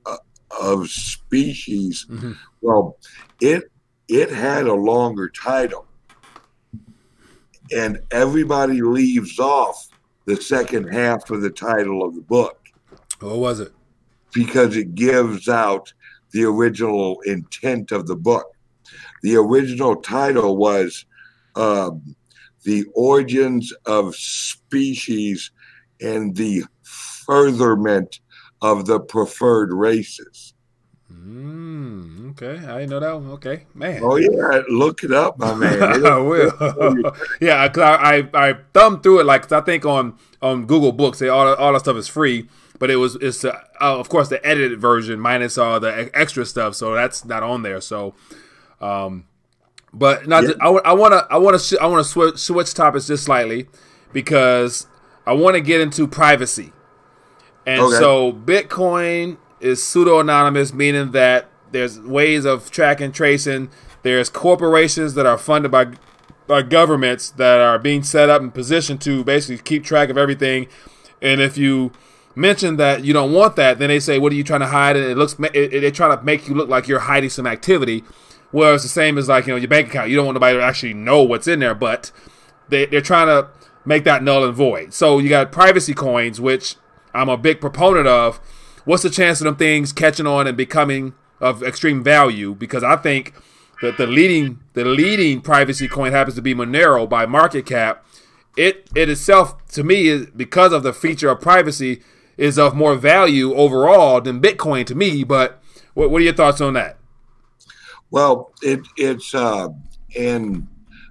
uh, 0.06 0.18
of 0.62 0.90
species 0.90 2.06
Mhm. 2.10 2.36
well 2.62 2.98
it 3.42 3.64
it 4.08 4.30
had 4.32 4.68
a 4.68 4.74
longer 4.74 5.30
title 5.30 5.89
and 7.76 8.00
everybody 8.12 8.82
leaves 8.82 9.40
off 9.40 9.88
the 10.26 10.36
second 10.36 10.88
half 10.88 11.30
of 11.30 11.42
the 11.42 11.50
title 11.50 12.04
of 12.04 12.16
the 12.16 12.22
book 12.22 12.60
What 13.20 13.38
was 13.38 13.60
it? 13.60 13.74
because 14.34 14.76
it 14.76 14.96
gives 14.96 15.48
out 15.50 15.92
the 16.32 16.44
original 16.44 17.20
intent 17.22 17.92
of 17.92 18.06
the 18.06 18.16
book. 18.16 18.46
The 19.24 19.36
original 19.36 19.96
title 19.96 20.58
was 20.58 21.06
um, 21.56 22.16
The 22.64 22.86
Origins 22.94 23.74
of 23.88 24.16
Species 24.16 25.52
and 26.02 26.36
the 26.36 26.64
Furtherment 26.84 28.20
of 28.62 28.86
the 28.86 29.00
Preferred 29.00 29.74
Races. 29.74 30.54
Mm, 31.28 32.32
okay, 32.32 32.58
I 32.66 32.80
didn't 32.80 32.90
know 32.92 33.00
that 33.00 33.14
one. 33.20 33.32
Okay, 33.32 33.66
man. 33.74 34.02
Oh, 34.04 34.16
yeah, 34.16 34.62
look 34.70 35.04
it 35.04 35.12
up, 35.12 35.38
my 35.38 35.54
man. 35.54 36.06
I 36.06 36.18
will. 36.18 37.14
yeah, 37.42 37.68
cause 37.70 37.84
I, 37.84 38.30
I 38.34 38.50
I 38.50 38.56
thumbed 38.74 39.04
through 39.04 39.20
it 39.22 39.26
like 39.26 39.44
'cause 39.44 39.52
I 39.52 39.62
think 39.62 39.86
on 39.86 40.16
on 40.42 40.66
Google 40.66 40.92
Books, 40.92 41.20
they, 41.20 41.28
all 41.30 41.54
all 41.56 41.74
that 41.74 41.80
stuff 41.82 41.98
is 41.98 42.08
free, 42.08 42.48
but 42.80 42.90
it 42.90 42.96
was 42.96 43.16
it's 43.16 43.44
uh, 43.44 43.50
uh, 43.82 44.00
of 44.00 44.08
course 44.10 44.30
the 44.30 44.46
edited 44.46 44.80
version 44.80 45.20
minus 45.20 45.58
all 45.58 45.80
the 45.80 46.10
extra 46.14 46.46
stuff, 46.46 46.76
so 46.76 46.94
that's 46.94 47.26
not 47.26 47.44
on 47.44 47.64
there. 47.64 47.82
So, 47.82 48.14
um, 48.80 49.26
but 49.94 50.28
not 50.28 50.44
Yeah. 50.44 50.52
I 50.62 50.70
want 50.70 51.14
to 51.14 51.28
I 51.30 51.38
want 51.38 51.60
to 51.60 51.80
I 51.82 51.86
want 51.88 52.06
to 52.06 52.10
switch 52.10 52.38
switch 52.38 52.74
topics 52.74 53.08
just 53.08 53.26
slightly 53.26 53.68
because 54.14 54.88
I 55.28 55.34
want 55.34 55.56
to 55.56 55.62
get 55.62 55.82
into 55.82 56.08
privacy, 56.08 56.72
and 57.66 57.82
Okay. 57.82 57.96
so 57.98 58.32
Bitcoin 58.32 59.38
is 59.60 59.84
pseudo 59.84 60.20
anonymous, 60.20 60.74
meaning 60.74 61.12
that 61.12 61.50
there's 61.72 62.00
ways 62.00 62.46
of 62.46 62.72
tracking, 62.72 63.12
tracing. 63.12 63.70
There's 64.04 64.30
corporations 64.30 65.14
that 65.16 65.26
are 65.26 65.38
funded 65.38 65.72
by 65.72 65.94
by 66.48 66.64
governments 66.64 67.30
that 67.32 67.60
are 67.60 67.78
being 67.78 68.02
set 68.02 68.28
up 68.28 68.42
and 68.42 68.52
positioned 68.52 69.00
to 69.02 69.24
basically 69.24 69.62
keep 69.62 69.84
track 69.84 70.10
of 70.10 70.18
everything. 70.18 70.68
And 71.22 71.40
if 71.42 71.58
you 71.60 71.92
mention 72.36 72.78
that 72.78 73.04
you 73.04 73.14
don't 73.14 73.32
want 73.32 73.56
that, 73.58 73.78
then 73.78 73.90
they 73.90 74.00
say, 74.00 74.18
"What 74.18 74.32
are 74.32 74.36
you 74.36 74.44
trying 74.44 74.62
to 74.62 74.68
hide?" 74.68 74.96
And 74.96 75.06
it 75.06 75.18
looks 75.18 75.36
they 75.36 75.92
try 75.92 76.16
to 76.16 76.22
make 76.24 76.48
you 76.48 76.56
look 76.56 76.70
like 76.70 76.88
you're 76.88 77.00
hiding 77.00 77.30
some 77.30 77.46
activity. 77.46 78.04
Well, 78.52 78.74
it's 78.74 78.84
the 78.84 78.90
same 78.90 79.18
as 79.18 79.30
like 79.30 79.46
you 79.46 79.54
know 79.54 79.58
your 79.58 79.68
bank 79.68 79.90
account. 79.90 80.10
You 80.10 80.16
don't 80.16 80.26
want 80.26 80.36
nobody 80.36 80.58
to 80.58 80.64
actually 80.64 80.94
know 80.96 81.22
what's 81.22 81.48
in 81.48 81.60
there, 81.60 81.76
but 81.76 82.12
they, 82.70 82.86
they're 82.88 83.02
trying 83.02 83.28
to 83.28 83.50
make 83.86 84.04
that 84.06 84.24
null 84.24 84.44
and 84.44 84.54
void. 84.54 84.94
So 84.94 85.20
you 85.20 85.30
got 85.30 85.52
privacy 85.52 85.94
coins, 85.94 86.42
which 86.42 86.76
I'm 87.14 87.30
a 87.30 87.38
big 87.38 87.62
proponent 87.62 88.08
of. 88.08 88.40
What's 88.90 89.04
the 89.04 89.12
chance 89.12 89.40
of 89.40 89.46
them 89.46 89.56
things 89.56 89.94
catching 89.94 90.26
on 90.26 90.48
and 90.48 90.58
becoming 90.58 91.14
of 91.40 91.62
extreme 91.62 92.04
value? 92.04 92.56
Because 92.56 92.84
I 92.84 92.96
think 92.96 93.36
that 93.84 93.98
the 93.98 94.08
leading 94.08 94.62
the 94.74 94.84
leading 94.84 95.42
privacy 95.42 95.88
coin 95.88 96.12
happens 96.12 96.34
to 96.38 96.42
be 96.42 96.56
Monero 96.56 97.08
by 97.08 97.28
market 97.28 97.68
cap. 97.68 98.04
It 98.58 98.90
it 98.96 99.08
itself 99.08 99.64
to 99.74 99.84
me 99.84 100.08
is 100.08 100.26
because 100.36 100.74
of 100.74 100.82
the 100.82 100.92
feature 100.92 101.30
of 101.30 101.40
privacy 101.40 102.02
is 102.36 102.58
of 102.58 102.74
more 102.74 102.96
value 102.96 103.54
overall 103.54 104.22
than 104.22 104.42
Bitcoin 104.42 104.88
to 104.88 104.96
me. 104.96 105.24
But 105.24 105.62
what, 105.94 106.10
what 106.10 106.22
are 106.22 106.26
your 106.26 106.34
thoughts 106.34 106.60
on 106.60 106.74
that? 106.74 106.98
Well, 108.10 108.52
it 108.64 108.80
it's 108.98 109.36
uh, 109.36 109.68
and 110.18 110.68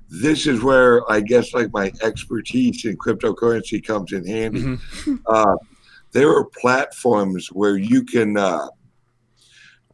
this 0.08 0.48
is 0.48 0.64
where 0.64 1.08
I 1.08 1.20
guess 1.20 1.54
like 1.54 1.72
my 1.72 1.92
expertise 2.02 2.84
in 2.86 2.96
cryptocurrency 2.96 3.86
comes 3.86 4.12
in 4.12 4.26
handy. 4.26 4.78
Uh, 5.28 5.54
there 6.12 6.30
are 6.30 6.44
platforms 6.60 7.48
where 7.52 7.76
you 7.76 8.04
can 8.04 8.36
uh, 8.36 8.68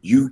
you 0.01 0.31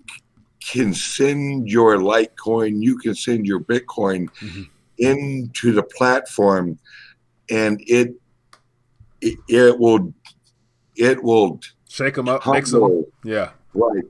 can 0.72 0.94
send 0.94 1.68
your 1.70 1.98
Litecoin, 1.98 2.82
you 2.82 2.98
can 2.98 3.16
send 3.16 3.46
your 3.46 3.60
Bitcoin 3.60 4.30
Mhm. 4.42 4.70
into 4.98 5.72
the 5.74 5.84
platform, 5.84 6.80
and 7.50 7.82
it 7.88 8.14
it, 9.22 9.38
it 9.48 9.80
will 9.80 10.14
it 10.96 11.24
will 11.24 11.60
Shake 11.90 12.16
them 12.16 12.30
up, 12.30 12.46
mix 12.48 12.72
them. 12.72 13.06
Yeah. 13.24 13.52
Right. 13.74 14.04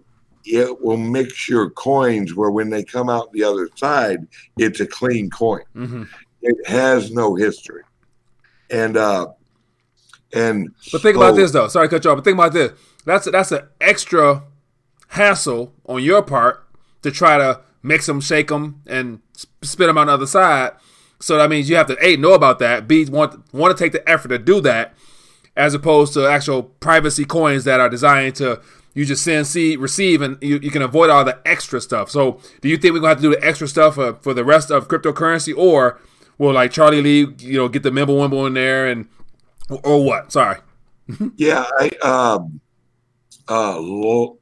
It 0.45 0.82
will 0.82 0.97
mix 0.97 1.47
your 1.47 1.69
coins 1.69 2.36
where 2.36 2.51
when 2.51 2.69
they 2.69 2.84
come 2.84 3.09
out 3.09 3.32
the 3.32 3.43
other 3.43 3.69
side, 3.76 4.19
it's 4.57 4.80
a 4.82 4.86
clean 4.88 5.30
coin. 5.30 5.61
hmm 5.74 6.03
It 6.41 6.55
has 6.67 7.11
no 7.11 7.36
history. 7.36 7.84
and 8.69 8.97
uh, 8.97 9.28
and 10.34 10.69
but 10.91 11.01
think 11.01 11.15
about 11.15 11.36
this 11.36 11.51
though. 11.51 11.67
Sorry 11.67 11.88
to 11.88 11.95
cut 11.95 12.03
you 12.03 12.11
off, 12.11 12.17
but 12.17 12.23
think 12.23 12.36
about 12.36 12.53
this. 12.53 12.71
That's 13.05 13.27
a, 13.27 13.31
that's 13.31 13.51
an 13.51 13.67
extra 13.79 14.43
hassle 15.09 15.73
on 15.86 16.01
your 16.03 16.21
part 16.21 16.65
to 17.03 17.11
try 17.11 17.38
to 17.38 17.61
mix 17.84 18.05
them, 18.07 18.21
shake 18.21 18.47
them, 18.47 18.81
and 18.88 19.19
spit 19.61 19.88
them 19.88 19.97
on 19.97 20.07
the 20.07 20.13
other 20.13 20.25
side. 20.25 20.71
So 21.19 21.38
that 21.38 21.49
means 21.49 21.69
you 21.69 21.75
have 21.75 21.88
to 21.88 21.97
a 22.05 22.17
know 22.17 22.34
about 22.34 22.59
that. 22.59 22.88
B 22.88 23.05
want 23.05 23.53
want 23.53 23.75
to 23.77 23.81
take 23.84 23.91
the 23.91 24.07
effort 24.09 24.29
to 24.29 24.39
do 24.39 24.59
that, 24.61 24.93
as 25.55 25.73
opposed 25.73 26.13
to 26.13 26.27
actual 26.27 26.63
privacy 26.63 27.25
coins 27.25 27.63
that 27.65 27.79
are 27.79 27.89
designed 27.89 28.36
to 28.36 28.61
you 28.93 29.05
just 29.05 29.23
send, 29.23 29.47
see, 29.47 29.75
receive, 29.75 30.21
and 30.21 30.38
you, 30.41 30.59
you 30.59 30.69
can 30.69 30.81
avoid 30.81 31.09
all 31.09 31.25
the 31.25 31.39
extra 31.45 31.81
stuff. 31.81 32.11
So 32.11 32.39
do 32.61 32.69
you 32.69 32.77
think 32.77 32.93
we're 32.93 32.99
gonna 32.99 33.09
have 33.09 33.17
to 33.17 33.23
do 33.23 33.31
the 33.31 33.43
extra 33.43 33.67
stuff 33.67 33.95
for, 33.95 34.13
for 34.15 34.34
the 34.34 34.45
rest 34.45 34.69
of 34.69 34.88
cryptocurrency, 34.88 35.55
or 35.55 35.99
will 36.38 36.53
like 36.53 36.71
Charlie 36.71 37.01
Lee, 37.01 37.27
you 37.39 37.57
know, 37.57 37.67
get 37.67 37.84
the 37.84 37.89
Mimblewimble 37.89 38.47
in 38.47 38.53
there 38.53 38.88
and 38.88 39.07
or 39.70 40.03
what? 40.03 40.32
Sorry. 40.32 40.57
yeah, 41.36 41.66
I 41.80 41.89
um 42.03 42.59
uh 43.49 43.80
lo- 43.80 44.38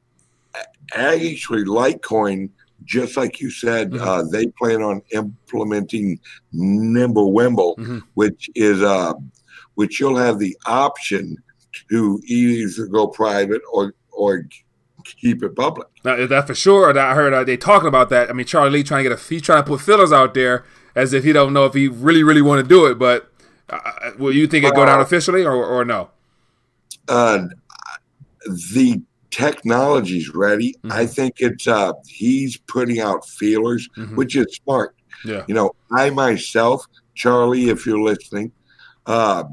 actually 0.94 1.64
Litecoin, 1.64 2.50
just 2.84 3.16
like 3.16 3.40
you 3.40 3.50
said, 3.50 3.90
mm-hmm. 3.90 4.06
uh, 4.06 4.22
they 4.24 4.46
plan 4.46 4.82
on 4.82 5.02
implementing 5.12 6.20
Nimblewimble, 6.54 7.76
mm-hmm. 7.76 7.98
which 8.14 8.50
is 8.54 8.82
uh 8.82 9.14
which 9.74 10.00
you'll 10.00 10.16
have 10.16 10.38
the 10.38 10.56
option 10.66 11.36
to 11.90 12.20
either 12.26 12.86
go 12.86 13.06
private 13.06 13.62
or 13.72 13.94
or 14.10 14.46
keep 15.04 15.42
it 15.42 15.56
public. 15.56 15.88
Now, 16.04 16.14
is 16.14 16.28
that 16.28 16.46
for 16.46 16.54
sure? 16.54 16.96
I 16.96 17.14
heard 17.14 17.32
uh, 17.32 17.44
they 17.44 17.56
talking 17.56 17.88
about 17.88 18.08
that. 18.10 18.30
I 18.30 18.32
mean, 18.32 18.46
Charlie 18.46 18.70
Lee 18.70 18.82
trying 18.82 19.04
to 19.04 19.10
get 19.10 19.18
a 19.18 19.22
he's 19.22 19.42
trying 19.42 19.62
to 19.62 19.68
put 19.68 19.80
fillers 19.80 20.12
out 20.12 20.34
there 20.34 20.64
as 20.94 21.12
if 21.12 21.24
he 21.24 21.32
don't 21.32 21.52
know 21.52 21.64
if 21.64 21.74
he 21.74 21.88
really 21.88 22.22
really 22.22 22.42
want 22.42 22.62
to 22.62 22.68
do 22.68 22.86
it. 22.86 22.98
But 22.98 23.31
uh, 23.70 23.78
uh, 23.84 24.10
will 24.18 24.34
you 24.34 24.46
think 24.46 24.64
it 24.64 24.74
go 24.74 24.84
down 24.84 24.98
uh, 24.98 25.02
officially 25.02 25.44
or 25.44 25.54
or 25.54 25.84
no? 25.84 26.10
Uh, 27.08 27.46
the 28.72 29.00
technology's 29.30 30.28
ready. 30.34 30.74
Mm-hmm. 30.74 30.92
I 30.92 31.06
think 31.06 31.36
it's 31.38 31.66
uh 31.66 31.92
he's 32.06 32.56
putting 32.56 33.00
out 33.00 33.26
feelers, 33.26 33.88
mm-hmm. 33.96 34.16
which 34.16 34.36
is 34.36 34.46
smart. 34.56 34.94
Yeah. 35.24 35.44
You 35.46 35.54
know, 35.54 35.72
I 35.90 36.10
myself, 36.10 36.86
Charlie, 37.14 37.68
if 37.68 37.86
you're 37.86 38.00
listening, 38.00 38.52
uh, 39.06 39.44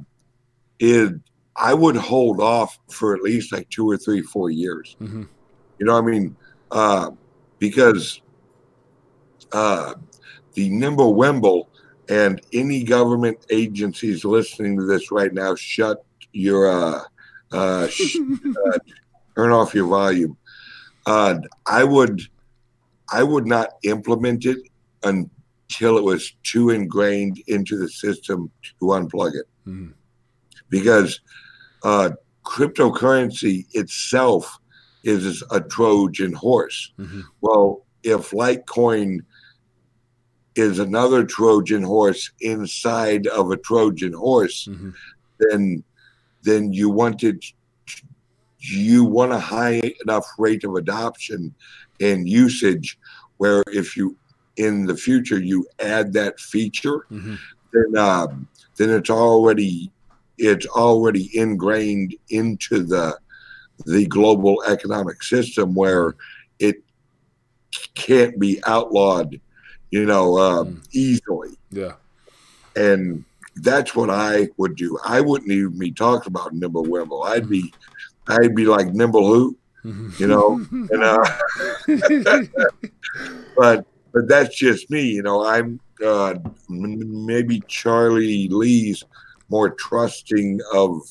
is 0.80 1.12
I 1.56 1.74
would 1.74 1.96
hold 1.96 2.40
off 2.40 2.78
for 2.90 3.16
at 3.16 3.22
least 3.22 3.52
like 3.52 3.70
two 3.70 3.90
or 3.90 3.98
three, 3.98 4.22
four 4.22 4.50
years. 4.50 4.96
Mm-hmm. 5.02 5.24
You 5.80 5.86
know, 5.86 5.98
I 5.98 6.02
mean, 6.02 6.36
uh, 6.72 7.12
because 7.60 8.22
uh, 9.52 9.94
the 10.54 10.70
Nimblewimble 10.70 11.68
and 12.10 12.42
any 12.54 12.84
government 12.84 13.38
agencies 13.52 14.26
listening 14.26 14.78
to 14.78 14.86
this 14.86 15.12
right 15.12 15.34
now, 15.34 15.56
shut 15.56 16.04
your 16.34 16.70
uh, 16.70 17.02
uh, 17.52 17.88
sh- 17.88 18.18
uh, 18.68 18.80
turn 19.36 19.52
off 19.52 19.76
your 19.76 19.88
volume. 19.88 20.36
Uh, 21.06 21.36
I 21.68 21.84
would, 21.84 22.22
I 23.12 23.24
would 23.24 23.46
not 23.46 23.70
implement 23.84 24.46
it 24.46 24.58
until 25.04 25.98
it 25.98 26.04
was 26.04 26.34
too 26.44 26.72
ingrained 26.72 27.42
into 27.48 27.78
the 27.78 27.90
system 27.90 28.52
to 28.64 28.86
unplug 28.86 29.36
it, 29.36 29.46
mm-hmm. 29.68 29.92
because 30.70 31.22
uh, 31.84 32.12
cryptocurrency 32.44 33.66
itself 33.74 34.60
is 35.04 35.44
a 35.52 35.62
Trojan 35.62 36.34
horse. 36.34 36.92
Mm-hmm. 37.00 37.22
Well, 37.42 37.86
if 38.04 38.32
Litecoin 38.32 39.20
is 40.60 40.80
another 40.80 41.24
Trojan 41.26 41.84
horse 41.84 42.32
inside 42.42 43.28
of 43.28 43.52
a 43.52 43.58
Trojan 43.58 44.14
horse, 44.14 44.68
mm-hmm. 44.70 44.92
then 45.40 45.84
then 46.44 46.74
you 46.74 46.90
wanted 46.90 47.44
you 48.60 49.06
want 49.06 49.32
a 49.32 49.40
high 49.40 49.82
enough 50.04 50.28
rate 50.38 50.64
of 50.64 50.76
adoption 50.76 51.54
and 52.02 52.28
usage 52.28 52.98
where 53.38 53.64
if 53.68 53.96
you 53.96 54.18
in 54.58 54.86
the 54.86 54.96
future 54.96 55.40
you 55.40 55.66
add 55.80 56.14
that 56.14 56.40
feature, 56.40 57.06
mm-hmm. 57.12 57.36
then 57.74 57.98
um, 57.98 58.48
then 58.78 58.90
it's 58.90 59.10
already 59.10 59.92
it's 60.38 60.68
already 60.68 61.30
ingrained 61.38 62.16
into 62.30 62.84
the 62.84 63.18
the 63.86 64.06
global 64.08 64.62
economic 64.68 65.24
system 65.24 65.74
where 65.74 66.16
it 66.60 66.84
can't 67.96 68.38
be 68.40 68.62
outlawed, 68.66 69.40
you 69.92 70.06
know, 70.06 70.38
uh, 70.38 70.64
mm. 70.64 70.86
easily. 70.92 71.58
Yeah, 71.72 71.94
and 72.76 73.24
that's 73.58 73.96
what 73.96 74.10
I 74.10 74.50
would 74.58 74.76
do. 74.76 74.98
I 75.06 75.22
wouldn't 75.22 75.52
even 75.52 75.78
be 75.78 75.92
talking 75.92 76.32
about 76.32 76.54
nimble 76.54 76.84
wimble. 76.84 77.24
I'd 77.24 77.50
be, 77.50 77.74
I'd 78.28 78.56
be 78.56 78.66
like 78.66 78.88
Nimble 78.88 79.28
who, 79.28 79.58
you 79.84 80.28
know, 80.28 80.66
and 80.72 81.04
uh, 81.04 81.24
but 83.56 83.86
but 84.12 84.28
that's 84.28 84.56
just 84.56 84.90
me. 84.90 85.04
You 85.04 85.24
know, 85.24 85.46
I'm 85.46 85.80
uh, 86.06 86.36
maybe 86.70 87.62
Charlie 87.68 88.48
Lee's 88.50 89.04
more 89.50 89.72
trusting 89.72 90.60
of 90.74 91.02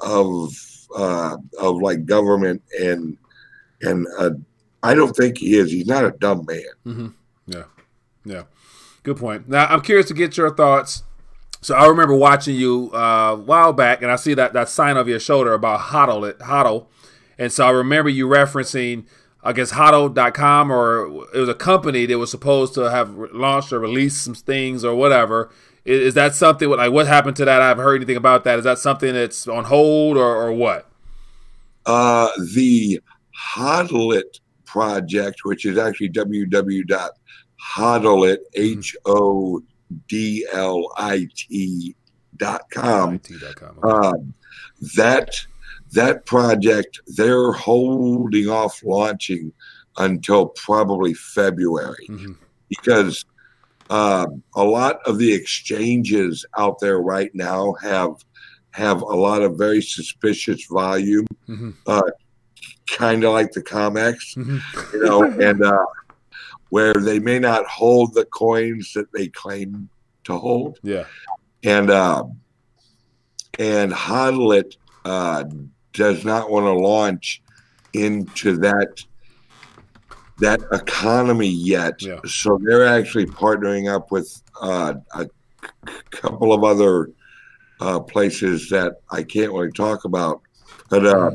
of 0.00 0.54
uh, 0.96 1.36
of 1.58 1.80
like 1.80 2.06
government 2.06 2.62
and 2.80 3.16
and 3.82 4.06
uh, 4.18 4.30
I 4.86 4.94
don't 4.94 5.14
think 5.14 5.38
he 5.38 5.56
is. 5.56 5.70
He's 5.70 5.86
not 5.86 6.04
a 6.04 6.12
dumb 6.12 6.44
man. 6.46 6.62
Mm-hmm. 6.86 7.08
Yeah, 7.46 7.64
yeah. 8.24 8.42
Good 9.02 9.16
point. 9.16 9.48
Now 9.48 9.66
I'm 9.66 9.80
curious 9.80 10.06
to 10.08 10.14
get 10.14 10.36
your 10.36 10.54
thoughts. 10.54 11.02
So 11.60 11.74
I 11.74 11.86
remember 11.86 12.14
watching 12.14 12.54
you 12.54 12.90
uh, 12.94 13.32
a 13.32 13.36
while 13.36 13.72
back, 13.72 14.02
and 14.02 14.10
I 14.10 14.16
see 14.16 14.34
that 14.34 14.52
that 14.52 14.68
sign 14.68 14.96
of 14.96 15.08
your 15.08 15.20
shoulder 15.20 15.52
about 15.52 15.80
hodl 15.80 16.28
it 16.28 16.38
hodl, 16.40 16.86
and 17.38 17.52
so 17.52 17.66
I 17.66 17.70
remember 17.70 18.10
you 18.10 18.26
referencing. 18.26 19.06
I 19.44 19.52
guess 19.52 19.70
hodl.com 19.70 20.72
or 20.72 21.06
it 21.32 21.38
was 21.38 21.48
a 21.48 21.54
company 21.54 22.04
that 22.06 22.18
was 22.18 22.32
supposed 22.32 22.74
to 22.74 22.90
have 22.90 23.16
launched 23.32 23.72
or 23.72 23.78
released 23.78 24.24
some 24.24 24.34
things 24.34 24.84
or 24.84 24.96
whatever 24.96 25.52
is, 25.86 26.08
is, 26.08 26.14
that 26.14 26.34
something 26.34 26.68
like 26.68 26.92
what 26.92 27.06
happened 27.06 27.36
to 27.36 27.44
that? 27.44 27.62
I 27.62 27.68
haven't 27.68 27.84
heard 27.84 27.96
anything 27.96 28.16
about 28.16 28.44
that. 28.44 28.58
Is 28.58 28.64
that 28.64 28.78
something 28.78 29.14
that's 29.14 29.46
on 29.46 29.64
hold 29.64 30.16
or, 30.16 30.36
or 30.36 30.52
what? 30.52 30.90
Uh, 31.86 32.28
the 32.54 33.00
Hodlit 33.54 34.40
project, 34.66 35.44
which 35.44 35.64
is 35.64 35.78
actually 35.78 36.10
www.hodlit, 36.10 37.18
mm-hmm. 37.76 38.38
H 38.54 38.96
O 39.06 39.62
D 40.08 40.46
L 40.52 40.92
I 40.96 41.28
T 41.34 41.96
dot 42.36 42.68
com. 42.70 43.20
Um, 43.82 44.34
that 44.96 45.30
that 45.92 46.26
project 46.26 47.00
they're 47.16 47.52
holding 47.52 48.48
off 48.48 48.82
launching 48.84 49.52
until 49.98 50.46
probably 50.48 51.14
February 51.14 52.06
mm-hmm. 52.08 52.32
because 52.68 53.24
um, 53.88 54.42
a 54.54 54.64
lot 54.64 54.98
of 55.06 55.18
the 55.18 55.32
exchanges 55.32 56.44
out 56.58 56.78
there 56.80 57.00
right 57.00 57.30
now 57.34 57.74
have 57.82 58.24
have 58.72 59.00
a 59.00 59.16
lot 59.16 59.40
of 59.40 59.56
very 59.56 59.80
suspicious 59.80 60.66
volume, 60.66 61.26
mm-hmm. 61.48 61.70
uh, 61.86 62.02
kind 62.86 63.24
of 63.24 63.32
like 63.32 63.52
the 63.52 63.62
Comex, 63.62 64.36
mm-hmm. 64.36 64.96
you 64.96 65.04
know, 65.04 65.22
and 65.24 65.62
uh, 65.62 65.86
where 66.70 66.94
they 66.94 67.18
may 67.18 67.38
not 67.38 67.66
hold 67.66 68.14
the 68.14 68.24
coins 68.26 68.92
that 68.94 69.12
they 69.12 69.28
claim 69.28 69.88
to 70.24 70.36
hold. 70.36 70.78
Yeah, 70.82 71.04
and 71.64 71.90
uh, 71.90 72.24
and 73.58 73.92
Hodlit 73.92 74.76
uh, 75.04 75.44
does 75.92 76.24
not 76.24 76.50
want 76.50 76.64
to 76.64 76.72
launch 76.72 77.42
into 77.92 78.56
that 78.58 79.02
that 80.38 80.60
economy 80.72 81.48
yet. 81.48 82.02
Yeah. 82.02 82.20
So 82.26 82.58
they're 82.62 82.86
actually 82.86 83.26
partnering 83.26 83.92
up 83.92 84.10
with 84.10 84.42
uh, 84.60 84.94
a 85.14 85.26
couple 86.10 86.52
of 86.52 86.62
other 86.62 87.10
uh, 87.80 88.00
places 88.00 88.68
that 88.70 88.96
I 89.10 89.22
can't 89.22 89.52
really 89.52 89.72
talk 89.72 90.04
about. 90.04 90.42
But 90.90 91.06
uh, 91.06 91.30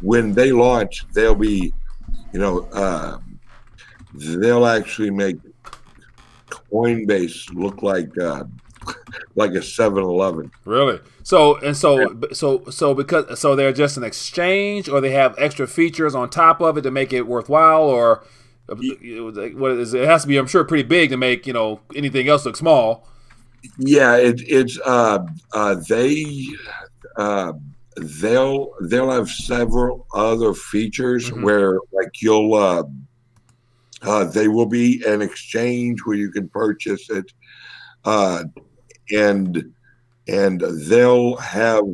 when 0.00 0.32
they 0.32 0.52
launch, 0.52 1.06
they'll 1.12 1.34
be, 1.34 1.72
you 2.32 2.38
know, 2.38 2.60
uh, 2.72 3.18
they'll 4.14 4.66
actually 4.66 5.10
make 5.10 5.36
Coinbase 6.72 7.52
look 7.54 7.82
like 7.82 8.16
uh, 8.18 8.44
like 9.34 9.52
a 9.52 9.60
7-Eleven. 9.60 10.50
Really? 10.64 11.00
So 11.22 11.56
and 11.56 11.76
so 11.76 12.18
so 12.32 12.64
so 12.70 12.94
because 12.94 13.38
so 13.38 13.54
they're 13.54 13.72
just 13.72 13.96
an 13.96 14.04
exchange, 14.04 14.88
or 14.88 15.00
they 15.00 15.10
have 15.10 15.34
extra 15.36 15.66
features 15.66 16.14
on 16.14 16.30
top 16.30 16.60
of 16.60 16.78
it 16.78 16.82
to 16.82 16.90
make 16.90 17.12
it 17.12 17.26
worthwhile, 17.26 17.82
or 17.82 18.24
what 18.66 19.72
is 19.72 19.92
it 19.92 20.06
has 20.06 20.22
to 20.22 20.28
be? 20.28 20.38
I'm 20.38 20.46
sure 20.46 20.64
pretty 20.64 20.84
big 20.84 21.10
to 21.10 21.16
make 21.18 21.46
you 21.46 21.52
know 21.52 21.80
anything 21.94 22.28
else 22.28 22.46
look 22.46 22.56
small. 22.56 23.06
Yeah, 23.76 24.16
it, 24.16 24.40
it's 24.46 24.78
uh, 24.86 25.26
uh, 25.52 25.76
they 25.86 26.46
uh, 27.16 27.52
they'll 28.00 28.72
they'll 28.82 29.10
have 29.10 29.28
several 29.28 30.06
other 30.14 30.54
features 30.54 31.30
mm-hmm. 31.30 31.42
where 31.42 31.78
like 31.92 32.20
you'll 32.20 32.54
uh, 32.54 32.84
uh, 34.02 34.24
they 34.24 34.48
will 34.48 34.66
be 34.66 35.02
an 35.06 35.22
exchange 35.22 36.00
where 36.04 36.16
you 36.16 36.30
can 36.30 36.48
purchase 36.48 37.10
it 37.10 37.32
uh, 38.04 38.44
and 39.10 39.72
and 40.26 40.60
they'll 40.88 41.36
have 41.36 41.84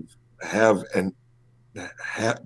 have 0.43 0.85
an 0.95 1.15
have 2.03 2.41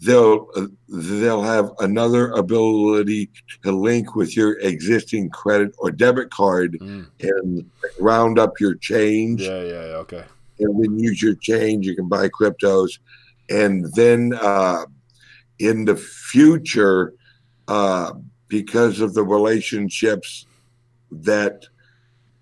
they'll 0.00 0.48
they'll 0.88 1.42
have 1.42 1.70
another 1.78 2.30
ability 2.32 3.30
to 3.62 3.72
link 3.72 4.14
with 4.14 4.36
your 4.36 4.58
existing 4.60 5.30
credit 5.30 5.74
or 5.78 5.90
debit 5.90 6.30
card 6.30 6.78
Mm. 6.80 7.06
and 7.20 7.70
round 7.98 8.38
up 8.38 8.60
your 8.60 8.74
change 8.74 9.42
Yeah, 9.42 9.62
yeah, 9.62 9.86
yeah. 9.86 9.96
Okay. 10.04 10.24
And 10.58 10.82
then 10.82 10.98
use 10.98 11.20
your 11.20 11.34
change. 11.34 11.86
You 11.86 11.96
can 11.96 12.08
buy 12.08 12.28
cryptos, 12.28 12.98
and 13.50 13.92
then 13.94 14.34
uh, 14.40 14.84
in 15.58 15.84
the 15.84 15.96
future, 15.96 17.14
uh, 17.68 18.12
because 18.48 19.00
of 19.00 19.14
the 19.14 19.24
relationships 19.24 20.46
that 21.10 21.64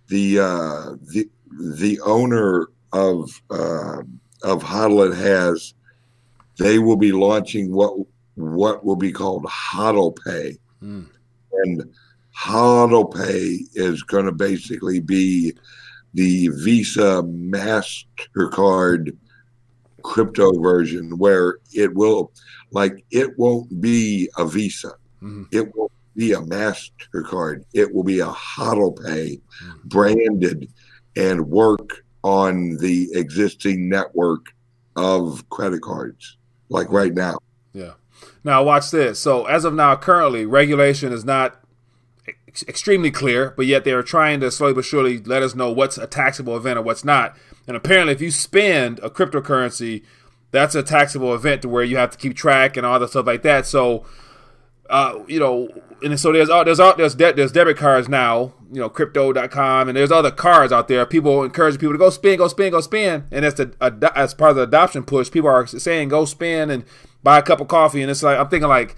the 0.08 0.40
uh, 0.40 0.96
the 1.12 1.28
the 1.50 1.98
owner 2.00 2.68
of 2.92 3.30
uh, 3.50 4.02
of 4.42 4.62
Hodlit 4.62 5.16
has, 5.16 5.72
they 6.58 6.78
will 6.78 6.96
be 6.96 7.12
launching 7.12 7.72
what 7.72 7.94
what 8.34 8.84
will 8.84 8.96
be 8.96 9.12
called 9.12 9.44
HODL 9.44 10.16
Pay, 10.24 10.58
Mm. 10.82 11.06
and 11.64 11.84
HODL 12.36 13.14
Pay 13.14 13.60
is 13.74 14.02
going 14.02 14.26
to 14.26 14.32
basically 14.32 15.00
be 15.00 15.54
the 16.14 16.48
Visa 16.48 17.22
Mastercard 17.24 19.16
crypto 20.02 20.60
version, 20.60 21.16
where 21.18 21.58
it 21.72 21.94
will 21.94 22.32
like 22.72 23.04
it 23.10 23.38
won't 23.38 23.80
be 23.80 24.28
a 24.36 24.46
Visa, 24.46 24.92
Mhm. 25.22 25.46
it 25.52 25.74
will 25.76 25.90
be 26.16 26.32
a 26.32 26.40
Mastercard, 26.40 27.64
it 27.72 27.94
will 27.94 28.02
be 28.02 28.20
a 28.20 28.26
HODL 28.26 28.92
Pay 28.92 29.40
Mhm. 29.64 29.84
branded 29.84 30.68
and 31.16 31.48
work 31.48 32.04
on 32.24 32.76
the 32.78 33.08
existing 33.12 33.88
network 33.88 34.46
of 34.96 35.48
credit 35.50 35.82
cards, 35.82 36.36
like 36.68 36.90
right 36.90 37.14
now. 37.14 37.38
Yeah. 37.72 37.92
Now 38.44 38.62
watch 38.62 38.90
this. 38.90 39.18
So 39.18 39.46
as 39.46 39.64
of 39.64 39.74
now, 39.74 39.96
currently 39.96 40.46
regulation 40.46 41.12
is 41.12 41.24
not 41.24 41.61
ex- 42.52 42.64
extremely 42.68 43.10
clear, 43.10 43.52
but 43.56 43.66
yet 43.66 43.84
they 43.84 43.92
are 43.92 44.02
trying 44.02 44.40
to 44.40 44.50
slowly 44.50 44.74
but 44.74 44.84
surely 44.84 45.18
let 45.18 45.42
us 45.42 45.54
know 45.54 45.72
what's 45.72 45.98
a 45.98 46.06
taxable 46.06 46.56
event 46.56 46.78
and 46.78 46.86
what's 46.86 47.04
not. 47.04 47.36
And 47.66 47.76
apparently, 47.76 48.12
if 48.12 48.20
you 48.20 48.30
spend 48.30 48.98
a 49.00 49.10
cryptocurrency, 49.10 50.02
that's 50.50 50.74
a 50.74 50.82
taxable 50.82 51.34
event 51.34 51.62
to 51.62 51.68
where 51.68 51.82
you 51.82 51.96
have 51.96 52.10
to 52.10 52.18
keep 52.18 52.36
track 52.36 52.76
and 52.76 52.86
all 52.86 52.98
that 53.00 53.08
stuff 53.08 53.26
like 53.26 53.42
that. 53.42 53.66
So, 53.66 54.04
uh, 54.90 55.20
you 55.26 55.40
know, 55.40 55.68
and 56.02 56.18
so 56.18 56.32
there's 56.32 56.50
all 56.50 56.64
there's 56.64 56.80
all 56.80 56.94
there's 56.96 57.14
de- 57.14 57.32
there's 57.32 57.52
debit 57.52 57.76
cards 57.76 58.08
now, 58.08 58.52
you 58.70 58.80
know, 58.80 58.90
crypto.com, 58.90 59.88
and 59.88 59.96
there's 59.96 60.12
other 60.12 60.30
cards 60.30 60.72
out 60.72 60.88
there. 60.88 61.06
People 61.06 61.42
encourage 61.44 61.78
people 61.78 61.92
to 61.92 61.98
go 61.98 62.10
spend, 62.10 62.38
go 62.38 62.48
spend, 62.48 62.72
go 62.72 62.80
spend, 62.80 63.24
and 63.30 63.44
as 63.44 63.54
the 63.54 64.12
as 64.14 64.34
part 64.34 64.50
of 64.50 64.56
the 64.56 64.62
adoption 64.62 65.04
push, 65.04 65.30
people 65.30 65.48
are 65.48 65.66
saying 65.66 66.08
go 66.08 66.24
spend 66.24 66.70
and 66.70 66.84
buy 67.22 67.38
a 67.38 67.42
cup 67.42 67.60
of 67.60 67.68
coffee, 67.68 68.02
and 68.02 68.10
it's 68.10 68.22
like 68.22 68.38
I'm 68.38 68.48
thinking 68.48 68.68
like. 68.68 68.96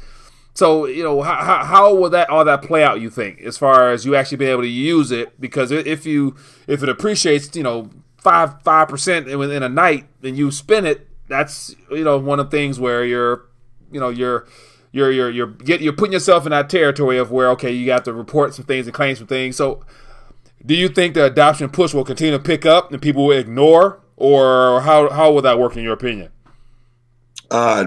So 0.54 0.86
you 0.86 1.02
know 1.02 1.20
how, 1.20 1.64
how, 1.64 1.94
will 1.94 2.10
that 2.10 2.30
all 2.30 2.44
that 2.44 2.62
play 2.62 2.84
out? 2.84 3.00
You 3.00 3.10
think 3.10 3.40
as 3.40 3.58
far 3.58 3.90
as 3.90 4.04
you 4.04 4.14
actually 4.14 4.36
being 4.38 4.52
able 4.52 4.62
to 4.62 4.68
use 4.68 5.10
it 5.10 5.40
because 5.40 5.72
if 5.72 6.06
you 6.06 6.36
if 6.68 6.82
it 6.82 6.88
appreciates 6.88 7.54
you 7.56 7.64
know 7.64 7.90
five 8.18 8.62
five 8.62 8.88
percent 8.88 9.36
within 9.36 9.64
a 9.64 9.68
night 9.68 10.06
and 10.22 10.38
you 10.38 10.52
spend 10.52 10.86
it, 10.86 11.08
that's 11.28 11.74
you 11.90 12.04
know 12.04 12.18
one 12.18 12.38
of 12.38 12.50
the 12.50 12.56
things 12.56 12.78
where 12.78 13.04
you're 13.04 13.46
you 13.90 13.98
know 13.98 14.10
you're 14.10 14.46
you're 14.92 15.10
you're 15.10 15.30
you're 15.30 15.48
get 15.48 15.80
you're 15.80 15.92
putting 15.92 16.12
yourself 16.12 16.46
in 16.46 16.50
that 16.50 16.70
territory 16.70 17.18
of 17.18 17.32
where 17.32 17.50
okay 17.50 17.72
you 17.72 17.84
got 17.84 18.04
to 18.04 18.12
report 18.12 18.54
some 18.54 18.64
things 18.64 18.86
and 18.86 18.94
claim 18.94 19.16
some 19.16 19.26
things. 19.26 19.56
So 19.56 19.84
do 20.64 20.74
you 20.76 20.88
think 20.88 21.14
the 21.14 21.24
adoption 21.24 21.68
push 21.68 21.92
will 21.92 22.04
continue 22.04 22.32
to 22.32 22.42
pick 22.42 22.64
up 22.64 22.92
and 22.92 23.02
people 23.02 23.26
will 23.26 23.36
ignore, 23.36 24.00
or 24.16 24.82
how 24.82 25.10
how 25.10 25.32
will 25.32 25.42
that 25.42 25.58
work 25.58 25.76
in 25.76 25.82
your 25.82 25.94
opinion? 25.94 26.30
Uh, 27.50 27.86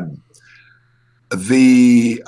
the 1.32 2.24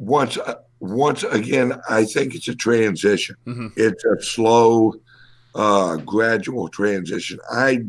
once 0.00 0.38
once 0.80 1.22
again, 1.24 1.78
I 1.90 2.04
think 2.06 2.34
it's 2.34 2.48
a 2.48 2.54
transition. 2.54 3.36
Mhm. 3.46 3.72
It's 3.76 4.02
a 4.04 4.20
slow, 4.22 4.94
uh, 5.54 5.96
gradual 5.96 6.68
transition. 6.68 7.38
I 7.52 7.82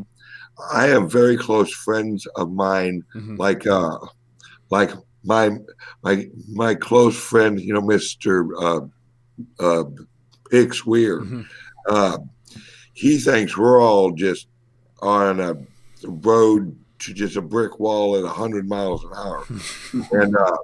I 0.73 0.87
have 0.87 1.09
very 1.11 1.37
close 1.37 1.73
friends 1.73 2.27
of 2.35 2.51
mine, 2.51 3.03
Mhm. 3.15 3.37
like 3.39 3.65
uh, 3.65 3.97
like 4.69 4.91
my 5.23 5.57
my 6.03 6.27
my 6.49 6.75
close 6.75 7.15
friend, 7.17 7.59
you 7.59 7.73
know, 7.73 7.81
Mister 7.81 8.45
uh, 8.61 8.81
uh, 9.59 9.83
Hicks 10.51 10.85
Weir. 10.85 11.21
Mhm. 11.21 11.45
Uh, 11.87 12.17
he 12.93 13.17
thinks 13.17 13.57
we're 13.57 13.81
all 13.81 14.11
just 14.11 14.47
on 15.01 15.39
a 15.39 15.55
road 16.03 16.75
to 16.99 17.13
just 17.13 17.37
a 17.37 17.41
brick 17.41 17.79
wall 17.79 18.15
at 18.17 18.23
100 18.23 18.67
miles 18.69 19.03
an 19.05 19.11
hour 19.15 19.43
and 20.11 20.35
uh, 20.35 20.57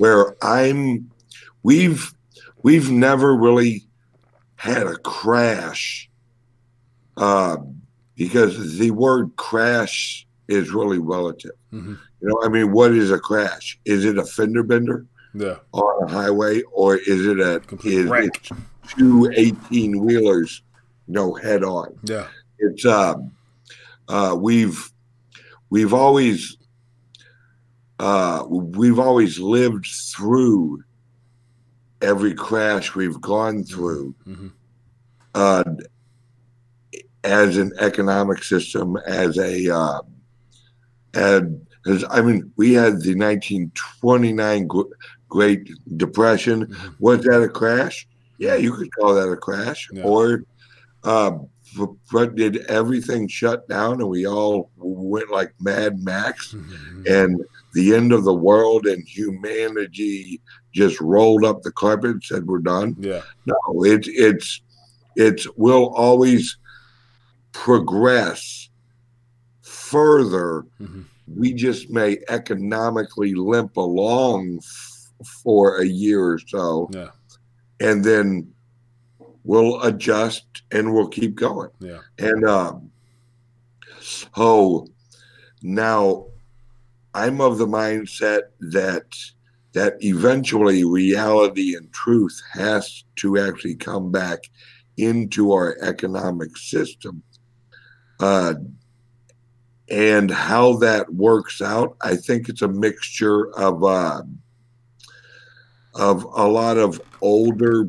where 0.00 0.34
i'm 0.42 1.10
we've 1.62 2.12
we've 2.62 2.90
never 2.90 3.36
really 3.36 3.84
had 4.56 4.86
a 4.86 4.96
crash 4.96 6.08
uh, 7.18 7.56
because 8.16 8.78
the 8.78 8.90
word 8.92 9.30
crash 9.36 10.26
is 10.48 10.70
really 10.70 10.98
relative. 10.98 11.52
Mhm. 11.72 11.98
you 12.20 12.28
know 12.28 12.38
i 12.42 12.48
mean 12.48 12.72
what 12.72 12.92
is 12.92 13.10
a 13.10 13.18
crash? 13.18 13.78
Is 13.84 14.04
it 14.06 14.16
a 14.18 14.24
fender 14.24 14.62
bender 14.62 15.06
Yeah, 15.34 15.56
on 15.72 16.04
a 16.04 16.10
highway 16.10 16.62
or 16.72 16.96
is 16.96 17.26
it 17.26 17.38
a 17.38 17.60
Complete 17.60 17.98
is 18.00 18.06
wreck. 18.06 18.50
it 18.50 18.56
two 18.96 19.30
18 19.36 20.02
wheelers 20.04 20.62
you 21.06 21.14
know 21.14 21.34
head 21.34 21.62
on? 21.62 21.88
Yeah, 22.04 22.26
it's 22.58 22.84
um 22.86 23.32
uh 24.08 24.34
we've 24.38 24.90
we've 25.68 25.92
always 25.94 26.56
uh 28.00 28.44
we've 28.48 28.98
always 28.98 29.38
lived 29.38 29.86
through 30.12 30.82
every 32.02 32.34
crash 32.34 32.94
we've 32.94 33.20
gone 33.20 33.62
through. 33.62 34.14
Hmm 34.24 34.48
uh 35.34 35.62
as 37.22 37.56
an 37.58 37.70
economic 37.78 38.42
system 38.42 38.96
as 39.06 39.36
a 39.38 39.68
uh 39.72 40.00
and 41.14 41.64
as 41.86 42.04
i 42.10 42.20
mean 42.20 42.50
we 42.56 42.72
had 42.72 42.94
the 43.02 43.14
1929 43.14 44.66
gr- 44.66 44.82
great 45.28 45.70
depression. 45.96 46.66
Mhm. 46.66 46.94
was 46.98 47.20
that 47.26 47.42
a 47.42 47.48
crash? 47.48 48.08
Yeah 48.38 48.56
you 48.56 48.72
could 48.72 48.90
call 48.96 49.14
that 49.14 49.30
a 49.30 49.36
crash. 49.36 49.88
Yeah. 49.92 50.02
or 50.02 50.44
uh, 51.04 51.30
but 51.30 51.46
did 52.34 52.58
everything 52.66 53.28
shut 53.28 53.68
down 53.68 54.00
and 54.00 54.08
we 54.08 54.26
all 54.26 54.70
went 54.76 55.30
like 55.30 55.52
mad 55.60 56.02
max. 56.02 56.52
Mm-hmm. 56.54 57.02
and 57.06 57.44
the 57.72 57.94
end 57.94 58.12
of 58.12 58.24
the 58.24 58.34
world 58.34 58.86
and 58.86 59.02
humanity 59.06 60.40
just 60.74 61.00
rolled 61.00 61.44
up 61.44 61.62
the 61.62 61.70
carpet 61.72 62.10
and 62.10 62.22
said 62.24 62.46
we're 62.46 62.58
done. 62.58 62.96
Yeah, 62.98 63.22
no 63.46 63.54
it's 63.84 64.08
it's 64.10 64.62
it's 65.16 65.46
we'll 65.56 65.88
always 65.94 66.56
progress 67.52 68.68
further. 69.62 70.64
Mhm. 70.80 71.04
we 71.36 71.52
just 71.52 71.90
may 71.90 72.18
economically 72.28 73.34
limp 73.34 73.76
along 73.76 74.58
f- 74.58 75.12
for 75.44 75.76
a 75.80 75.86
year 75.86 76.20
or 76.32 76.38
so. 76.40 76.88
Yeah, 76.92 77.10
and 77.78 78.02
then 78.04 78.52
we'll 79.50 79.82
adjust 79.82 80.62
and 80.70 80.94
we'll 80.94 81.08
keep 81.08 81.34
going 81.34 81.70
yeah. 81.80 81.98
and 82.20 82.44
um 82.44 82.88
oh 84.36 84.86
now 85.60 86.24
i'm 87.14 87.40
of 87.40 87.58
the 87.58 87.66
mindset 87.66 88.42
that 88.60 89.02
that 89.72 89.94
eventually 90.04 90.84
reality 90.84 91.74
and 91.74 91.92
truth 91.92 92.40
has 92.52 93.02
to 93.16 93.38
actually 93.38 93.74
come 93.74 94.12
back 94.12 94.38
into 94.98 95.50
our 95.50 95.76
economic 95.82 96.56
system 96.56 97.20
uh 98.20 98.54
and 99.88 100.30
how 100.30 100.76
that 100.76 101.12
works 101.12 101.60
out 101.60 101.96
i 102.02 102.14
think 102.14 102.48
it's 102.48 102.62
a 102.62 102.68
mixture 102.68 103.52
of 103.56 103.82
uh 103.82 104.22
of 105.96 106.22
a 106.22 106.46
lot 106.46 106.78
of 106.78 107.00
older 107.20 107.88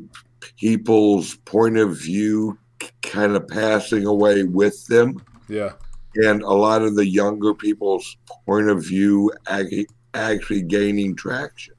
people's 0.58 1.36
point 1.36 1.78
of 1.78 1.98
view 1.98 2.58
kind 3.02 3.36
of 3.36 3.48
passing 3.48 4.06
away 4.06 4.44
with 4.44 4.86
them. 4.88 5.22
Yeah, 5.48 5.74
and 6.16 6.42
a 6.42 6.54
lot 6.54 6.82
of 6.82 6.96
the 6.96 7.08
younger 7.08 7.54
people's 7.54 8.18
point 8.46 8.70
of 8.70 8.84
view 8.84 9.32
ac- 9.50 9.88
actually 10.14 10.64
gaining 10.64 11.16
traction. 11.16 11.76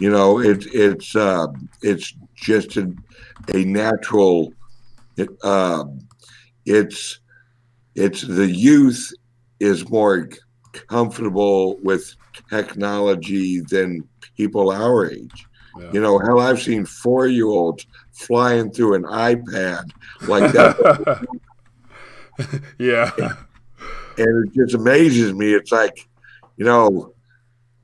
You 0.00 0.10
know 0.10 0.40
it, 0.40 0.66
it's 0.72 1.14
uh, 1.14 1.46
it's 1.82 2.14
just 2.34 2.76
a, 2.76 2.92
a 3.52 3.64
natural 3.64 4.52
it, 5.16 5.28
uh, 5.42 5.84
it's 6.66 7.20
it's 7.94 8.22
the 8.22 8.50
youth 8.50 9.12
is 9.60 9.88
more 9.88 10.28
comfortable 10.88 11.78
with 11.82 12.16
technology 12.50 13.60
than 13.60 14.06
people 14.36 14.72
our 14.72 15.08
age 15.10 15.46
yeah. 15.78 15.90
you 15.92 16.00
know, 16.00 16.18
hell, 16.18 16.40
I've 16.40 16.62
seen 16.62 16.84
four 16.84 17.26
year 17.26 17.46
olds 17.46 17.86
flying 18.12 18.70
through 18.70 18.94
an 18.94 19.04
iPad 19.04 19.90
like 20.22 20.52
that. 20.52 21.26
yeah. 22.78 23.10
And 24.16 24.48
it 24.48 24.54
just 24.54 24.74
amazes 24.74 25.32
me. 25.32 25.52
It's 25.52 25.72
like, 25.72 26.08
you 26.56 26.64
know, 26.64 27.14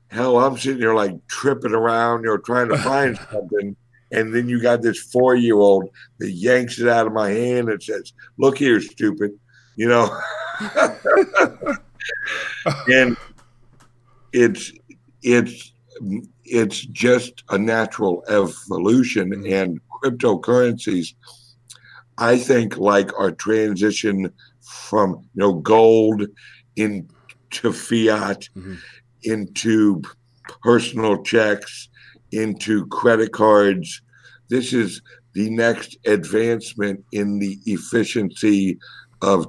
hell, 0.09 0.39
I'm 0.39 0.57
sitting 0.57 0.79
there 0.79 0.95
like 0.95 1.15
tripping 1.27 1.73
around, 1.73 2.23
you 2.23 2.27
know, 2.27 2.37
trying 2.37 2.69
to 2.69 2.77
find 2.77 3.17
something. 3.31 3.75
And 4.13 4.35
then 4.35 4.49
you 4.49 4.61
got 4.61 4.81
this 4.81 4.99
four 4.99 5.35
year 5.35 5.55
old 5.55 5.89
that 6.19 6.31
yanks 6.31 6.79
it 6.79 6.87
out 6.87 7.07
of 7.07 7.13
my 7.13 7.29
hand 7.29 7.69
and 7.69 7.81
says, 7.81 8.13
Look 8.37 8.57
here, 8.57 8.81
stupid. 8.81 9.31
You 9.77 9.87
know? 9.87 10.19
and 12.87 13.15
it's 14.33 14.71
it's 15.23 15.73
it's 16.59 16.81
just 16.87 17.43
a 17.49 17.57
natural 17.57 18.23
evolution 18.27 19.29
Mm-hmm. 19.31 19.53
and 19.59 19.69
cryptocurrencies 19.97 21.07
i 22.17 22.33
think 22.37 22.77
like 22.77 23.09
our 23.19 23.31
transition 23.31 24.17
from 24.61 25.09
you 25.33 25.39
know 25.41 25.53
gold 25.53 26.19
into 26.75 27.71
fiat 27.85 28.41
Mhm. 28.57 28.77
into 29.23 30.01
personal 30.63 31.15
checks 31.23 31.73
into 32.31 32.85
credit 32.87 33.31
cards 33.31 34.01
this 34.49 34.73
is 34.73 35.01
the 35.33 35.49
next 35.49 35.97
advancement 36.05 36.97
in 37.19 37.39
the 37.39 37.53
efficiency 37.65 38.77
of 39.21 39.39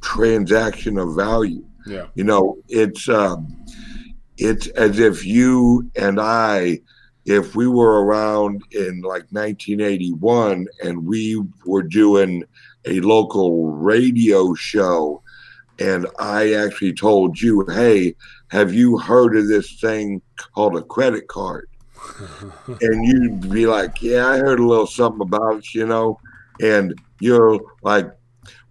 transaction 0.00 0.98
of 0.98 1.08
value 1.16 1.64
Yeah. 1.86 2.06
you 2.18 2.24
know 2.24 2.44
it's 2.68 3.08
um 3.08 3.38
it's 4.38 4.66
as 4.68 4.98
if 4.98 5.24
you 5.24 5.90
and 5.96 6.20
i 6.20 6.78
if 7.24 7.54
we 7.54 7.68
were 7.68 8.04
around 8.04 8.62
in 8.72 9.00
like 9.02 9.24
1981 9.30 10.66
and 10.82 11.06
we 11.06 11.40
were 11.64 11.82
doing 11.82 12.42
a 12.86 13.00
local 13.00 13.70
radio 13.70 14.54
show 14.54 15.22
and 15.78 16.06
i 16.18 16.54
actually 16.54 16.92
told 16.92 17.40
you 17.40 17.64
hey 17.68 18.14
have 18.48 18.72
you 18.72 18.98
heard 18.98 19.36
of 19.36 19.48
this 19.48 19.80
thing 19.80 20.20
called 20.54 20.76
a 20.76 20.82
credit 20.82 21.26
card? 21.28 21.68
And 22.66 23.06
you'd 23.06 23.50
be 23.50 23.66
like 23.66 24.02
yeah 24.02 24.26
i 24.26 24.38
heard 24.38 24.58
a 24.58 24.66
little 24.66 24.86
something 24.86 25.22
about 25.22 25.58
it 25.58 25.74
you 25.74 25.86
know? 25.86 26.18
And 26.60 26.94
you're 27.20 27.60
like 27.82 28.10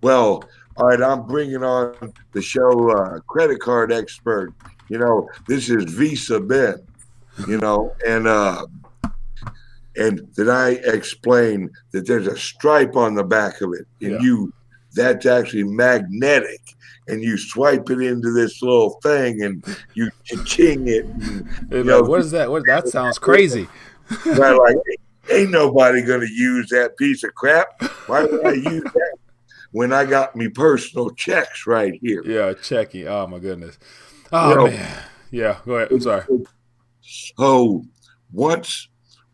well 0.01 0.43
all 0.75 0.87
right 0.87 1.01
i'm 1.01 1.25
bringing 1.27 1.63
on 1.63 2.13
the 2.33 2.41
show 2.41 2.91
uh, 2.91 3.19
credit 3.21 3.59
card 3.59 3.91
expert 3.93 4.53
you 4.91 4.97
know 4.99 5.27
this 5.47 5.69
is 5.69 5.85
visa 5.93 6.39
ben 6.39 6.75
you 7.47 7.57
know 7.57 7.95
and 8.05 8.27
uh 8.27 8.65
and 9.95 10.21
then 10.35 10.49
i 10.49 10.71
explain 10.97 11.69
that 11.93 12.05
there's 12.05 12.27
a 12.27 12.37
stripe 12.37 12.95
on 12.95 13.15
the 13.15 13.23
back 13.23 13.61
of 13.61 13.73
it 13.73 13.85
and 14.05 14.11
Yeah. 14.13 14.19
you 14.19 14.53
that's 14.93 15.25
actually 15.25 15.63
magnetic 15.63 16.59
and 17.07 17.23
you 17.23 17.37
swipe 17.37 17.89
it 17.89 18.01
into 18.01 18.31
this 18.33 18.61
little 18.61 18.99
thing 19.01 19.41
and 19.43 19.63
you 19.93 20.09
ching 20.45 20.87
it 20.89 21.05
and 21.05 21.45
It's 21.71 21.87
know, 21.87 22.01
what 22.03 22.19
is 22.19 22.31
that? 22.31 22.51
What 22.51 22.65
that 22.65 22.89
sounds 22.89 23.17
crazy. 23.17 23.67
they're 24.25 24.57
like 24.57 24.75
ain't 25.29 25.51
nobody 25.51 26.01
gonna 26.01 26.25
use 26.29 26.67
that 26.69 26.97
piece 26.97 27.23
of 27.23 27.33
crap 27.35 27.67
why 28.07 28.23
would 28.25 28.45
i 28.45 28.51
use 28.51 28.83
that 28.83 29.15
when 29.71 29.93
i 29.93 30.03
got 30.03 30.35
me 30.35 30.49
personal 30.49 31.09
checks 31.11 31.65
right 31.65 31.93
here 32.01 32.21
Yeah, 32.25 32.53
checking. 32.53 33.07
Oh 33.07 33.25
my 33.27 33.39
goodness. 33.39 33.79
Oh 34.31 34.55
know, 34.55 34.67
man. 34.67 35.03
Yeah, 35.31 35.59
go 35.65 35.75
ahead. 35.75 35.91
I'm 35.91 36.01
sorry. 36.01 36.23
So 37.01 37.83
once 38.31 38.87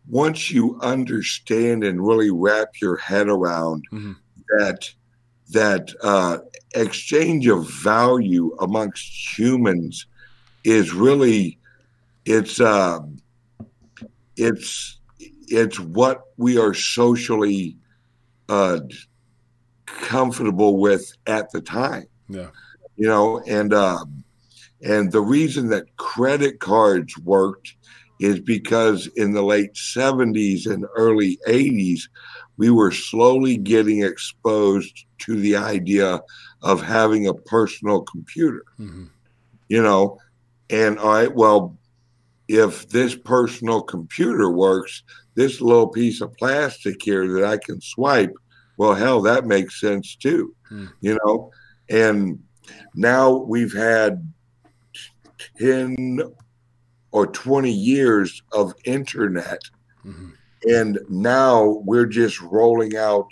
once 0.08 0.50
you 0.52 0.80
understand 0.82 1.84
and 1.84 2.06
really 2.06 2.32
wrap 2.32 2.70
your 2.82 2.95
head 2.98 3.28
around 3.28 3.84
Mhm. 3.91 4.16
that 4.58 4.89
that 5.52 5.93
uh, 6.02 6.39
exchange 6.76 7.48
of 7.48 7.70
value 7.70 8.56
amongst 8.60 9.38
humans 9.38 10.08
is 10.64 10.93
really 10.93 11.60
it's 12.26 12.60
uh, 12.60 13.00
it's 14.36 15.00
it's 15.48 15.80
what 15.80 16.22
we 16.38 16.58
are 16.58 16.74
socially 16.74 17.78
uh, 18.50 18.80
comfortable 19.86 20.78
with 20.80 21.12
at 21.26 21.50
the 21.52 21.62
time 21.62 22.06
Yeah. 22.30 22.50
you 22.95 23.08
know 23.08 23.41
and 23.48 23.74
uh, 23.74 24.04
and 24.84 25.12
the 25.12 25.22
reason 25.22 25.70
that 25.70 25.96
credit 25.98 26.60
cards 26.60 27.18
worked 27.20 27.76
is 28.20 28.40
because 28.40 29.08
in 29.16 29.32
the 29.32 29.44
late 29.44 29.74
70s 29.74 30.66
and 30.66 30.86
early 30.96 31.38
80s 31.48 32.02
we 32.58 32.72
were 32.72 32.92
slowly 32.92 33.58
getting 33.58 34.04
exposed 34.04 35.06
to 35.20 35.36
the 35.36 35.56
idea 35.56 36.20
of 36.64 36.82
having 36.82 37.28
a 37.28 37.34
personal 37.34 38.02
computer. 38.02 38.64
Hmm 38.78 39.06
you 39.70 39.82
know 39.82 40.18
and 40.70 40.98
all 41.00 41.14
right 41.14 41.34
well 41.34 41.78
if 42.48 42.88
this 42.90 43.16
personal 43.16 43.82
computer 43.82 44.50
works 44.52 45.04
this 45.36 45.62
little 45.62 45.88
piece 45.88 46.22
of 46.22 46.34
plastic 46.34 47.02
here 47.02 47.28
that 47.32 47.44
i 47.46 47.58
can 47.58 47.80
swipe 47.82 48.34
well 48.78 48.94
hell 48.94 49.22
that 49.22 49.46
makes 49.46 49.80
sense 49.80 50.16
too. 50.16 50.54
Hmm. 50.70 50.86
you 51.02 51.18
know 51.24 51.52
and 51.90 52.40
now 52.96 53.32
we've 53.32 53.74
had 53.74 54.32
10 55.60 56.20
or 57.12 57.28
20 57.28 57.72
years 57.72 58.42
of 58.52 58.74
internet 58.86 59.60
hmm 60.04 60.30
and 60.64 60.98
now 61.08 61.64
we're 61.86 62.08
just 62.08 62.42
rolling 62.42 62.98
out 62.98 63.28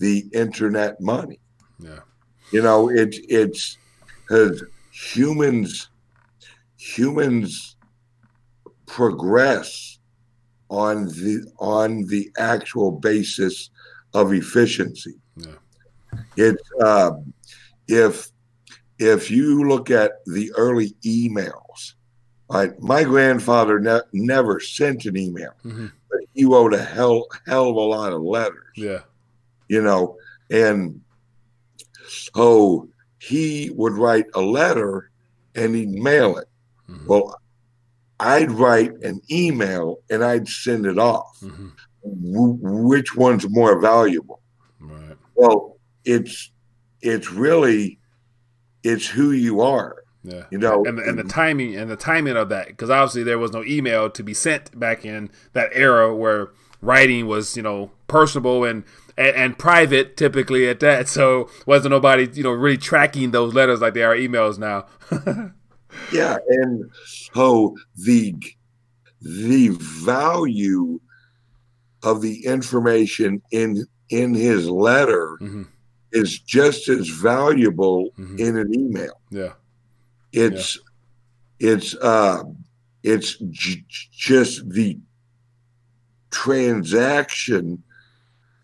the 0.00 0.24
internet 0.32 1.00
money 1.00 1.38
Yeah. 1.78 2.00
you 2.50 2.60
know 2.62 2.90
it 2.90 3.14
it's 3.28 3.78
because 4.26 4.64
humans 4.90 5.88
humans 6.76 7.76
progress 8.86 9.98
on 10.68 11.06
the 11.06 11.46
on 11.58 12.04
the 12.06 12.30
actual 12.38 12.90
basis 12.92 13.70
of 14.14 14.32
efficiency 14.32 15.14
Yeah. 15.36 15.58
it's 16.36 16.68
uh, 16.82 17.12
if 17.86 18.28
if 18.98 19.30
you 19.30 19.68
look 19.68 19.90
at 19.90 20.12
the 20.26 20.52
early 20.56 20.94
emails 21.04 21.94
right 22.50 22.80
my 22.80 23.02
grandfather 23.04 23.80
ne- 23.80 24.00
never 24.12 24.60
sent 24.60 25.04
an 25.06 25.16
email 25.16 25.52
hmm 25.62 25.86
but 26.10 26.20
he 26.34 26.44
wrote 26.44 26.72
a 26.74 26.82
hell 26.82 27.26
hell 27.46 27.70
of 27.70 27.76
a 27.76 27.80
lot 27.80 28.12
of 28.12 28.22
letters 28.22 28.72
Yeah. 28.76 29.00
you 29.68 29.82
know, 29.82 30.16
and 30.50 31.00
so 32.06 32.88
he 33.18 33.70
would 33.74 33.94
write 33.94 34.26
a 34.34 34.40
letter 34.40 35.10
and 35.54 35.74
he'd 35.74 35.88
mail 35.90 36.36
it. 36.38 36.48
hmm 36.86 37.06
Well, 37.06 37.40
I'd 38.20 38.50
write 38.50 38.92
an 39.02 39.20
email 39.30 39.98
and 40.10 40.22
I'd 40.24 40.46
send 40.48 40.86
it 40.86 40.98
off. 40.98 41.36
hmm 41.40 41.68
W- 42.04 42.58
which 42.86 43.16
one's 43.16 43.48
more 43.48 43.80
valuable? 43.80 44.40
Right. 44.78 45.16
Well, 45.34 45.78
it's 46.04 46.50
it's 47.00 47.30
really 47.30 47.98
it's 48.84 49.08
who 49.08 49.32
you 49.32 49.60
are, 49.60 49.96
Yeah. 50.22 50.44
you 50.50 50.58
know. 50.58 50.84
and 50.84 50.98
the, 50.98 51.02
and 51.02 51.18
the 51.18 51.24
timing 51.24 51.74
and 51.74 51.90
the 51.90 51.96
timing 51.96 52.36
of 52.36 52.48
that 52.50 52.68
because 52.68 52.90
obviously 52.90 53.22
there 53.24 53.38
was 53.38 53.50
no 53.52 53.64
email 53.64 54.08
to 54.10 54.22
be 54.22 54.34
sent 54.34 54.78
back 54.78 55.04
in 55.04 55.30
that 55.54 55.70
era 55.72 56.14
where 56.14 56.50
writing 56.80 57.26
was 57.26 57.56
you 57.56 57.62
know 57.62 57.90
personable 58.08 58.62
and 58.64 58.84
and, 59.16 59.34
and 59.36 59.58
private 59.58 60.16
typically 60.18 60.68
at 60.68 60.80
that 60.80 61.08
so 61.16 61.48
wasn't 61.66 61.90
nobody 61.90 62.28
you 62.34 62.42
know 62.42 62.50
really 62.50 62.76
tracking 62.76 63.30
those 63.30 63.54
letters 63.54 63.80
like 63.80 63.94
they 63.94 64.02
are 64.02 64.14
emails 64.16 64.58
now 64.58 64.86
Yeah, 66.12 66.38
and 66.48 66.90
so 67.06 67.76
the 67.96 68.34
the 69.22 69.68
value 70.04 71.00
of 72.02 72.20
the 72.20 72.44
information 72.44 73.40
in 73.52 73.86
in 74.10 74.34
his 74.34 74.68
letter 74.68 75.36
hmm 75.38 75.62
is 76.14 76.38
just 76.38 76.88
as 76.88 77.08
valuable 77.08 78.10
Mhm. 78.18 78.38
in 78.38 78.56
an 78.56 78.72
email. 78.74 79.20
yeah 79.30 79.52
It's 80.32 80.78
it's 81.60 81.94
uh 81.96 82.42
it's 83.02 83.36
j- 83.50 83.84
just 84.12 84.68
the 84.70 84.98
transaction 86.30 87.82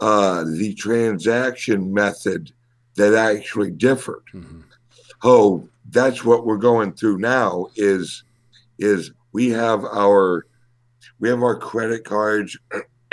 uh 0.00 0.44
the 0.44 0.74
transaction 0.74 1.92
method 1.92 2.52
that 2.96 3.14
actually 3.14 3.70
differed. 3.70 4.22
hmm 4.32 4.60
Oh, 5.22 5.68
that's 5.90 6.24
what 6.24 6.46
we're 6.46 6.56
going 6.56 6.92
through 6.94 7.18
now 7.18 7.66
is 7.76 8.24
is 8.78 9.12
we 9.32 9.50
have 9.50 9.84
our 9.84 10.46
we 11.18 11.28
have 11.28 11.42
our 11.42 11.58
credit 11.58 12.04
cards 12.04 12.56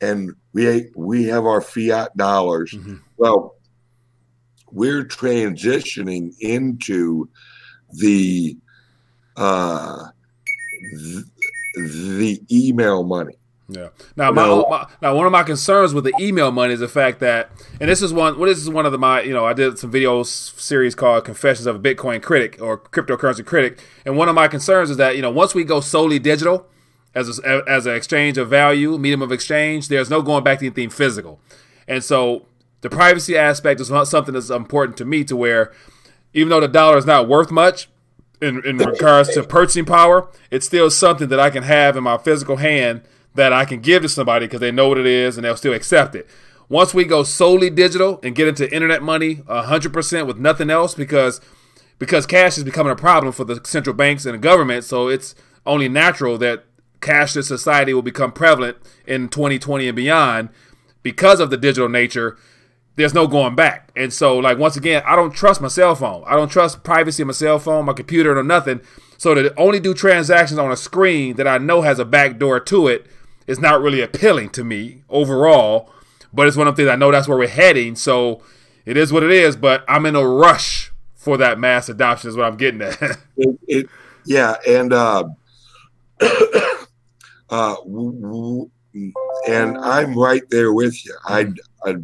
and 0.00 0.32
we 0.54 0.90
we 0.96 1.24
have 1.24 1.44
our 1.44 1.60
fiat 1.60 2.16
dollars. 2.16 2.72
hmm 2.72 2.96
Well, 3.18 3.55
we're 4.76 5.04
transitioning 5.04 6.34
into 6.40 7.28
the 7.92 8.56
uh 9.36 10.04
th- 10.80 11.24
the 11.74 12.40
email 12.50 13.02
money. 13.02 13.36
Yeah. 13.68 13.88
Now, 14.14 14.30
my, 14.30 14.46
my, 14.46 14.86
now 15.02 15.16
one 15.16 15.26
of 15.26 15.32
my 15.32 15.42
concerns 15.42 15.92
with 15.92 16.04
the 16.04 16.12
email 16.20 16.52
money 16.52 16.72
is 16.72 16.80
the 16.80 16.88
fact 16.88 17.18
that, 17.20 17.50
and 17.80 17.90
this 17.90 18.00
is 18.00 18.12
one. 18.12 18.38
Well, 18.38 18.48
this 18.48 18.58
is 18.58 18.70
one 18.70 18.86
of 18.86 18.92
the 18.92 18.98
my. 18.98 19.22
You 19.22 19.32
know, 19.32 19.44
I 19.44 19.54
did 19.54 19.78
some 19.78 19.90
video 19.90 20.22
series 20.22 20.94
called 20.94 21.24
"Confessions 21.24 21.66
of 21.66 21.76
a 21.76 21.78
Bitcoin 21.78 22.22
Critic" 22.22 22.58
or 22.60 22.78
"Cryptocurrency 22.78 23.44
Critic," 23.44 23.80
and 24.04 24.16
one 24.16 24.28
of 24.28 24.34
my 24.34 24.46
concerns 24.46 24.90
is 24.90 24.98
that 24.98 25.16
you 25.16 25.22
know 25.22 25.30
once 25.30 25.54
we 25.54 25.64
go 25.64 25.80
solely 25.80 26.18
digital 26.20 26.66
as 27.14 27.40
a, 27.40 27.64
as 27.66 27.86
an 27.86 27.94
exchange 27.94 28.38
of 28.38 28.48
value, 28.48 28.98
medium 28.98 29.22
of 29.22 29.32
exchange, 29.32 29.88
there's 29.88 30.10
no 30.10 30.22
going 30.22 30.44
back 30.44 30.60
to 30.60 30.66
anything 30.66 30.90
physical, 30.90 31.40
and 31.88 32.04
so 32.04 32.46
the 32.86 32.96
privacy 32.96 33.36
aspect 33.36 33.80
is 33.80 33.90
not 33.90 34.06
something 34.06 34.34
that's 34.34 34.48
important 34.48 34.96
to 34.98 35.04
me. 35.04 35.24
To 35.24 35.36
where, 35.36 35.72
even 36.32 36.50
though 36.50 36.60
the 36.60 36.68
dollar 36.68 36.96
is 36.96 37.04
not 37.04 37.26
worth 37.26 37.50
much, 37.50 37.88
in, 38.40 38.64
in 38.64 38.76
regards 38.76 39.30
to 39.30 39.42
purchasing 39.42 39.84
power, 39.84 40.28
it's 40.52 40.66
still 40.66 40.88
something 40.88 41.26
that 41.30 41.40
I 41.40 41.50
can 41.50 41.64
have 41.64 41.96
in 41.96 42.04
my 42.04 42.16
physical 42.16 42.58
hand 42.58 43.02
that 43.34 43.52
I 43.52 43.64
can 43.64 43.80
give 43.80 44.02
to 44.02 44.08
somebody 44.08 44.46
because 44.46 44.60
they 44.60 44.70
know 44.70 44.88
what 44.88 44.98
it 44.98 45.06
is 45.06 45.36
and 45.36 45.44
they'll 45.44 45.56
still 45.56 45.74
accept 45.74 46.14
it. 46.14 46.28
Once 46.68 46.94
we 46.94 47.04
go 47.04 47.24
solely 47.24 47.70
digital 47.70 48.20
and 48.22 48.36
get 48.36 48.46
into 48.46 48.72
internet 48.72 49.02
money 49.02 49.36
100% 49.36 50.26
with 50.28 50.38
nothing 50.38 50.70
else 50.70 50.94
because 50.94 51.40
because 51.98 52.24
cash 52.24 52.56
is 52.56 52.62
becoming 52.62 52.92
a 52.92 52.96
problem 52.96 53.32
for 53.32 53.42
the 53.42 53.60
central 53.64 53.96
banks 53.96 54.26
and 54.26 54.34
the 54.34 54.38
government, 54.38 54.84
so 54.84 55.08
it's 55.08 55.34
only 55.64 55.88
natural 55.88 56.38
that 56.38 56.66
cashless 57.00 57.46
society 57.46 57.92
will 57.92 58.02
become 58.02 58.30
prevalent 58.30 58.76
in 59.08 59.28
2020 59.28 59.88
and 59.88 59.96
beyond 59.96 60.50
because 61.02 61.40
of 61.40 61.50
the 61.50 61.56
digital 61.56 61.88
nature 61.88 62.36
there's 62.96 63.14
no 63.14 63.26
going 63.26 63.54
back. 63.54 63.90
And 63.94 64.12
so, 64.12 64.38
like 64.38 64.58
once 64.58 64.76
again, 64.76 65.02
I 65.06 65.14
don't 65.14 65.32
trust 65.32 65.60
my 65.60 65.68
cell 65.68 65.94
phone. 65.94 66.24
I 66.26 66.34
don't 66.34 66.48
trust 66.48 66.82
privacy 66.82 67.22
of 67.22 67.28
my 67.28 67.32
cell 67.32 67.58
phone, 67.58 67.84
my 67.84 67.92
computer, 67.92 68.36
or 68.36 68.42
nothing. 68.42 68.80
So 69.18 69.34
to 69.34 69.54
only 69.58 69.80
do 69.80 69.94
transactions 69.94 70.58
on 70.58 70.72
a 70.72 70.76
screen 70.76 71.36
that 71.36 71.46
I 71.46 71.58
know 71.58 71.82
has 71.82 71.98
a 71.98 72.04
back 72.04 72.38
door 72.38 72.58
to 72.60 72.88
it 72.88 73.06
is 73.46 73.60
not 73.60 73.80
really 73.80 74.00
appealing 74.00 74.50
to 74.50 74.64
me 74.64 75.02
overall. 75.08 75.92
But 76.32 76.48
it's 76.48 76.56
one 76.56 76.66
of 76.66 76.76
the 76.76 76.82
things 76.82 76.92
I 76.92 76.96
know 76.96 77.12
that's 77.12 77.28
where 77.28 77.38
we're 77.38 77.48
heading. 77.48 77.96
So 77.96 78.42
it 78.84 78.96
is 78.96 79.12
what 79.12 79.22
it 79.22 79.30
is. 79.30 79.56
But 79.56 79.84
I'm 79.88 80.06
in 80.06 80.16
a 80.16 80.26
rush 80.26 80.92
for 81.14 81.36
that 81.38 81.58
mass 81.58 81.88
adoption. 81.88 82.30
Is 82.30 82.36
what 82.36 82.46
I'm 82.46 82.56
getting 82.56 82.82
at. 82.82 83.00
it, 83.36 83.58
it, 83.66 83.86
yeah, 84.24 84.56
and 84.66 84.92
uh, 84.92 85.24
uh, 87.50 87.76
and 89.48 89.78
I'm 89.78 90.18
right 90.18 90.42
there 90.50 90.72
with 90.72 91.04
you. 91.04 91.14
I, 91.24 91.52
I 91.84 91.96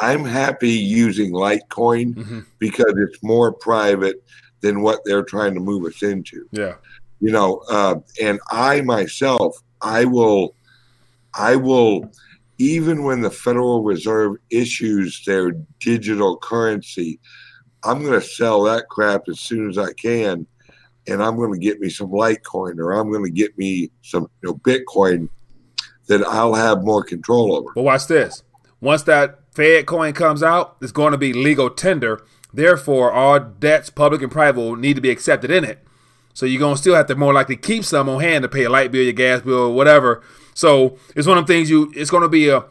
I'm 0.00 0.24
happy 0.24 0.70
using 0.70 1.32
Litecoin 1.32 2.14
mm-hmm. 2.14 2.40
because 2.58 2.94
it's 2.96 3.22
more 3.22 3.52
private 3.52 4.22
than 4.60 4.82
what 4.82 5.00
they're 5.04 5.24
trying 5.24 5.54
to 5.54 5.60
move 5.60 5.84
us 5.84 6.02
into. 6.02 6.46
Yeah. 6.52 6.74
You 7.20 7.32
know, 7.32 7.62
uh, 7.70 7.96
and 8.22 8.40
I 8.50 8.80
myself, 8.80 9.56
I 9.82 10.04
will, 10.06 10.54
I 11.34 11.56
will, 11.56 12.10
even 12.58 13.04
when 13.04 13.20
the 13.20 13.30
Federal 13.30 13.82
Reserve 13.82 14.36
issues 14.50 15.22
their 15.26 15.52
digital 15.80 16.38
currency, 16.38 17.20
I'm 17.84 18.00
going 18.02 18.18
to 18.18 18.26
sell 18.26 18.62
that 18.64 18.88
crap 18.88 19.22
as 19.28 19.40
soon 19.40 19.68
as 19.68 19.78
I 19.78 19.92
can, 19.94 20.46
and 21.06 21.22
I'm 21.22 21.36
going 21.36 21.52
to 21.52 21.58
get 21.58 21.80
me 21.80 21.90
some 21.90 22.08
Litecoin 22.08 22.78
or 22.78 22.92
I'm 22.92 23.10
going 23.10 23.24
to 23.24 23.30
get 23.30 23.56
me 23.58 23.90
some 24.02 24.30
you 24.42 24.48
know, 24.48 24.54
Bitcoin 24.56 25.28
that 26.08 26.22
I'll 26.22 26.54
have 26.54 26.84
more 26.84 27.02
control 27.02 27.54
over. 27.54 27.70
But 27.74 27.82
watch 27.82 28.06
this. 28.06 28.42
Once 28.80 29.02
that 29.04 29.39
Fed 29.52 29.86
coin 29.86 30.12
comes 30.12 30.42
out, 30.42 30.76
it's 30.80 30.92
going 30.92 31.12
to 31.12 31.18
be 31.18 31.32
legal 31.32 31.70
tender. 31.70 32.22
Therefore, 32.52 33.12
all 33.12 33.38
debts, 33.40 33.90
public 33.90 34.22
and 34.22 34.30
private, 34.30 34.60
will 34.60 34.76
need 34.76 34.94
to 34.94 35.00
be 35.00 35.10
accepted 35.10 35.50
in 35.50 35.64
it. 35.64 35.84
So 36.34 36.46
you're 36.46 36.60
going 36.60 36.74
to 36.74 36.80
still 36.80 36.94
have 36.94 37.06
to 37.06 37.16
more 37.16 37.32
likely 37.32 37.56
keep 37.56 37.84
some 37.84 38.08
on 38.08 38.20
hand 38.20 38.42
to 38.42 38.48
pay 38.48 38.64
a 38.64 38.70
light 38.70 38.92
bill, 38.92 39.02
your 39.02 39.12
gas 39.12 39.42
bill, 39.42 39.58
or 39.58 39.74
whatever. 39.74 40.22
So 40.54 40.98
it's 41.14 41.26
one 41.26 41.38
of 41.38 41.46
the 41.46 41.52
things 41.52 41.70
you. 41.70 41.92
It's 41.94 42.10
going 42.10 42.22
to 42.22 42.28
be 42.28 42.48
a. 42.48 42.64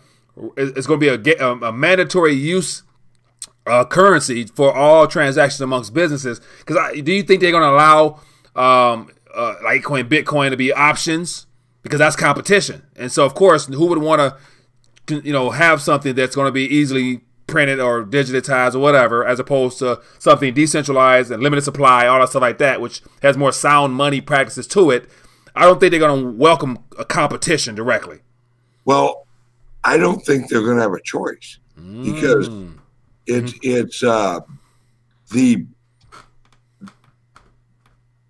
It's 0.56 0.88
to 0.88 0.98
be 0.98 1.10
a, 1.10 1.46
a, 1.46 1.56
a 1.68 1.74
mandatory 1.74 2.34
use 2.34 2.84
uh, 3.66 3.84
currency 3.84 4.46
for 4.46 4.74
all 4.74 5.06
transactions 5.06 5.60
amongst 5.60 5.94
businesses. 5.94 6.40
Because 6.60 7.02
do 7.02 7.12
you 7.12 7.24
think 7.24 7.42
they're 7.42 7.52
going 7.52 7.64
to 7.64 7.70
allow 7.70 8.22
um, 8.56 9.12
uh, 9.34 9.56
Litecoin, 9.64 10.08
Bitcoin 10.08 10.52
to 10.52 10.58
be 10.58 10.72
options? 10.72 11.46
Because 11.82 12.00
that's 12.00 12.16
competition, 12.16 12.84
and 12.96 13.12
so 13.12 13.26
of 13.26 13.36
course, 13.36 13.68
who 13.68 13.86
would 13.86 14.00
want 14.00 14.20
to 14.20 14.38
you 15.10 15.34
know 15.34 15.50
have 15.52 15.82
something 15.82 16.16
that's 16.16 16.36
going 16.36 16.48
to 16.48 16.52
be 16.52 16.64
easily 16.64 17.22
printed 17.48 17.80
or 17.80 18.04
digitized 18.06 18.76
or 18.76 18.80
whatever, 18.80 19.26
as 19.26 19.40
opposed 19.40 19.80
to 19.80 20.02
something 20.20 20.54
decentralized 20.54 21.32
and 21.32 21.42
limited 21.44 21.64
supply, 21.64 22.08
all 22.08 22.20
that 22.20 22.30
stuff 22.30 22.42
like 22.42 22.60
that, 22.60 22.80
which 22.80 23.02
has 23.22 23.38
more 23.38 23.52
sound 23.52 23.94
money 23.94 24.22
practices 24.22 24.68
to 24.68 24.92
it. 24.92 25.10
I 25.56 25.64
don't 25.64 25.80
think 25.80 25.92
they're 25.92 26.00
going 26.00 26.24
to 26.24 26.32
welcome 26.32 26.80
a 26.98 27.06
competition 27.06 27.76
directly. 27.76 28.20
Well, 28.86 29.28
I 29.84 29.98
don't 29.98 30.24
think 30.26 30.50
they're 30.50 30.62
going 30.62 30.78
to 30.78 30.84
have 30.84 30.94
a 30.94 31.02
choice 31.02 31.58
because 31.76 32.50
mm. 32.50 32.78
it's 33.26 33.54
mm-hmm. 33.54 33.60
it's 33.64 34.04
uh, 34.04 34.42
the 35.32 35.66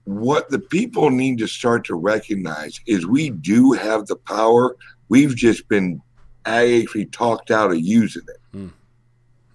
what 0.05 0.49
the 0.49 0.59
people 0.59 1.11
need 1.11 1.37
to 1.37 1.47
start 1.47 1.85
to 1.85 1.95
recognize 1.95 2.79
is 2.87 3.05
we 3.05 3.29
do 3.29 3.73
have 3.73 4.07
the 4.07 4.15
power. 4.15 4.75
We've 5.07 5.35
just 5.35 5.67
been 5.67 6.01
I 6.49 6.81
actually 6.81 7.05
talked 7.05 7.51
out 7.51 7.71
of 7.71 7.79
using 7.79 8.23
it. 8.27 8.57
Mm. 8.57 8.71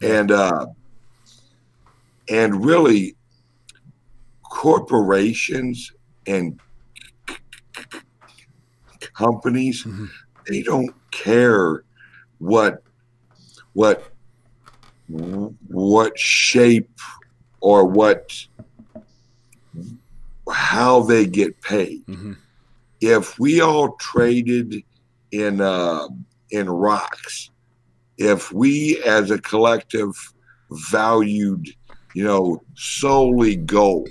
And 0.00 0.30
uh, 0.30 0.66
and 2.28 2.64
really 2.64 3.16
corporations 4.42 5.92
and 6.26 6.58
companies 9.14 9.84
mm-hmm. 9.84 10.06
they 10.48 10.62
don't 10.62 10.94
care 11.10 11.84
what 12.38 12.82
what 13.74 14.10
what 15.68 16.18
shape 16.18 16.98
or 17.60 17.84
what 17.84 18.46
how 20.50 21.00
they 21.02 21.26
get 21.26 21.60
paid. 21.62 22.04
Mm-hmm. 22.06 22.32
If 23.00 23.38
we 23.38 23.60
all 23.60 23.92
traded 23.96 24.82
in 25.30 25.60
uh, 25.60 26.08
in 26.54 26.70
rocks. 26.70 27.50
If 28.16 28.52
we 28.52 29.02
as 29.04 29.30
a 29.30 29.40
collective 29.40 30.12
valued, 30.90 31.68
you 32.14 32.24
know, 32.24 32.62
solely 32.74 33.56
gold, 33.56 34.08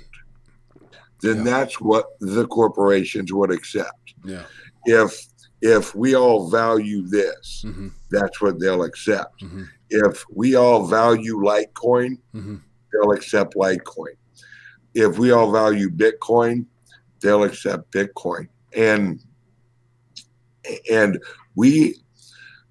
then 1.22 1.38
yeah. 1.38 1.44
that's 1.44 1.80
what 1.80 2.06
the 2.20 2.46
corporations 2.46 3.32
would 3.32 3.50
accept. 3.50 4.14
Yeah. 4.24 4.44
If 4.84 5.26
if 5.62 5.94
we 5.94 6.14
all 6.14 6.50
value 6.50 7.06
this, 7.06 7.64
mm-hmm. 7.66 7.88
that's 8.10 8.42
what 8.42 8.60
they'll 8.60 8.84
accept. 8.84 9.42
Mm-hmm. 9.42 9.62
If 9.88 10.22
we 10.28 10.56
all 10.56 10.86
value 10.86 11.36
Litecoin, 11.38 12.18
mm-hmm. 12.34 12.56
they'll 12.92 13.12
accept 13.12 13.54
Litecoin. 13.54 14.16
If 14.94 15.18
we 15.18 15.32
all 15.32 15.50
value 15.50 15.88
Bitcoin, 15.88 16.66
they'll 17.20 17.44
accept 17.44 17.90
Bitcoin. 17.90 18.48
And 18.76 19.24
and 20.90 21.18
we 21.54 21.96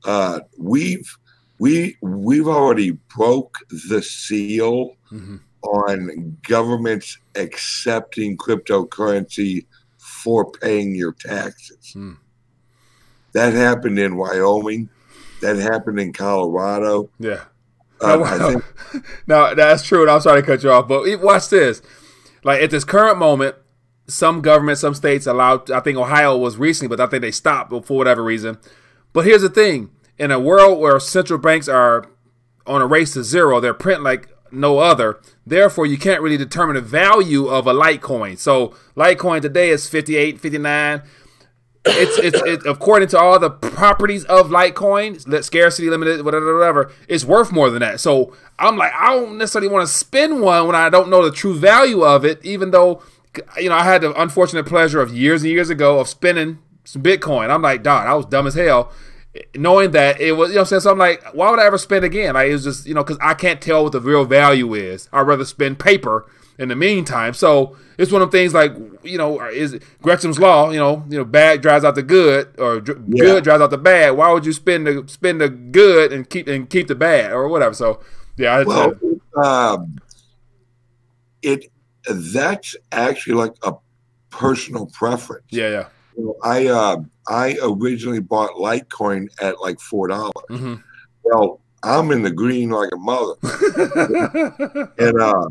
uh, 0.05 0.39
we've 0.57 1.17
we 1.59 1.97
we've 2.01 2.47
already 2.47 2.91
broke 3.15 3.57
the 3.89 4.01
seal 4.01 4.95
mm-hmm. 5.11 5.37
on 5.61 6.37
governments 6.47 7.17
accepting 7.35 8.37
cryptocurrency 8.37 9.65
for 9.97 10.51
paying 10.51 10.95
your 10.95 11.13
taxes. 11.13 11.93
Mm. 11.95 12.17
That 13.33 13.53
happened 13.53 13.97
in 13.99 14.15
Wyoming. 14.15 14.89
That 15.41 15.57
happened 15.57 15.99
in 15.99 16.13
Colorado. 16.13 17.09
Yeah. 17.19 17.45
Uh, 18.01 18.17
no, 18.17 18.49
think- 18.91 19.05
no, 19.27 19.55
that's 19.55 19.83
true. 19.83 20.01
And 20.01 20.11
I'm 20.11 20.21
sorry 20.21 20.41
to 20.41 20.45
cut 20.45 20.63
you 20.63 20.71
off, 20.71 20.87
but 20.87 21.03
watch 21.21 21.49
this. 21.49 21.81
Like 22.43 22.61
at 22.61 22.71
this 22.71 22.83
current 22.83 23.17
moment, 23.17 23.55
some 24.07 24.41
governments, 24.41 24.81
some 24.81 24.93
states 24.93 25.25
allowed. 25.25 25.71
I 25.71 25.79
think 25.79 25.97
Ohio 25.97 26.37
was 26.37 26.57
recently, 26.57 26.95
but 26.95 27.01
I 27.01 27.09
think 27.09 27.21
they 27.21 27.31
stopped 27.31 27.71
for 27.85 27.97
whatever 27.97 28.23
reason 28.23 28.57
but 29.13 29.25
here's 29.25 29.41
the 29.41 29.49
thing 29.49 29.91
in 30.17 30.31
a 30.31 30.39
world 30.39 30.79
where 30.79 30.99
central 30.99 31.39
banks 31.39 31.67
are 31.67 32.05
on 32.65 32.81
a 32.81 32.87
race 32.87 33.13
to 33.13 33.23
zero, 33.23 33.59
they're 33.59 33.73
print 33.73 34.03
like 34.03 34.29
no 34.51 34.79
other. 34.79 35.19
Therefore, 35.45 35.85
you 35.85 35.97
can't 35.97 36.21
really 36.21 36.37
determine 36.37 36.75
the 36.75 36.81
value 36.81 37.47
of 37.47 37.67
a 37.67 37.73
Litecoin. 37.73 38.37
So, 38.37 38.75
Litecoin 38.95 39.41
today 39.41 39.69
is 39.69 39.89
58, 39.89 40.39
59. 40.39 41.01
It's, 41.85 42.17
it's, 42.19 42.41
it's 42.45 42.65
according 42.65 43.09
to 43.09 43.19
all 43.19 43.37
the 43.39 43.49
properties 43.49 44.23
of 44.25 44.49
Litecoin, 44.49 45.43
scarcity 45.43 45.89
limited, 45.89 46.23
whatever, 46.23 46.57
whatever, 46.57 46.91
it's 47.09 47.25
worth 47.25 47.51
more 47.51 47.69
than 47.69 47.81
that. 47.81 47.99
So 47.99 48.33
I'm 48.57 48.77
like, 48.77 48.93
I 48.93 49.13
don't 49.13 49.37
necessarily 49.37 49.67
want 49.67 49.85
to 49.85 49.93
spend 49.93 50.41
one 50.41 50.65
when 50.65 50.77
I 50.77 50.89
don't 50.89 51.09
know 51.09 51.25
the 51.25 51.35
true 51.35 51.53
value 51.53 52.03
of 52.03 52.23
it, 52.23 52.39
even 52.45 52.71
though, 52.71 53.03
you 53.59 53.67
know, 53.67 53.75
I 53.75 53.83
had 53.83 54.01
the 54.01 54.19
unfortunate 54.21 54.65
pleasure 54.65 55.01
of 55.01 55.13
years 55.13 55.43
and 55.43 55.51
years 55.51 55.69
ago 55.69 55.99
of 55.99 56.07
spending 56.07 56.59
some 56.83 57.01
Bitcoin. 57.03 57.49
I'm 57.49 57.61
like, 57.61 57.83
dog, 57.83 58.07
I 58.07 58.13
was 58.13 58.25
dumb 58.25 58.47
as 58.47 58.53
hell. 58.55 58.91
knowing 59.55 59.91
that 59.91 60.21
it 60.21 60.33
was, 60.33 60.49
you 60.49 60.55
know, 60.55 60.61
I'm 60.61 60.67
saying, 60.67 60.81
so 60.81 60.91
I'm 60.91 60.97
like, 60.99 61.23
why 61.33 61.49
would 61.49 61.59
I 61.59 61.65
ever 61.65 61.77
spend 61.79 62.05
again? 62.05 62.35
Like, 62.35 62.49
it 62.49 62.53
was 62.53 62.63
just, 62.63 62.85
you 62.85 62.93
know, 62.93 63.03
because 63.03 63.17
I 63.21 63.33
can't 63.33 63.59
tell 63.61 63.81
what 63.83 63.91
the 63.91 63.99
real 64.01 64.25
value 64.25 64.73
is. 64.75 65.09
I'd 65.11 65.21
rather 65.21 65.43
spend 65.45 65.79
paper 65.79 66.29
in 66.59 66.69
the 66.69 66.75
meantime. 66.75 67.33
So 67.33 67.75
it's 67.97 68.11
one 68.11 68.21
of 68.21 68.29
the 68.29 68.37
things 68.37 68.53
like, 68.53 68.73
you 69.01 69.17
know, 69.17 69.41
is 69.49 69.79
Gresham's 70.03 70.37
law, 70.37 70.69
you 70.69 70.77
know, 70.77 71.03
you 71.09 71.17
know, 71.17 71.25
bad 71.25 71.61
drives 71.61 71.83
out 71.83 71.95
the 71.95 72.03
good 72.03 72.47
or 72.59 72.79
dr- 72.79 73.01
Yeah. 73.07 73.23
good 73.23 73.43
drives 73.43 73.61
out 73.63 73.71
the 73.71 73.77
bad. 73.79 74.11
Why 74.11 74.31
would 74.31 74.45
you 74.45 74.53
spend 74.53 74.85
the 74.85 75.03
spend 75.07 75.41
the 75.41 75.49
good 75.49 76.13
and 76.13 76.29
keep 76.29 76.47
and 76.47 76.69
keep 76.69 76.87
the 76.87 76.93
bad 76.95 77.31
or 77.31 77.47
whatever? 77.47 77.73
So 77.73 78.01
yeah, 78.37 78.57
I, 78.57 78.63
Well, 78.65 78.93
um, 79.43 79.95
it 81.41 81.71
that's 82.07 82.75
actually 82.91 83.33
like 83.35 83.53
a 83.63 83.73
personal 84.29 84.85
preference. 84.87 85.45
yeah, 85.49 85.69
yeah. 85.69 85.85
You 86.17 86.25
know, 86.25 86.35
I 86.43 86.67
uh, 86.67 86.97
I 87.27 87.57
originally 87.61 88.19
bought 88.19 88.51
Litecoin 88.51 89.27
at 89.41 89.61
like 89.61 89.79
four 89.79 90.07
dollars. 90.07 90.33
hmm 90.49 90.75
Well, 91.23 91.59
I'm 91.83 92.11
in 92.11 92.21
the 92.21 92.31
green 92.31 92.69
like 92.69 92.89
a 92.93 92.97
mother, 92.97 93.35
and 94.99 95.21
uh, 95.21 95.49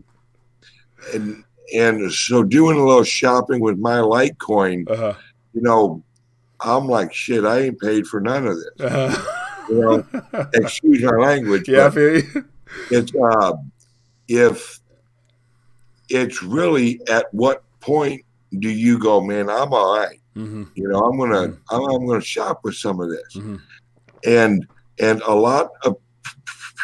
and 1.14 1.44
and 1.74 2.12
so 2.12 2.42
doing 2.42 2.78
a 2.78 2.84
little 2.84 3.04
shopping 3.04 3.60
with 3.60 3.78
my 3.78 3.96
Litecoin, 3.96 4.90
uh-huh. 4.90 5.14
you 5.52 5.62
know, 5.62 6.02
I'm 6.60 6.86
like 6.86 7.12
shit. 7.12 7.44
I 7.44 7.60
ain't 7.60 7.80
paid 7.80 8.06
for 8.06 8.20
none 8.20 8.46
of 8.46 8.56
this. 8.56 8.86
Uh-huh. 8.90 9.38
You 9.68 9.80
know, 9.80 10.04
excuse 10.54 11.02
my 11.02 11.16
language. 11.16 11.68
yeah, 11.68 11.86
I 11.86 11.90
feel 11.90 12.16
you. 12.16 12.44
it's 12.90 13.12
uh, 13.14 13.54
if 14.28 14.80
it's 16.08 16.42
really 16.42 17.00
at 17.08 17.26
what 17.32 17.62
point 17.80 18.22
do 18.58 18.68
you 18.68 18.98
go, 18.98 19.20
man? 19.20 19.48
I'm 19.48 19.72
all 19.72 19.98
right. 19.98 20.20
Hmm 20.34 20.64
You 20.74 20.88
know, 20.88 20.98
I'm 21.00 21.18
gonna 21.18 21.48
Mhm. 21.48 21.58
I'm, 21.70 21.82
I'm 21.90 22.06
gonna 22.06 22.20
shop 22.20 22.60
with 22.64 22.74
some 22.74 23.00
of 23.00 23.10
this, 23.10 23.34
hmm 23.34 23.56
and 24.24 24.66
and 25.00 25.22
a 25.22 25.34
lot 25.34 25.70
of 25.84 25.96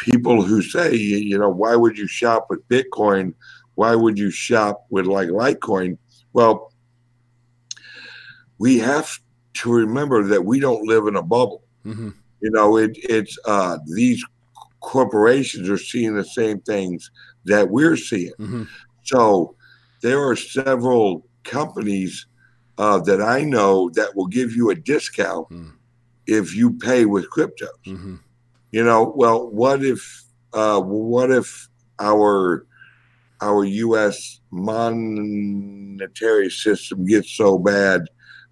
people 0.03 0.41
who 0.41 0.61
say, 0.61 0.95
you 0.95 1.37
know, 1.37 1.49
why 1.49 1.75
would 1.75 1.97
you 1.97 2.07
shop 2.07 2.47
with 2.49 2.67
Bitcoin? 2.69 3.33
Why 3.75 3.95
would 3.95 4.17
you 4.17 4.31
shop 4.31 4.85
with 4.89 5.05
like 5.05 5.29
Litecoin? 5.29 5.97
Well, 6.33 6.73
we 8.57 8.77
have 8.79 9.09
to 9.55 9.71
remember 9.73 10.23
that 10.23 10.43
we 10.45 10.59
don't 10.59 10.87
live 10.87 11.07
in 11.07 11.15
a 11.15 11.23
bubble. 11.23 11.63
hmm 11.83 12.09
You 12.41 12.51
know, 12.51 12.77
it, 12.77 12.91
it's 12.95 13.37
uh, 13.45 13.77
these 13.95 14.23
corporations 14.81 15.69
are 15.69 15.77
seeing 15.77 16.15
the 16.15 16.23
same 16.25 16.59
things 16.61 17.11
that 17.45 17.69
we're 17.69 17.97
seeing. 17.97 18.33
hmm 18.37 18.63
So 19.03 19.55
there 20.01 20.21
are 20.27 20.35
several 20.35 21.25
companies 21.43 22.27
uh, 22.79 22.99
that 23.01 23.21
I 23.21 23.41
know 23.43 23.89
that 23.91 24.15
will 24.15 24.27
give 24.27 24.53
you 24.53 24.71
a 24.71 24.75
discount 24.75 25.47
Mm. 25.49 25.73
if 26.25 26.55
you 26.55 26.71
pay 26.73 27.05
with 27.05 27.29
crypto. 27.29 27.67
hmm 27.85 28.15
You 28.71 28.83
know, 28.83 29.13
well, 29.15 29.47
what 29.49 29.83
if 29.83 30.01
uh, 30.53 30.79
what 30.81 31.29
if 31.31 31.67
our 31.99 32.65
our 33.41 33.63
U.S. 33.63 34.41
monetary 34.51 36.49
system 36.49 37.05
gets 37.05 37.31
so 37.35 37.57
bad? 37.57 38.01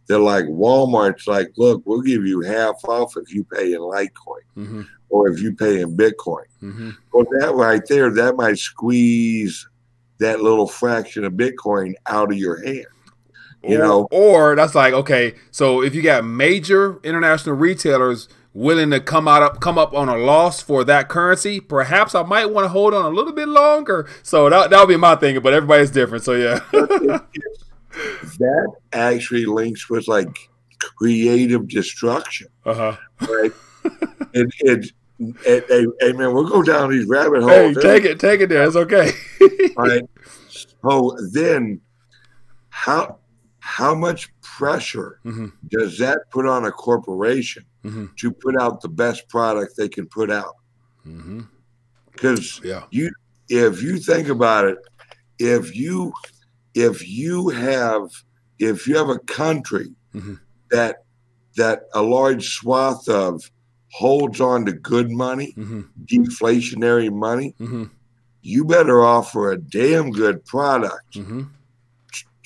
They're 0.08 0.20
like 0.20 0.46
Walmart's 0.46 1.28
like, 1.28 1.50
look, 1.58 1.82
we'll 1.86 2.02
give 2.02 2.26
you 2.26 2.40
half 2.42 2.76
off 2.88 3.14
if 3.18 3.34
you 3.34 3.44
pay 3.44 3.74
in 3.74 3.80
Litecoin 3.82 4.46
hmm 4.56 4.82
or 5.10 5.30
if 5.30 5.42
you 5.42 5.54
pay 5.56 5.80
in 5.82 5.96
Bitcoin. 5.96 6.44
hmm 6.60 6.90
Well, 7.14 7.26
that 7.40 7.54
right 7.56 7.82
there, 7.88 8.10
that 8.12 8.36
might 8.36 8.58
squeeze 8.58 9.66
that 10.20 10.42
little 10.42 10.68
fraction 10.68 11.24
of 11.24 11.34
Bitcoin 11.34 11.94
out 12.08 12.32
of 12.32 12.38
your 12.38 12.58
hand. 12.66 12.86
You 13.64 13.78
or, 13.78 13.84
know? 13.84 14.08
or 14.12 14.56
that's 14.56 14.76
like 14.76 14.94
okay. 14.94 15.36
So 15.52 15.82
if 15.82 15.96
you 15.96 16.02
got 16.02 16.24
major 16.26 17.00
international 17.04 17.56
retailers 17.56 18.30
willing 18.54 18.90
to 18.90 19.00
come 19.00 19.28
out 19.28 19.44
up, 19.44 19.62
come 19.62 19.78
up 19.78 19.94
on 19.94 20.10
a 20.10 20.18
loss 20.18 20.62
for 20.62 20.84
that 20.84 21.10
currency, 21.10 21.60
perhaps 21.60 22.16
I 22.16 22.24
might 22.24 22.48
want 22.48 22.66
to 22.66 22.70
hold 22.70 22.94
on 22.94 23.06
a 23.06 23.10
little 23.10 23.34
bit 23.34 23.48
longer. 23.48 24.10
So 24.24 24.50
that 24.50 24.70
that 24.70 24.80
would 24.80 24.90
be 24.90 24.98
my 24.98 25.16
thinking, 25.16 25.44
but 25.44 25.54
everybody's 25.54 25.92
different. 25.92 26.24
So 26.24 26.34
yeah. 26.34 26.60
That 28.40 28.74
actually 28.94 29.46
links 29.46 29.90
with 29.90 30.08
like 30.08 30.50
creative 30.80 31.68
destruction, 31.68 32.48
uh 32.66 32.74
huh. 32.74 32.98
right? 33.28 33.52
it, 34.34 34.54
it, 34.60 34.92
it, 35.20 35.66
hey, 35.68 35.86
hey, 36.00 36.14
man, 36.14 36.34
we'll 36.34 36.48
go 36.48 36.62
down 36.62 36.92
these 36.92 37.08
rabbit 37.08 37.42
holes. 37.42 37.76
Hey, 37.76 37.82
take 37.82 38.06
it, 38.06 38.20
take 38.20 38.42
it 38.42 38.50
there. 38.50 38.64
It's 38.64 38.76
okay. 38.76 39.12
right? 39.76 40.04
So 40.84 41.18
then, 41.34 41.82
how 42.70 43.18
how 43.68 43.94
much 43.94 44.32
pressure 44.42 45.20
hmm 45.24 45.48
does 45.70 45.98
that 45.98 46.20
put 46.32 46.46
on 46.48 46.64
a 46.66 46.72
corporation 46.72 47.66
hmm 47.84 48.06
to 48.16 48.32
put 48.32 48.56
out 48.60 48.82
the 48.82 48.88
best 48.88 49.28
product 49.28 49.74
they 49.78 49.90
can 49.90 50.08
put 50.08 50.32
out? 50.32 50.56
Because 52.14 52.62
Yeah. 52.64 52.84
if 53.50 53.82
you 53.82 53.98
think 54.00 54.30
about 54.30 54.66
it, 54.66 54.78
if 55.38 55.76
you 55.76 56.14
if 56.74 57.08
you 57.08 57.50
have 57.50 58.04
if 58.60 58.88
you 58.88 58.96
have 58.98 59.10
a 59.10 59.20
country 59.20 59.90
Mhm. 60.16 60.40
that 60.72 61.04
that 61.58 61.82
a 61.94 62.02
large 62.02 62.46
swath 62.58 63.08
of 63.10 63.52
holds 63.92 64.40
on 64.40 64.66
to 64.66 64.72
good 64.72 65.12
money, 65.12 65.52
hmm 65.56 65.82
deflationary 66.06 67.12
money, 67.12 67.54
hmm 67.58 67.86
you 68.42 68.64
better 68.64 69.04
offer 69.04 69.52
a 69.52 69.58
damn 69.58 70.10
good 70.12 70.46
product 70.46 71.18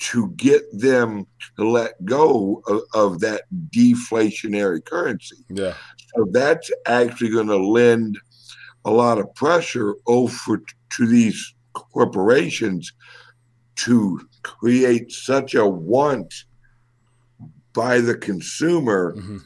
to 0.02 0.30
get 0.32 0.62
them 0.72 1.24
to 1.56 1.68
let 1.68 1.92
go 2.04 2.60
of, 2.66 2.82
of 2.92 3.20
that 3.20 3.42
deflationary 3.70 4.84
currency. 4.84 5.36
Yeah. 5.48 5.74
So 6.14 6.26
that's 6.32 6.70
actually 6.86 7.30
going 7.30 7.46
to 7.46 7.56
lend 7.56 8.18
a 8.84 8.90
lot 8.90 9.18
of 9.18 9.32
pressure 9.36 9.94
over 10.08 10.60
to 10.96 11.06
these 11.06 11.54
corporations 11.72 12.92
to 13.76 14.20
create 14.42 15.12
such 15.12 15.54
a 15.54 15.66
want 15.66 16.34
by 17.72 18.00
the 18.00 18.16
consumer 18.16 19.14
hmm 19.16 19.38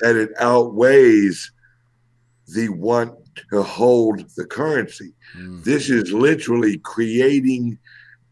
that 0.00 0.14
it 0.14 0.30
outweighs 0.38 1.50
the 2.54 2.68
want 2.68 3.12
to 3.50 3.64
hold 3.64 4.20
the 4.36 4.46
currency. 4.46 5.12
mm 5.36 5.64
This 5.64 5.90
is 5.90 6.12
literally 6.12 6.78
creating 6.78 7.78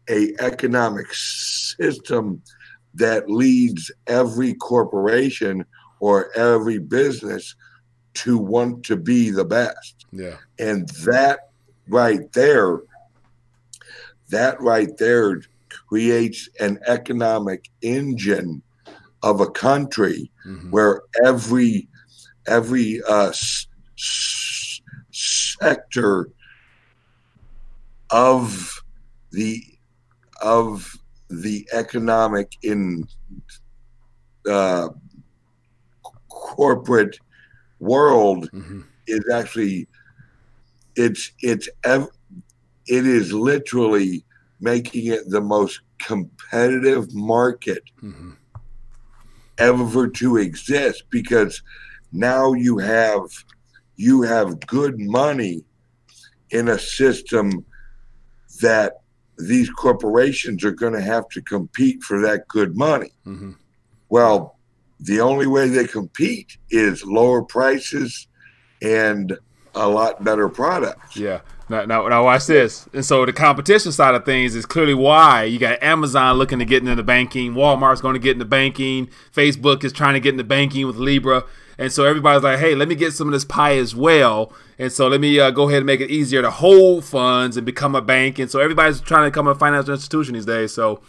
a 0.09 0.33
economic 0.39 1.07
system 1.13 2.41
that 2.93 3.29
leads 3.29 3.91
every 4.07 4.53
corporation 4.55 5.65
or 5.99 6.31
every 6.35 6.79
business 6.79 7.55
to 8.13 8.37
want 8.37 8.83
to 8.85 8.95
be 8.95 9.29
the 9.29 9.45
best. 9.45 10.05
Yeah. 10.11 10.37
And 10.59 10.87
that 11.05 11.49
right 11.87 12.31
there, 12.33 12.79
that 14.29 14.59
right 14.61 14.95
there 14.97 15.41
creates 15.69 16.49
an 16.59 16.79
economic 16.87 17.69
engine 17.81 18.61
of 19.23 19.41
a 19.41 19.49
country 19.49 20.31
hmm 20.43 20.71
where 20.71 21.01
every 21.23 21.87
every 22.45 23.01
uh, 23.03 23.29
s- 23.29 23.67
s- 23.97 24.81
sector 25.11 26.29
of 28.09 28.83
the 29.31 29.63
of 30.41 30.89
the 31.29 31.67
economic 31.73 32.51
in 32.63 33.03
uh, 34.49 34.89
corporate 36.29 37.17
world 37.79 38.49
hmm 38.51 38.81
is 39.07 39.23
actually 39.33 39.87
it's 40.95 41.31
it's 41.39 41.69
ev- 41.85 42.09
it 42.87 43.05
is 43.05 43.31
literally 43.31 44.25
making 44.59 45.07
it 45.07 45.21
the 45.29 45.41
most 45.41 45.81
competitive 45.99 47.13
market 47.13 47.83
hmm 47.99 48.31
ever 49.57 50.07
to 50.07 50.37
exist 50.37 51.03
because 51.09 51.63
now 52.11 52.53
you 52.53 52.77
have 52.77 53.21
you 53.95 54.21
have 54.21 54.59
good 54.67 54.99
money 54.99 55.63
in 56.51 56.67
a 56.67 56.77
system 56.77 57.65
that 58.61 59.01
these 59.37 59.69
corporations 59.69 60.63
are 60.63 60.71
going 60.71 60.93
to 60.93 61.01
have 61.01 61.27
to 61.29 61.41
compete 61.41 62.01
for 62.03 62.19
that 62.19 62.47
good 62.47 62.75
money 62.75 63.11
hmm 63.23 63.51
well 64.09 64.57
the 64.99 65.19
only 65.19 65.45
way 65.45 65.67
they 65.67 65.85
compete 65.85 66.57
is 66.71 67.05
lower 67.05 67.43
prices 67.43 68.27
and 68.81 69.37
a 69.75 69.87
lot 69.87 70.23
better 70.23 70.49
products 70.49 71.15
Yeah. 71.15 71.41
Now, 71.69 71.83
now, 71.83 72.07
now, 72.07 72.23
watch 72.23 72.45
this. 72.45 72.87
And 72.93 73.05
so 73.05 73.25
the 73.25 73.33
competition 73.33 73.91
side 73.91 74.15
of 74.15 74.23
things 74.23 74.55
is 74.55 74.65
clearly 74.65 74.93
why 74.93 75.43
you 75.43 75.59
got 75.59 75.83
Amazon 75.83 76.37
looking 76.37 76.59
to 76.59 76.65
get 76.65 76.81
into 76.81 76.95
the 76.95 77.03
banking, 77.03 77.55
Walmart's 77.55 77.99
going 77.99 78.13
to 78.13 78.19
get 78.19 78.31
into 78.31 78.45
banking, 78.45 79.09
Facebook 79.35 79.83
is 79.83 79.91
trying 79.91 80.13
to 80.13 80.21
get 80.21 80.31
into 80.31 80.45
banking 80.45 80.87
with 80.87 80.95
Libra, 80.95 81.43
and 81.77 81.91
so 81.91 82.05
everybody's 82.05 82.43
like, 82.43 82.59
"Hey, 82.59 82.75
let 82.75 82.87
me 82.87 82.95
get 82.95 83.13
some 83.13 83.27
of 83.27 83.33
this 83.33 83.45
pie 83.45 83.77
as 83.77 83.95
well." 83.95 84.53
And 84.79 84.91
so 84.91 85.07
let 85.07 85.19
me 85.21 85.39
uh, 85.39 85.49
go 85.51 85.63
ahead 85.69 85.77
and 85.77 85.85
make 85.87 86.01
it 86.01 86.11
easier 86.11 86.41
to 86.41 86.51
hold 86.51 87.03
funds 87.03 87.57
and 87.57 87.65
become 87.65 87.95
a 87.95 88.01
bank. 88.01 88.37
And 88.39 88.49
so 88.49 88.59
everybody's 88.59 89.01
trying 89.01 89.23
to 89.25 89.31
become 89.31 89.47
a 89.47 89.55
financial 89.55 89.93
institution 89.93 90.35
these 90.35 90.45
days. 90.45 90.71
So, 90.73 91.01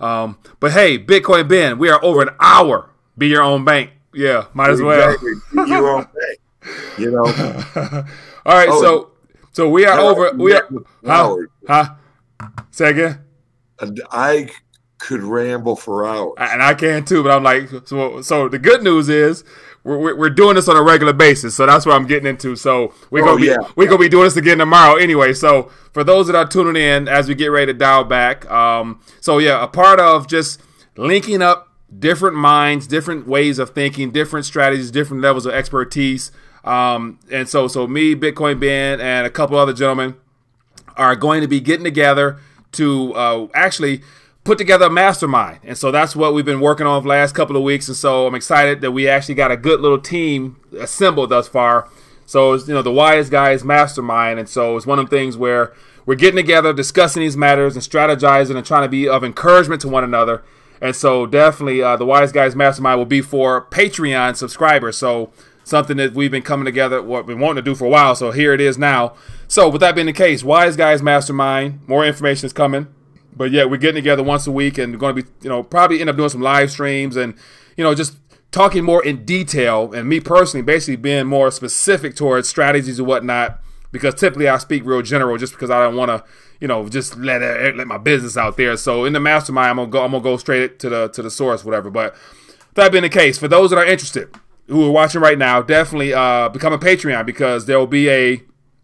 um, 0.00 0.36
but 0.58 0.72
hey, 0.72 0.98
Bitcoin 0.98 1.46
Ben, 1.48 1.78
we 1.78 1.88
are 1.90 2.04
over 2.04 2.22
an 2.22 2.30
hour. 2.40 2.90
Be 3.16 3.28
your 3.28 3.42
own 3.42 3.64
bank. 3.64 3.90
Yeah, 4.12 4.46
might 4.52 4.70
as 4.70 4.80
well. 4.82 5.10
Exactly. 5.10 5.32
you 5.68 5.82
won't 5.82 6.08
pay. 6.12 7.02
You 7.02 7.10
know. 7.12 7.24
All 8.46 8.54
right, 8.54 8.68
Oh, 8.70 8.80
so 8.82 9.10
so 9.52 9.68
we 9.68 9.86
are 9.86 9.98
over. 9.98 10.32
We 10.32 10.54
are. 10.54 10.68
Huh? 11.04 11.36
Huh? 11.68 11.94
Say 12.70 12.90
again. 12.90 13.20
I 14.10 14.50
could 14.98 15.22
ramble 15.22 15.76
for 15.76 16.06
hours. 16.06 16.34
and 16.38 16.62
I 16.62 16.74
can 16.74 17.04
too. 17.04 17.22
But 17.22 17.32
I'm 17.32 17.42
like, 17.42 17.68
so 17.86 18.22
so 18.22 18.48
the 18.48 18.58
good 18.58 18.82
news 18.82 19.08
is 19.08 19.44
we're, 19.82 20.16
we're, 20.16 20.30
doing 20.30 20.54
this 20.54 20.66
on 20.68 20.76
a 20.76 20.82
regular 20.82 21.12
basis. 21.12 21.54
So 21.54 21.66
that's 21.66 21.84
what 21.84 21.94
I'm 21.94 22.06
getting 22.06 22.26
into. 22.26 22.56
So 22.56 22.94
we're 23.10 23.22
Oh, 23.22 23.26
gonna 23.26 23.40
be 23.40 23.46
yeah. 23.48 23.56
we're 23.76 23.86
gonna 23.86 23.98
be 23.98 24.08
doing 24.08 24.24
this 24.24 24.36
again 24.36 24.58
tomorrow 24.58 24.96
anyway. 24.96 25.34
So 25.34 25.64
for 25.92 26.04
those 26.04 26.26
that 26.28 26.36
are 26.36 26.46
tuning 26.46 26.82
in 26.82 27.06
as 27.08 27.28
we 27.28 27.34
get 27.34 27.48
ready 27.48 27.72
to 27.72 27.78
dial 27.78 28.04
back, 28.04 28.50
um, 28.50 29.00
so 29.20 29.38
yeah, 29.38 29.62
a 29.62 29.68
part 29.68 30.00
of 30.00 30.26
just 30.26 30.60
linking 30.96 31.42
up 31.42 31.68
different 31.96 32.36
minds, 32.36 32.86
different 32.86 33.26
ways 33.26 33.58
of 33.58 33.70
thinking, 33.70 34.10
different 34.10 34.46
strategies, 34.46 34.90
different 34.90 35.22
levels 35.22 35.44
of 35.44 35.52
expertise. 35.52 36.32
Um, 36.64 37.18
and 37.30 37.46
so 37.48 37.68
so 37.68 37.86
me, 37.86 38.14
Bitcoin 38.14 38.58
Ben, 38.58 39.00
and 39.00 39.26
a 39.26 39.30
couple 39.30 39.58
other 39.58 39.74
gentlemen 39.74 40.16
are 40.96 41.16
going 41.16 41.40
to 41.42 41.48
be 41.48 41.60
getting 41.60 41.84
together 41.84 42.38
to 42.72 43.12
uh, 43.14 43.48
actually 43.54 44.02
put 44.44 44.58
together 44.58 44.86
a 44.86 44.90
mastermind. 44.90 45.60
And 45.64 45.76
so 45.76 45.90
that's 45.90 46.14
what 46.14 46.34
we've 46.34 46.44
been 46.44 46.60
working 46.60 46.86
on 46.86 47.02
the 47.02 47.08
last 47.08 47.34
couple 47.34 47.56
of 47.56 47.62
weeks. 47.62 47.88
And 47.88 47.96
so 47.96 48.26
I'm 48.26 48.34
excited 48.34 48.82
that 48.82 48.92
we 48.92 49.08
actually 49.08 49.34
got 49.34 49.50
a 49.50 49.56
good 49.56 49.80
little 49.80 49.98
team 49.98 50.56
assembled 50.78 51.30
thus 51.30 51.48
far. 51.48 51.88
So 52.26 52.54
you 52.54 52.74
know, 52.74 52.82
the 52.82 52.92
Wise 52.92 53.30
Guys 53.30 53.64
Mastermind. 53.64 54.38
And 54.38 54.48
so 54.48 54.76
it's 54.76 54.86
one 54.86 54.98
of 54.98 55.08
the 55.08 55.16
things 55.16 55.36
where 55.36 55.72
we're 56.06 56.14
getting 56.14 56.36
together, 56.36 56.72
discussing 56.74 57.22
these 57.22 57.36
matters 57.36 57.74
and 57.74 57.82
strategizing 57.82 58.56
and 58.56 58.66
trying 58.66 58.84
to 58.84 58.88
be 58.88 59.08
of 59.08 59.24
encouragement 59.24 59.80
to 59.82 59.88
one 59.88 60.04
another. 60.04 60.42
And 60.80 60.94
so 60.94 61.24
definitely 61.24 61.82
uh, 61.82 61.96
the 61.96 62.04
Wise 62.04 62.30
Guys 62.30 62.54
Mastermind 62.54 62.98
will 62.98 63.06
be 63.06 63.22
for 63.22 63.66
Patreon 63.66 64.36
subscribers. 64.36 64.98
So 64.98 65.32
something 65.64 65.96
that 65.96 66.12
we've 66.12 66.30
been 66.30 66.42
coming 66.42 66.66
together, 66.66 67.02
what 67.02 67.26
been 67.26 67.40
wanting 67.40 67.64
to 67.64 67.70
do 67.70 67.74
for 67.74 67.86
a 67.86 67.88
while. 67.88 68.14
So 68.14 68.32
here 68.32 68.52
it 68.52 68.60
is 68.60 68.76
now. 68.76 69.14
So 69.48 69.70
with 69.70 69.80
that 69.80 69.94
being 69.94 70.06
the 70.06 70.12
case, 70.12 70.44
Wise 70.44 70.76
Guys 70.76 71.02
Mastermind, 71.02 71.80
more 71.88 72.04
information 72.04 72.44
is 72.44 72.52
coming. 72.52 72.88
But 73.36 73.50
yeah, 73.50 73.64
we're 73.64 73.76
getting 73.78 74.02
together 74.02 74.22
once 74.22 74.46
a 74.46 74.52
week 74.52 74.78
and 74.78 74.98
going 74.98 75.16
to 75.16 75.22
be, 75.22 75.28
you 75.42 75.48
know, 75.48 75.62
probably 75.62 76.00
end 76.00 76.10
up 76.10 76.16
doing 76.16 76.28
some 76.28 76.40
live 76.40 76.70
streams 76.70 77.16
and, 77.16 77.34
you 77.76 77.84
know, 77.84 77.94
just 77.94 78.16
talking 78.52 78.84
more 78.84 79.04
in 79.04 79.24
detail. 79.24 79.92
And 79.92 80.08
me 80.08 80.20
personally, 80.20 80.62
basically 80.62 80.96
being 80.96 81.26
more 81.26 81.50
specific 81.50 82.14
towards 82.14 82.48
strategies 82.48 82.98
and 82.98 83.08
whatnot. 83.08 83.60
Because 83.90 84.14
typically 84.14 84.48
I 84.48 84.58
speak 84.58 84.84
real 84.84 85.02
general, 85.02 85.36
just 85.38 85.52
because 85.52 85.70
I 85.70 85.80
don't 85.80 85.94
want 85.94 86.10
to, 86.10 86.24
you 86.60 86.66
know, 86.66 86.88
just 86.88 87.16
let 87.16 87.42
it, 87.42 87.76
let 87.76 87.86
my 87.86 87.98
business 87.98 88.36
out 88.36 88.56
there. 88.56 88.76
So 88.76 89.04
in 89.04 89.12
the 89.12 89.20
mastermind, 89.20 89.70
I'm 89.70 89.76
gonna 89.76 89.88
go, 89.88 90.04
I'm 90.04 90.10
gonna 90.10 90.22
go 90.22 90.36
straight 90.36 90.80
to 90.80 90.88
the 90.88 91.08
to 91.10 91.22
the 91.22 91.30
source, 91.30 91.64
whatever. 91.64 91.90
But 91.90 92.16
that 92.74 92.90
being 92.90 93.02
the 93.02 93.08
case, 93.08 93.38
for 93.38 93.46
those 93.46 93.70
that 93.70 93.78
are 93.78 93.86
interested, 93.86 94.34
who 94.66 94.84
are 94.86 94.90
watching 94.90 95.20
right 95.20 95.38
now, 95.38 95.62
definitely 95.62 96.12
uh, 96.12 96.48
become 96.48 96.72
a 96.72 96.78
Patreon 96.78 97.26
because 97.26 97.66
there 97.66 97.78
will 97.78 97.86
be 97.86 98.08
a, 98.08 98.30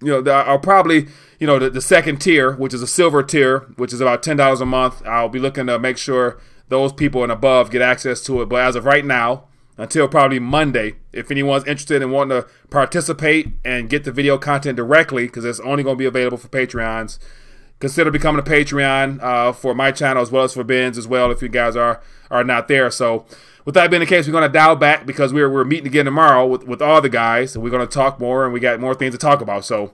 you 0.03 0.23
know, 0.23 0.31
I'll 0.31 0.59
probably, 0.59 1.09
you 1.41 1.47
know, 1.47 1.59
the, 1.59 1.71
the 1.71 1.81
second 1.81 2.21
tier, 2.21 2.53
which 2.53 2.73
is 2.73 2.83
a 2.83 2.87
silver 2.87 3.25
tier, 3.25 3.61
which 3.77 3.93
is 3.93 4.01
about 4.01 4.23
ten 4.23 4.37
dollars 4.37 4.61
a 4.61 4.67
month. 4.67 5.05
I'll 5.05 5.29
be 5.29 5.41
looking 5.41 5.67
to 5.67 5.79
make 5.79 5.99
sure 5.99 6.39
those 6.69 6.93
people 6.93 7.25
and 7.25 7.33
above 7.33 7.71
get 7.73 7.83
access 7.83 8.23
to 8.25 8.43
it. 8.43 8.49
But 8.49 8.63
as 8.63 8.77
of 8.77 8.85
right 8.85 9.05
now, 9.05 9.49
until 9.77 10.07
probably 10.07 10.39
Monday, 10.39 10.97
if 11.13 11.31
anyone's 11.31 11.65
interested 11.65 12.03
in 12.03 12.11
wanting 12.11 12.43
to 12.43 12.49
participate 12.69 13.49
and 13.65 13.89
get 13.89 14.05
the 14.05 14.13
video 14.13 14.39
content 14.39 14.77
directly, 14.77 15.27
because 15.27 15.45
it's 15.45 15.61
only 15.61 15.83
going 15.83 15.97
to 15.97 15.99
be 15.99 16.05
available 16.05 16.37
for 16.37 16.49
Patreons, 16.49 17.19
consider 17.81 18.11
becoming 18.11 18.39
a 18.39 18.45
Patreon 18.45 19.21
uh, 19.23 19.53
for 19.53 19.75
my 19.75 19.91
channel 19.91 20.23
as 20.23 20.31
well 20.31 20.45
as 20.45 20.53
for 20.53 20.63
Ben's 20.63 20.99
as 20.99 21.09
well 21.09 21.31
if 21.33 21.41
you 21.43 21.49
guys 21.49 21.75
are 21.75 22.03
are 22.31 22.45
not 22.45 22.69
there. 22.69 22.91
So 22.91 23.25
with 23.65 23.75
that 23.75 23.91
being 23.91 24.01
the 24.01 24.07
case, 24.07 24.27
we're 24.27 24.33
going 24.33 24.49
to 24.49 24.53
dial 24.53 24.77
back 24.77 25.07
because 25.07 25.33
we're, 25.33 25.51
we're 25.51 25.65
meeting 25.65 25.87
again 25.87 26.05
tomorrow 26.05 26.47
with, 26.47 26.65
with 26.65 26.83
all 26.83 27.01
the 27.01 27.09
guys 27.09 27.55
and 27.55 27.65
we're 27.65 27.71
going 27.71 27.87
to 27.87 27.93
talk 27.93 28.21
more 28.21 28.45
and 28.45 28.53
we 28.53 28.61
got 28.61 28.79
more 28.79 28.95
things 28.95 29.15
to 29.15 29.19
talk 29.19 29.41
about. 29.41 29.65
So 29.65 29.93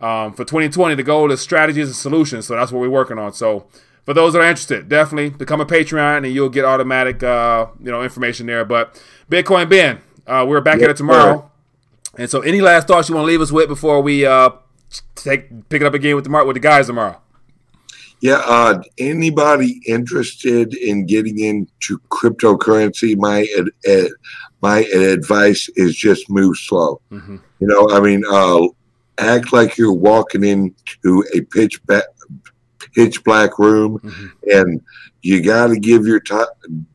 um, 0.00 0.32
for 0.32 0.44
2020, 0.44 0.94
the 0.94 1.02
goal 1.02 1.30
is 1.32 1.40
strategies 1.40 1.88
and 1.88 1.96
solutions. 1.96 2.46
So 2.46 2.54
that's 2.54 2.70
what 2.70 2.80
we're 2.80 2.90
working 2.90 3.18
on. 3.18 3.32
So 3.32 3.66
for 4.04 4.14
those 4.14 4.32
that 4.32 4.40
are 4.40 4.48
interested, 4.48 4.88
definitely 4.88 5.30
become 5.30 5.60
a 5.60 5.66
Patreon 5.66 6.18
and 6.18 6.32
you'll 6.32 6.48
get 6.48 6.64
automatic 6.64 7.22
uh, 7.22 7.66
you 7.82 7.90
know 7.90 8.02
information 8.02 8.46
there. 8.46 8.64
But 8.64 9.02
Bitcoin 9.30 9.68
Ben, 9.68 10.00
uh, 10.26 10.46
we're 10.48 10.60
back 10.60 10.80
at 10.80 10.90
it 10.90 10.96
tomorrow. 10.96 11.50
And 12.16 12.30
so 12.30 12.40
any 12.40 12.60
last 12.60 12.88
thoughts 12.88 13.08
you 13.08 13.14
want 13.14 13.26
to 13.26 13.28
leave 13.28 13.40
us 13.40 13.52
with 13.52 13.68
before 13.68 14.00
we 14.00 14.24
uh, 14.24 14.50
take 15.14 15.68
pick 15.68 15.82
it 15.82 15.86
up 15.86 15.94
again 15.94 16.14
with 16.16 16.24
the 16.24 16.44
with 16.44 16.54
the 16.54 16.60
guys 16.60 16.86
tomorrow? 16.86 17.20
Yeah, 18.20 18.42
uh, 18.44 18.82
anybody 18.98 19.80
interested 19.86 20.74
in 20.74 21.06
getting 21.06 21.38
into 21.38 22.00
cryptocurrency, 22.10 23.16
my 23.16 23.46
ad, 23.56 23.66
ad, 23.88 24.10
my 24.60 24.80
advice 24.80 25.68
is 25.76 25.94
just 25.94 26.28
move 26.28 26.56
slow. 26.56 27.00
Mm-hmm. 27.12 27.36
You 27.60 27.66
know, 27.66 27.90
I 27.90 28.00
mean, 28.00 28.24
uh, 28.28 28.66
act 29.18 29.52
like 29.52 29.76
you're 29.76 29.92
walking 29.92 30.44
into 30.44 31.24
a 31.34 31.40
pitch 31.42 31.84
black, 31.86 32.04
pitch 32.94 33.22
black 33.24 33.58
room, 33.58 33.98
Mm-hmm. 33.98 34.26
and 34.50 34.80
you 35.22 35.42
got 35.42 35.66
to 35.68 35.78
give 35.78 36.06
your 36.06 36.20
time, 36.20 36.46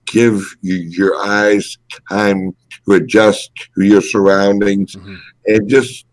give 0.06 0.42
your, 0.62 1.16
eyes 1.18 1.78
time 2.10 2.56
to 2.86 2.94
adjust 2.94 3.52
to 3.76 3.84
your 3.84 4.02
surroundings, 4.02 4.96
Mhm. 4.96 5.18
and 5.48 5.70
just 5.70 6.06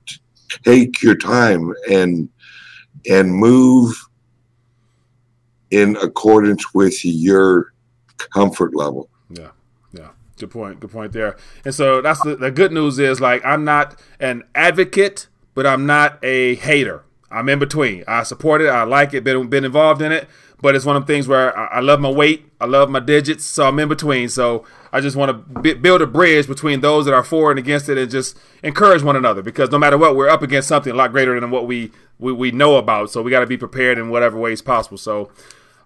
take 0.64 1.02
your 1.02 1.14
time 1.16 1.72
and 1.90 2.28
and 3.08 3.32
move 3.32 3.94
in 5.70 5.96
accordance 5.96 6.74
with 6.74 7.04
your 7.04 7.72
comfort 8.34 8.74
level. 8.74 9.08
Yeah, 9.30 9.50
yeah. 9.92 10.08
Good 10.38 10.50
point. 10.50 10.80
Good 10.80 10.90
point 10.90 11.12
there. 11.12 11.36
And 11.64 11.74
so 11.74 12.02
that's 12.02 12.20
the, 12.22 12.34
the 12.36 12.50
good 12.50 12.72
news 12.72 12.98
is 12.98 13.20
like 13.20 13.44
I'm 13.44 13.64
not 13.64 13.98
an 14.18 14.42
advocate, 14.54 15.28
but 15.54 15.66
I'm 15.66 15.86
not 15.86 16.18
a 16.24 16.54
hater. 16.56 17.04
I'm 17.30 17.48
in 17.48 17.58
between. 17.58 18.04
I 18.08 18.24
support 18.24 18.60
it. 18.60 18.68
I 18.68 18.82
like 18.82 19.14
it. 19.14 19.24
Been 19.24 19.48
been 19.48 19.64
involved 19.64 20.02
in 20.02 20.12
it. 20.12 20.28
But 20.62 20.76
it's 20.76 20.84
one 20.84 20.96
of 20.96 21.06
the 21.06 21.12
things 21.12 21.26
where 21.26 21.56
I, 21.56 21.78
I 21.78 21.80
love 21.80 22.00
my 22.00 22.10
weight. 22.10 22.50
I 22.60 22.66
love 22.66 22.90
my 22.90 23.00
digits. 23.00 23.44
So 23.46 23.66
I'm 23.66 23.78
in 23.78 23.88
between. 23.88 24.28
So 24.28 24.66
I 24.92 25.00
just 25.00 25.16
want 25.16 25.30
to 25.30 25.60
b- 25.60 25.74
build 25.74 26.02
a 26.02 26.06
bridge 26.06 26.46
between 26.46 26.80
those 26.80 27.06
that 27.06 27.14
are 27.14 27.24
for 27.24 27.50
and 27.50 27.58
against 27.58 27.88
it, 27.88 27.96
and 27.96 28.10
just 28.10 28.38
encourage 28.62 29.02
one 29.02 29.16
another. 29.16 29.42
Because 29.42 29.70
no 29.70 29.78
matter 29.78 29.96
what, 29.96 30.16
we're 30.16 30.28
up 30.28 30.42
against 30.42 30.68
something 30.68 30.92
a 30.92 30.96
lot 30.96 31.12
greater 31.12 31.38
than 31.38 31.50
what 31.50 31.66
we 31.66 31.92
we, 32.18 32.32
we 32.32 32.50
know 32.50 32.76
about. 32.76 33.10
So 33.10 33.22
we 33.22 33.30
got 33.30 33.40
to 33.40 33.46
be 33.46 33.56
prepared 33.56 33.98
in 33.98 34.10
whatever 34.10 34.38
ways 34.38 34.62
possible. 34.62 34.98
So. 34.98 35.30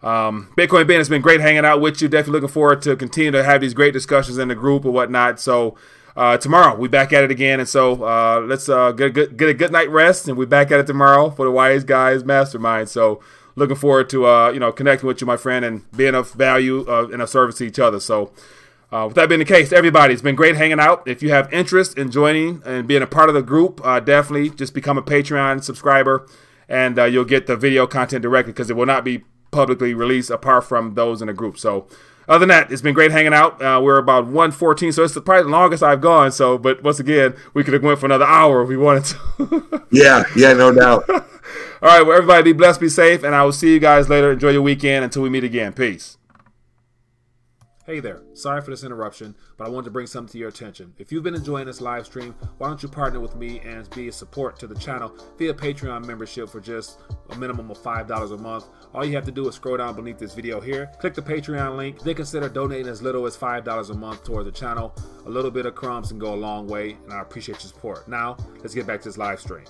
Um, 0.03 0.53
Bitcoin 0.55 0.87
Ben, 0.87 1.01
it's 1.01 1.09
been 1.09 1.23
great 1.23 1.41
hanging 1.41 1.65
out 1.65 1.81
with 1.81 2.03
you. 2.03 2.09
Definitely 2.09 2.41
looking 2.41 2.53
forward 2.53 2.83
to 2.83 2.95
continue 2.95 3.31
to 3.31 3.43
have 3.43 3.63
these 3.63 3.73
great 3.73 3.95
discussions 3.95 4.37
in 4.37 4.49
the 4.49 4.55
group 4.55 4.85
or 4.85 4.91
whatnot. 4.91 5.41
So 5.41 5.77
uh, 6.17 6.37
tomorrow 6.37 6.77
we 6.77 6.89
back 6.89 7.13
at 7.13 7.25
it 7.25 7.31
again, 7.31 7.61
and 7.61 7.69
so 7.69 8.05
uh, 8.05 8.41
let's 8.41 8.69
uh, 8.69 8.93
get, 8.93 9.07
a 9.07 9.11
good, 9.11 9.37
get 9.37 9.49
a 9.49 9.55
good 9.55 9.73
night 9.73 9.91
rest, 9.91 10.29
and 10.29 10.37
we 10.37 10.47
back 10.47 10.71
at 10.71 10.79
it 10.81 10.87
tomorrow 10.87 11.31
for 11.31 11.45
the 11.45 11.51
Wise 11.51 11.83
Guys 11.85 12.25
Mastermind. 12.25 12.89
So 12.89 13.21
looking 13.57 13.77
forward 13.77 14.09
to 14.11 14.27
uh, 14.27 14.51
you 14.51 14.61
know 14.61 14.73
connecting 14.73 15.07
with 15.07 15.21
you, 15.21 15.27
my 15.27 15.37
friend, 15.37 15.65
and 15.65 15.91
being 15.93 16.15
of 16.15 16.33
value 16.33 16.87
uh, 16.89 17.09
and 17.13 17.21
of 17.21 17.29
service 17.29 17.57
to 17.59 17.65
each 17.65 17.79
other. 17.79 18.01
So. 18.01 18.33
Uh, 18.93 19.07
with 19.07 19.17
that 19.17 19.29
being 19.29 19.41
the 19.41 19.45
case, 19.45 19.73
everybody, 19.73 20.13
it's 20.13 20.23
been 20.23 20.37
great 20.37 20.55
hanging 20.55 20.79
out. 20.79 21.03
If 21.05 21.21
you 21.21 21.31
have 21.31 21.53
interest 21.53 21.99
in 21.99 22.13
joining 22.13 22.63
and 22.65 22.87
being 22.87 23.03
a 23.03 23.09
part 23.09 23.29
of 23.29 23.35
the 23.35 23.43
group, 23.43 23.81
uh, 23.83 23.99
definitely 23.99 24.51
just 24.51 24.73
become 24.73 24.97
a 24.97 25.03
Patreon 25.03 25.65
subscriber, 25.65 26.29
and 26.69 26.97
uh, 26.97 27.05
you'll 27.07 27.25
get 27.25 27.49
the 27.49 27.57
video 27.57 27.89
content 27.89 28.23
directly 28.23 28.53
because 28.53 28.71
it 28.71 28.77
will 28.77 28.87
not 28.87 29.05
be 29.05 29.25
publicly 29.51 29.95
released 29.95 30.31
apart 30.31 30.63
from 30.63 30.95
those 30.95 31.21
in 31.21 31.27
the 31.27 31.33
group. 31.33 31.59
So, 31.59 31.89
other 32.29 32.41
than 32.41 32.49
that, 32.49 32.73
it's 32.73 32.83
been 32.83 32.95
great 32.95 33.11
hanging 33.11 33.35
out. 33.35 33.61
Uh, 33.61 33.81
we're 33.83 33.99
about 33.99 34.25
114, 34.25 34.93
so 34.93 35.03
it's 35.03 35.13
probably 35.15 35.43
the 35.43 35.49
longest 35.49 35.83
I've 35.83 36.01
gone. 36.01 36.33
So, 36.33 36.59
but 36.59 36.83
once 36.83 36.99
again, 37.01 37.35
we 37.53 37.65
could 37.65 37.75
have 37.75 37.83
went 37.83 37.99
for 37.99 38.07
another 38.07 38.25
hour 38.25 38.63
if 38.63 38.69
we 38.69 38.77
wanted 38.77 39.05
to. 39.05 39.85
Yeah, 39.91 40.25
yeah, 40.35 40.53
no 40.55 40.73
doubt. 40.73 41.09
All 41.09 41.23
right, 41.83 42.03
well, 42.03 42.17
everybody 42.17 42.43
be 42.43 42.53
blessed, 42.53 42.81
be 42.81 42.89
safe, 42.89 43.23
and 43.23 43.33
I 43.33 43.45
will 43.45 43.53
see 43.53 43.73
you 43.73 43.79
guys 43.79 44.09
later. 44.09 44.33
Enjoy 44.33 44.51
your 44.51 44.63
weekend 44.63 45.05
until 45.05 45.23
we 45.23 45.31
meet 45.31 45.45
again. 45.45 45.73
Peace. 45.73 46.19
Hey 47.87 48.01
there, 48.01 48.23
sorry 48.33 48.63
for 48.63 48.71
this 48.71 48.83
interruption, 48.83 49.37
but 49.59 49.67
I 49.67 49.71
wanted 49.71 49.85
to 49.85 49.91
bring 49.91 50.07
something 50.07 50.33
to 50.33 50.39
your 50.39 50.49
attention. 50.49 50.95
If 50.97 51.13
you've 51.13 51.23
been 51.23 51.35
enjoying 51.35 51.67
this 51.67 51.83
live 51.83 52.07
stream, 52.07 52.35
why 52.57 52.69
don't 52.69 52.83
you 52.83 52.89
partner 52.89 53.21
with 53.21 53.37
me 53.37 53.61
and 53.61 53.91
be 53.91 54.09
a 54.09 54.13
support 54.13 54.59
to 54.61 54.67
the 54.67 54.75
channel 54.75 55.15
via 55.37 55.53
Patreon 55.53 56.07
membership 56.07 56.49
for 56.49 56.61
just 56.61 56.99
a 57.29 57.37
minimum 57.37 57.71
of 57.71 57.77
$5 57.77 58.33
a 58.33 58.37
month? 58.39 58.69
All 58.95 59.05
you 59.05 59.15
have 59.17 59.27
to 59.27 59.31
do 59.31 59.47
is 59.49 59.57
scroll 59.57 59.77
down 59.77 59.97
beneath 59.97 60.17
this 60.17 60.33
video 60.33 60.63
here, 60.63 60.91
click 60.99 61.13
the 61.13 61.21
Patreon 61.21 61.77
link, 61.77 62.01
then 62.01 62.15
consider 62.15 62.49
donating 62.49 62.89
as 62.89 63.03
little 63.03 63.27
as 63.27 63.37
$5 63.37 63.91
a 63.91 63.95
month 63.95 64.25
toward 64.25 64.47
the 64.47 64.53
channel. 64.53 64.97
A 65.27 65.31
little 65.31 65.51
bit 65.51 65.67
of 65.67 65.75
crumbs 65.75 66.09
can 66.09 66.19
go 66.19 66.33
a 66.33 66.37
long 66.37 66.67
way, 66.67 66.97
and 67.05 67.13
I 67.13 67.21
appreciate 67.21 67.63
your 67.63 67.69
support. 67.69 68.09
Now, 68.09 68.39
let's 68.61 68.75
get 68.75 68.87
back 68.87 69.03
to 69.03 69.11
this 69.11 69.19
live 69.19 69.41
stream. 69.41 69.67